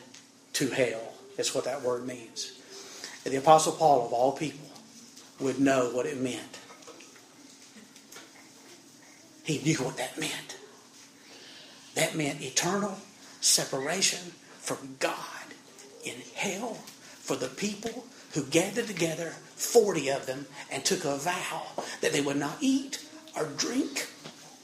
to 0.54 0.70
hell. 0.70 1.12
That's 1.36 1.54
what 1.54 1.66
that 1.66 1.82
word 1.82 2.08
means 2.08 2.54
that 3.26 3.32
the 3.32 3.36
Apostle 3.36 3.74
Paul, 3.74 4.06
of 4.06 4.14
all 4.14 4.32
people, 4.32 4.70
would 5.42 5.60
know 5.60 5.90
what 5.90 6.06
it 6.06 6.18
meant. 6.22 6.58
He 9.44 9.60
knew 9.60 9.76
what 9.84 9.98
that 9.98 10.18
meant. 10.18 10.56
That 11.96 12.16
meant 12.16 12.42
eternal 12.42 12.98
separation 13.42 14.20
from 14.68 14.98
God 15.00 15.16
in 16.04 16.16
hell 16.36 16.74
for 16.74 17.38
the 17.38 17.48
people 17.48 18.06
who 18.34 18.44
gathered 18.44 18.88
together, 18.88 19.30
40 19.56 20.10
of 20.10 20.26
them, 20.26 20.46
and 20.70 20.84
took 20.84 21.06
a 21.06 21.16
vow 21.16 21.64
that 22.02 22.12
they 22.12 22.20
would 22.20 22.36
not 22.36 22.58
eat 22.60 23.02
or 23.38 23.46
drink 23.46 24.10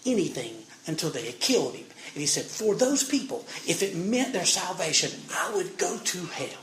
anything 0.06 0.56
until 0.88 1.10
they 1.10 1.26
had 1.26 1.40
killed 1.40 1.76
him. 1.76 1.86
And 2.14 2.20
he 2.20 2.26
said, 2.26 2.44
For 2.44 2.76
those 2.76 3.06
people, 3.06 3.46
if 3.66 3.82
it 3.82 3.96
meant 3.96 4.34
their 4.34 4.46
salvation, 4.46 5.10
I 5.34 5.56
would 5.56 5.78
go 5.78 5.98
to 5.98 6.18
hell. 6.26 6.62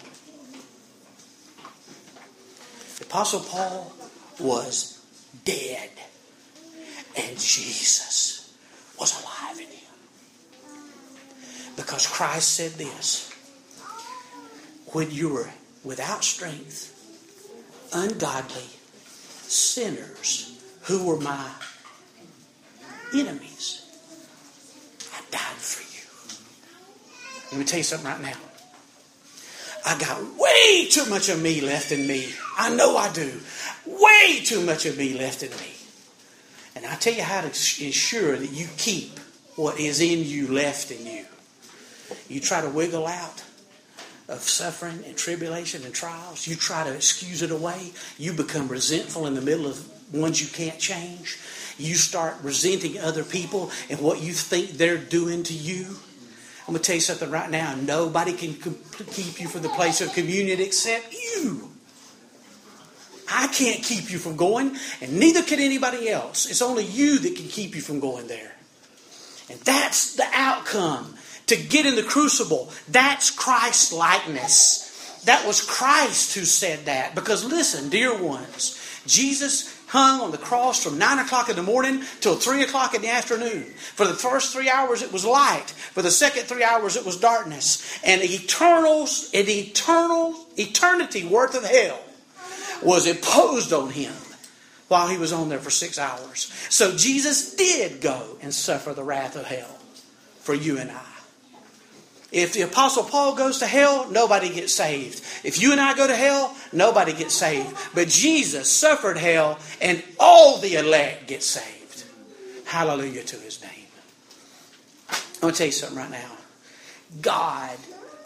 The 2.99 3.05
Apostle 3.07 3.41
Paul 3.41 3.95
was 4.39 5.03
dead, 5.47 5.89
and 7.17 7.39
Jesus 7.39 8.55
was 8.99 9.19
alive 9.23 9.59
in 9.59 9.67
him. 9.67 9.81
Because 11.77 12.07
Christ 12.07 12.51
said 12.53 12.73
this 12.73 13.30
when 14.93 15.11
you 15.11 15.29
were 15.29 15.51
without 15.85 16.25
strength, 16.25 16.97
ungodly, 17.93 18.65
sinners 19.43 20.61
who 20.83 21.07
were 21.07 21.21
my 21.21 21.51
enemies, 23.15 23.85
I 25.13 25.21
died 25.31 25.57
for 25.57 25.83
you. 25.83 27.51
Let 27.53 27.59
me 27.59 27.65
tell 27.65 27.79
you 27.79 27.85
something 27.85 28.11
right 28.11 28.23
now. 28.23 28.37
I 29.87 29.99
got 29.99 30.23
way 30.39 30.89
too 30.91 31.07
much 31.07 31.29
of 31.29 31.41
me 31.41 31.61
left 31.61 31.91
in 31.91 32.07
me. 32.07 32.33
I 32.59 32.75
know 32.75 32.97
I 32.97 33.13
do. 33.13 33.41
Way 33.87 34.41
too 34.45 34.61
much 34.61 34.87
of 34.87 34.99
me 34.99 35.15
left 35.15 35.43
in 35.43 35.51
me. 35.51 35.75
And 36.77 36.87
I 36.87 36.97
tell 36.97 37.15
you 37.15 37.23
how 37.23 37.41
to 37.41 37.47
ensure 37.47 38.37
that 38.37 38.53
you 38.53 38.69
keep 38.77 39.19
what 39.57 39.81
is 39.81 40.01
in 40.01 40.25
you 40.25 40.49
left 40.49 40.91
in 40.91 41.07
you. 41.07 41.25
You 42.29 42.41
try 42.41 42.61
to 42.61 42.69
wiggle 42.69 43.07
out 43.07 43.43
of 44.31 44.41
suffering 44.43 45.03
and 45.07 45.17
tribulation 45.17 45.85
and 45.85 45.93
trials. 45.93 46.47
You 46.47 46.55
try 46.55 46.85
to 46.85 46.95
excuse 46.95 47.43
it 47.43 47.51
away. 47.51 47.93
You 48.17 48.33
become 48.33 48.69
resentful 48.69 49.27
in 49.27 49.35
the 49.35 49.41
middle 49.41 49.67
of 49.67 49.85
ones 50.15 50.41
you 50.41 50.49
can't 50.49 50.79
change. 50.79 51.39
You 51.79 51.95
start 51.95 52.37
resenting 52.43 52.99
other 52.99 53.25
people 53.25 53.71
and 53.89 54.01
what 54.01 54.23
you 54.23 54.33
think 54.33 54.73
they're 54.73 54.99
doing 54.99 55.43
to 55.45 55.55
you. 55.55 55.97
I'm 56.67 56.75
going 56.75 56.83
to 56.83 56.87
tell 56.87 56.95
you 56.95 57.01
something 57.01 57.31
right 57.31 57.51
now. 57.51 57.75
Nobody 57.75 58.33
can 58.33 58.55
keep 58.55 59.41
you 59.41 59.49
from 59.49 59.63
the 59.63 59.69
place 59.71 60.01
of 60.01 60.13
communion 60.13 60.61
except 60.61 61.13
you. 61.13 61.69
I 63.33 63.49
can't 63.49 63.83
keep 63.83 64.11
you 64.11 64.19
from 64.19 64.37
going, 64.37 64.77
and 65.01 65.19
neither 65.19 65.43
can 65.43 65.61
anybody 65.61 66.09
else. 66.09 66.47
It's 66.51 66.63
only 66.63 66.85
you 66.85 67.19
that 67.21 67.37
can 67.37 67.47
keep 67.47 67.75
you 67.75 67.81
from 67.81 68.01
going 68.01 68.27
there. 68.27 68.53
And 69.49 69.59
that's 69.61 70.17
the 70.17 70.27
outcome. 70.33 71.15
To 71.51 71.57
get 71.57 71.85
in 71.85 71.97
the 71.97 72.05
crucible, 72.05 72.71
that's 72.87 73.33
Christ's 73.33 73.93
likeness. 73.93 75.21
That 75.25 75.45
was 75.45 75.61
Christ 75.61 76.37
who 76.37 76.45
said 76.45 76.85
that. 76.85 77.17
Because 77.17 77.45
listen, 77.45 77.89
dear 77.89 78.17
ones, 78.17 78.81
Jesus 79.05 79.77
hung 79.89 80.21
on 80.21 80.31
the 80.31 80.39
cross 80.39 80.85
from 80.85 80.97
9 80.97 81.19
o'clock 81.19 81.49
in 81.49 81.57
the 81.57 81.63
morning 81.65 82.05
till 82.21 82.37
3 82.37 82.63
o'clock 82.63 82.95
in 82.95 83.03
the 83.03 83.11
afternoon. 83.11 83.65
For 83.65 84.07
the 84.07 84.15
first 84.15 84.53
three 84.53 84.71
hours 84.71 85.03
it 85.03 85.13
was 85.13 85.25
light. 85.25 85.71
For 85.71 86.03
the 86.03 86.13
second 86.13 86.45
three 86.45 86.63
hours 86.63 86.95
it 86.95 87.05
was 87.05 87.17
darkness. 87.17 87.99
And 88.05 88.23
eternal, 88.23 89.09
an 89.35 89.49
eternal, 89.49 90.47
eternity 90.57 91.27
worth 91.27 91.57
of 91.57 91.65
hell 91.65 92.01
was 92.81 93.09
imposed 93.09 93.73
on 93.73 93.91
him 93.91 94.15
while 94.87 95.09
he 95.09 95.19
was 95.19 95.33
on 95.33 95.49
there 95.49 95.59
for 95.59 95.71
six 95.71 95.99
hours. 95.99 96.53
So 96.69 96.97
Jesus 96.97 97.57
did 97.57 98.01
go 98.01 98.39
and 98.41 98.55
suffer 98.55 98.93
the 98.93 99.03
wrath 99.03 99.35
of 99.35 99.47
hell 99.47 99.81
for 100.39 100.55
you 100.55 100.79
and 100.79 100.93
I. 100.93 101.20
If 102.33 102.53
the 102.53 102.63
Apostle 102.63 103.03
Paul 103.03 103.35
goes 103.35 103.59
to 103.59 103.67
hell, 103.67 104.09
nobody 104.11 104.51
gets 104.51 104.73
saved. 104.73 105.23
If 105.45 105.61
you 105.61 105.73
and 105.73 105.81
I 105.81 105.97
go 105.97 106.07
to 106.07 106.15
hell, 106.15 106.55
nobody 106.73 107.13
gets 107.13 107.35
saved. 107.35 107.77
But 107.95 108.09
Jesus 108.09 108.71
suffered 108.71 109.19
hell, 109.19 109.59
and 109.81 110.03
all 110.19 110.59
the 110.59 110.75
elect 110.77 111.27
get 111.27 111.43
saved. 111.43 112.05
Hallelujah 112.67 113.25
to 113.25 113.37
his 113.37 113.61
name. 113.61 113.71
I'm 115.11 115.41
going 115.41 115.55
to 115.55 115.59
tell 115.59 115.67
you 115.67 115.73
something 115.73 115.99
right 115.99 116.11
now. 116.11 116.31
God 117.21 117.77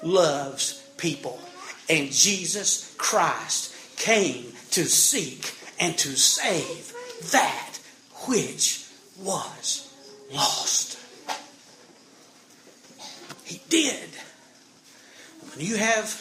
loves 0.02 0.82
people, 0.98 1.40
and 1.88 2.10
Jesus 2.10 2.94
Christ 2.98 3.74
came 3.96 4.52
to 4.72 4.84
seek 4.84 5.54
and 5.80 5.96
to 5.98 6.10
save 6.10 6.92
that 7.30 7.78
which 8.26 8.86
was 9.22 9.90
lost. 10.30 10.98
He 13.44 13.60
did. 13.68 14.08
When 15.54 15.64
you 15.64 15.76
have, 15.76 16.12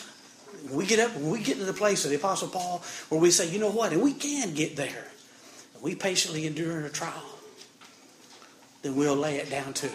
when 0.68 0.76
we 0.76 0.86
get 0.86 1.00
up, 1.00 1.16
when 1.16 1.32
we 1.32 1.42
get 1.42 1.58
to 1.58 1.66
the 1.66 1.74
place 1.74 2.04
of 2.06 2.12
the 2.12 2.18
Apostle 2.18 2.50
Paul 2.50 2.84
where 3.10 3.20
we 3.20 3.32
say, 3.32 3.50
you 3.50 3.60
know 3.60 3.72
what, 3.72 3.94
and 3.94 4.02
we 4.02 4.14
can 4.14 4.54
get 4.54 4.76
there, 4.76 5.08
and 5.74 5.84
we 5.84 5.96
patiently 5.96 6.46
endure 6.46 6.80
in 6.80 6.86
a 6.86 6.90
trial, 6.90 7.24
then 8.82 8.96
we'll 8.96 9.16
lay 9.16 9.38
it 9.38 9.50
down 9.50 9.74
too. 9.74 9.92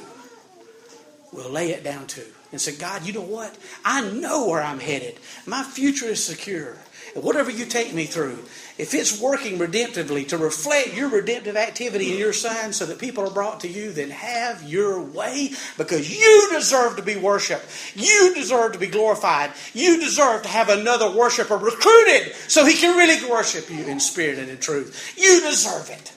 We'll 1.33 1.51
lay 1.51 1.71
it 1.73 1.85
down 1.85 2.07
too. 2.07 2.25
And 2.51 2.61
say, 2.61 2.75
God, 2.75 3.05
you 3.05 3.13
know 3.13 3.21
what? 3.21 3.57
I 3.85 4.01
know 4.11 4.49
where 4.49 4.63
I'm 4.63 4.81
headed. 4.81 5.19
My 5.47 5.63
future 5.63 6.07
is 6.07 6.25
secure. 6.25 6.79
And 7.19 7.27
whatever 7.27 7.51
you 7.51 7.67
take 7.67 7.93
me 7.93 8.05
through, 8.05 8.39
if 8.79 8.95
it's 8.95 9.21
working 9.21 9.59
redemptively 9.59 10.29
to 10.29 10.39
reflect 10.39 10.95
your 10.95 11.09
redemptive 11.09 11.57
activity 11.57 12.13
in 12.13 12.17
your 12.19 12.33
son 12.33 12.73
so 12.73 12.87
that 12.87 13.01
people 13.01 13.27
are 13.27 13.33
brought 13.33 13.59
to 13.63 13.69
you, 13.69 13.91
then 13.91 14.11
have 14.11 14.63
your 14.63 15.03
way 15.03 15.51
because 15.77 16.17
you 16.17 16.49
deserve 16.53 16.95
to 16.95 17.03
be 17.03 17.17
worshiped. 17.17 17.67
You 17.97 18.35
deserve 18.37 18.75
to 18.75 18.79
be 18.79 18.87
glorified. 18.87 19.51
You 19.75 19.99
deserve 19.99 20.43
to 20.43 20.49
have 20.49 20.69
another 20.69 21.11
worshiper 21.11 21.57
recruited 21.57 22.37
so 22.47 22.65
he 22.65 22.75
can 22.75 22.97
really 22.97 23.29
worship 23.29 23.69
you 23.69 23.85
in 23.87 23.99
spirit 23.99 24.39
and 24.39 24.49
in 24.49 24.59
truth. 24.59 25.15
You 25.17 25.41
deserve 25.41 25.91
it. 25.91 26.13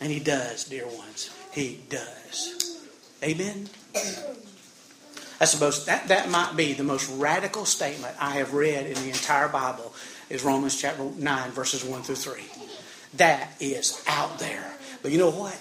And 0.00 0.10
he 0.10 0.18
does, 0.18 0.64
dear 0.64 0.88
ones. 0.88 1.30
He 1.52 1.78
does. 1.88 2.80
Amen. 3.22 3.68
That's 5.42 5.54
the 5.54 5.64
most, 5.64 5.86
that, 5.86 6.06
that 6.06 6.30
might 6.30 6.54
be 6.54 6.72
the 6.72 6.84
most 6.84 7.10
radical 7.18 7.64
statement 7.64 8.14
I 8.20 8.30
have 8.34 8.54
read 8.54 8.86
in 8.86 8.94
the 8.94 9.08
entire 9.08 9.48
Bible 9.48 9.91
is 10.32 10.42
Romans 10.42 10.80
chapter 10.80 11.04
9, 11.04 11.50
verses 11.50 11.84
1 11.84 12.02
through 12.02 12.14
3. 12.14 12.42
That 13.18 13.50
is 13.60 14.02
out 14.08 14.38
there. 14.38 14.64
But 15.02 15.12
you 15.12 15.18
know 15.18 15.30
what? 15.30 15.58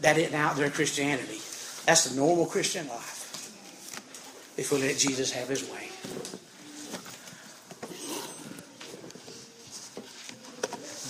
That 0.00 0.18
isn't 0.18 0.34
out 0.34 0.56
there 0.56 0.68
Christianity. 0.68 1.40
That's 1.86 2.04
the 2.04 2.16
normal 2.16 2.44
Christian 2.44 2.86
life. 2.88 3.16
If 4.58 4.72
we 4.72 4.82
let 4.82 4.98
Jesus 4.98 5.32
have 5.32 5.48
his 5.48 5.64
way. 5.70 5.88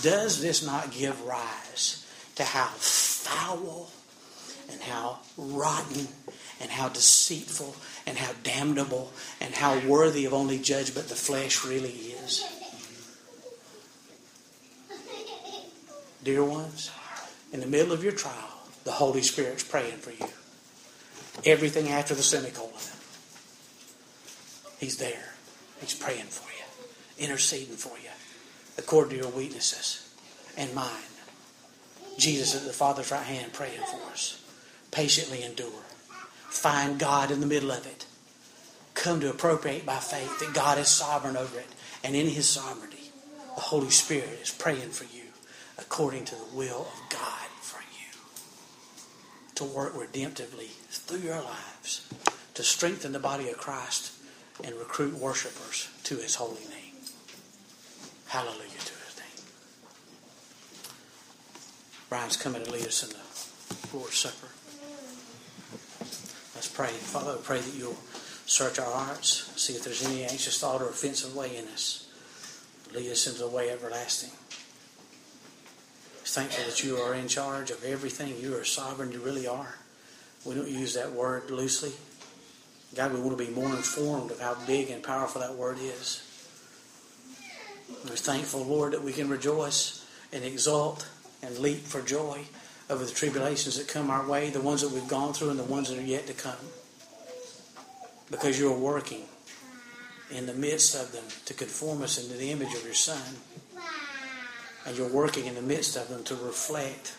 Does 0.02 0.40
this 0.40 0.64
not 0.64 0.92
give 0.92 1.20
rise 1.24 2.06
to 2.36 2.44
how 2.44 2.68
foul 2.68 3.90
and 4.70 4.80
how 4.82 5.18
rotten 5.36 6.06
and 6.60 6.70
how 6.70 6.88
deceitful 6.88 7.74
and 8.06 8.16
how 8.16 8.32
damnable 8.44 9.10
and 9.40 9.52
how 9.52 9.80
worthy 9.80 10.26
of 10.26 10.32
only 10.32 10.58
judgment 10.58 11.08
the 11.08 11.16
flesh 11.16 11.64
really 11.64 11.90
is. 11.90 12.59
Dear 16.22 16.44
ones, 16.44 16.90
in 17.52 17.60
the 17.60 17.66
middle 17.66 17.92
of 17.92 18.04
your 18.04 18.12
trial, 18.12 18.60
the 18.84 18.92
Holy 18.92 19.22
Spirit's 19.22 19.64
praying 19.64 19.98
for 19.98 20.10
you. 20.10 20.30
Everything 21.44 21.88
after 21.88 22.14
the 22.14 22.22
semicolon. 22.22 22.72
He's 24.78 24.98
there. 24.98 25.34
He's 25.80 25.94
praying 25.94 26.26
for 26.26 26.48
you, 26.50 27.26
interceding 27.26 27.76
for 27.76 27.96
you, 27.98 28.10
according 28.76 29.10
to 29.10 29.24
your 29.24 29.32
weaknesses 29.32 30.14
and 30.56 30.74
mine. 30.74 30.88
Jesus 32.18 32.54
at 32.54 32.66
the 32.66 32.72
Father's 32.72 33.10
right 33.10 33.22
hand 33.22 33.52
praying 33.54 33.80
for 33.90 34.12
us. 34.12 34.42
Patiently 34.90 35.42
endure 35.42 35.84
find 36.50 36.98
God 36.98 37.30
in 37.30 37.40
the 37.40 37.46
middle 37.46 37.70
of 37.70 37.86
it. 37.86 38.04
Come 38.94 39.20
to 39.20 39.30
appropriate 39.30 39.86
by 39.86 39.96
faith 39.96 40.40
that 40.40 40.52
God 40.52 40.78
is 40.78 40.88
sovereign 40.88 41.36
over 41.36 41.58
it. 41.58 41.68
And 42.04 42.14
in 42.14 42.26
His 42.26 42.48
sovereignty, 42.48 43.12
the 43.54 43.62
Holy 43.62 43.90
Spirit 43.90 44.40
is 44.42 44.50
praying 44.50 44.90
for 44.90 45.04
you 45.04 45.19
according 45.90 46.24
to 46.24 46.36
the 46.36 46.54
will 46.54 46.82
of 46.82 47.02
God 47.08 47.48
for 47.60 47.82
you. 47.98 48.06
To 49.56 49.64
work 49.64 49.92
redemptively 49.92 50.68
through 50.88 51.18
your 51.18 51.42
lives, 51.42 52.08
to 52.54 52.62
strengthen 52.62 53.10
the 53.10 53.18
body 53.18 53.48
of 53.48 53.58
Christ 53.58 54.12
and 54.62 54.76
recruit 54.76 55.14
worshipers 55.14 55.88
to 56.04 56.14
His 56.14 56.36
holy 56.36 56.62
name. 56.70 56.94
Hallelujah 58.28 58.60
to 58.60 58.94
His 59.04 59.16
name. 59.18 59.44
Brian's 62.08 62.36
coming 62.36 62.62
to 62.62 62.70
lead 62.70 62.86
us 62.86 63.02
in 63.02 63.10
the 63.10 63.96
Lord's 63.96 64.16
Supper. 64.16 64.46
Let's 66.54 66.68
pray. 66.68 66.86
Father, 66.86 67.32
I 67.32 67.42
pray 67.42 67.58
that 67.58 67.74
you'll 67.74 67.98
search 68.46 68.78
our 68.78 68.92
hearts, 68.92 69.52
see 69.60 69.72
if 69.72 69.82
there's 69.82 70.06
any 70.06 70.22
anxious 70.22 70.60
thought 70.60 70.82
or 70.82 70.88
offensive 70.88 71.34
way 71.34 71.56
in 71.56 71.66
us. 71.66 72.06
Lead 72.94 73.10
us 73.10 73.26
into 73.26 73.40
the 73.40 73.48
way 73.48 73.70
everlasting. 73.70 74.30
Thankful 76.30 76.64
that 76.64 76.84
you 76.84 76.96
are 76.96 77.12
in 77.12 77.26
charge 77.26 77.72
of 77.72 77.82
everything. 77.82 78.36
You 78.40 78.56
are 78.56 78.62
sovereign. 78.62 79.10
You 79.10 79.18
really 79.18 79.48
are. 79.48 79.74
We 80.44 80.54
don't 80.54 80.68
use 80.68 80.94
that 80.94 81.10
word 81.10 81.50
loosely. 81.50 81.90
God, 82.94 83.12
we 83.12 83.18
want 83.18 83.36
to 83.36 83.44
be 83.44 83.50
more 83.50 83.74
informed 83.74 84.30
of 84.30 84.38
how 84.38 84.56
big 84.64 84.90
and 84.90 85.02
powerful 85.02 85.40
that 85.40 85.56
word 85.56 85.78
is. 85.80 86.22
We're 88.04 88.14
thankful, 88.14 88.64
Lord, 88.64 88.92
that 88.92 89.02
we 89.02 89.12
can 89.12 89.28
rejoice 89.28 90.06
and 90.32 90.44
exult 90.44 91.08
and 91.42 91.58
leap 91.58 91.80
for 91.80 92.00
joy 92.00 92.42
over 92.88 93.04
the 93.04 93.10
tribulations 93.10 93.76
that 93.76 93.88
come 93.88 94.08
our 94.08 94.24
way, 94.24 94.50
the 94.50 94.60
ones 94.60 94.82
that 94.82 94.92
we've 94.92 95.08
gone 95.08 95.32
through 95.32 95.50
and 95.50 95.58
the 95.58 95.64
ones 95.64 95.88
that 95.88 95.98
are 95.98 96.02
yet 96.02 96.28
to 96.28 96.32
come. 96.32 96.54
Because 98.30 98.56
you're 98.56 98.78
working 98.78 99.24
in 100.30 100.46
the 100.46 100.54
midst 100.54 100.94
of 100.94 101.10
them 101.10 101.24
to 101.46 101.54
conform 101.54 102.02
us 102.02 102.22
into 102.22 102.38
the 102.38 102.52
image 102.52 102.72
of 102.72 102.84
your 102.84 102.94
Son. 102.94 103.20
And 104.90 104.98
you're 104.98 105.06
working 105.06 105.46
in 105.46 105.54
the 105.54 105.62
midst 105.62 105.94
of 105.94 106.08
them 106.08 106.24
to 106.24 106.34
reflect 106.34 107.14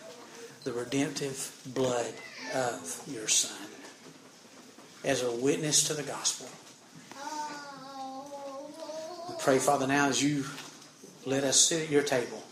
the 0.66 0.74
redemptive 0.74 1.58
blood 1.68 2.14
of 2.54 3.02
your 3.10 3.30
Son 3.30 3.56
as 5.06 5.24
a 5.24 5.32
witness 5.32 5.88
to 5.88 5.94
the 5.94 6.04
gospel. 6.04 6.50
We 9.30 9.36
pray, 9.40 9.58
Father, 9.58 9.88
now 9.88 10.10
as 10.10 10.22
you 10.22 10.44
let 11.26 11.46
us 11.46 11.62
sit 11.62 11.84
at 11.84 11.90
your 11.90 12.04
table, 12.04 12.44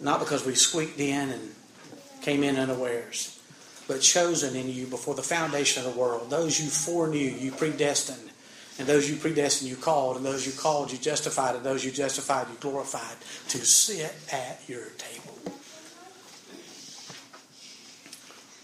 not 0.00 0.18
because 0.18 0.44
we 0.44 0.56
squeaked 0.56 0.98
in 0.98 1.30
and 1.30 1.54
came 2.20 2.42
in 2.42 2.56
unawares, 2.56 3.40
but 3.86 4.00
chosen 4.00 4.56
in 4.56 4.68
you 4.68 4.86
before 4.88 5.14
the 5.14 5.22
foundation 5.22 5.86
of 5.86 5.94
the 5.94 6.00
world. 6.00 6.30
Those 6.30 6.58
you 6.58 6.68
foreknew, 6.68 7.30
you 7.30 7.52
predestined. 7.52 8.25
And 8.78 8.86
those 8.86 9.08
you 9.08 9.16
predestined, 9.16 9.70
you 9.70 9.76
called. 9.76 10.16
And 10.16 10.26
those 10.26 10.46
you 10.46 10.52
called, 10.52 10.92
you 10.92 10.98
justified. 10.98 11.56
And 11.56 11.64
those 11.64 11.84
you 11.84 11.90
justified, 11.90 12.48
you 12.48 12.56
glorified 12.60 13.16
to 13.48 13.58
sit 13.58 14.14
at 14.32 14.60
your 14.68 14.84
table. 14.98 15.38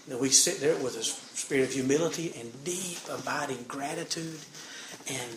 That 0.07 0.19
we 0.19 0.29
sit 0.29 0.59
there 0.59 0.75
with 0.75 0.97
a 0.97 1.03
spirit 1.03 1.69
of 1.69 1.73
humility 1.73 2.33
and 2.39 2.63
deep, 2.63 2.99
abiding 3.09 3.65
gratitude 3.67 4.39
and 5.09 5.31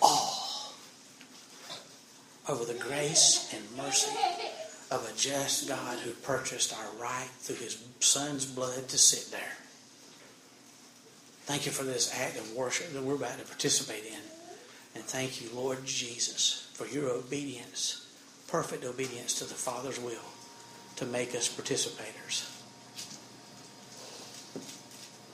awe 0.00 0.72
over 2.48 2.64
the 2.64 2.78
grace 2.78 3.52
and 3.52 3.76
mercy 3.76 4.16
of 4.90 5.04
a 5.12 5.18
just 5.18 5.68
God 5.68 5.98
who 5.98 6.12
purchased 6.12 6.72
our 6.72 7.02
right 7.02 7.28
through 7.40 7.56
his 7.56 7.84
son's 8.00 8.46
blood 8.46 8.88
to 8.88 8.98
sit 8.98 9.32
there. 9.32 9.65
Thank 11.46 11.64
you 11.64 11.70
for 11.70 11.84
this 11.84 12.12
act 12.12 12.36
of 12.36 12.52
worship 12.54 12.92
that 12.92 13.02
we're 13.02 13.14
about 13.14 13.38
to 13.38 13.44
participate 13.44 14.04
in. 14.04 14.18
And 14.96 15.04
thank 15.04 15.40
you, 15.40 15.48
Lord 15.54 15.84
Jesus, 15.84 16.68
for 16.74 16.88
your 16.88 17.08
obedience, 17.08 18.04
perfect 18.48 18.84
obedience 18.84 19.38
to 19.38 19.44
the 19.44 19.54
Father's 19.54 20.00
will 20.00 20.32
to 20.96 21.06
make 21.06 21.36
us 21.36 21.48
participators. 21.48 22.50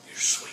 You're 0.07 0.19
sweet. 0.19 0.52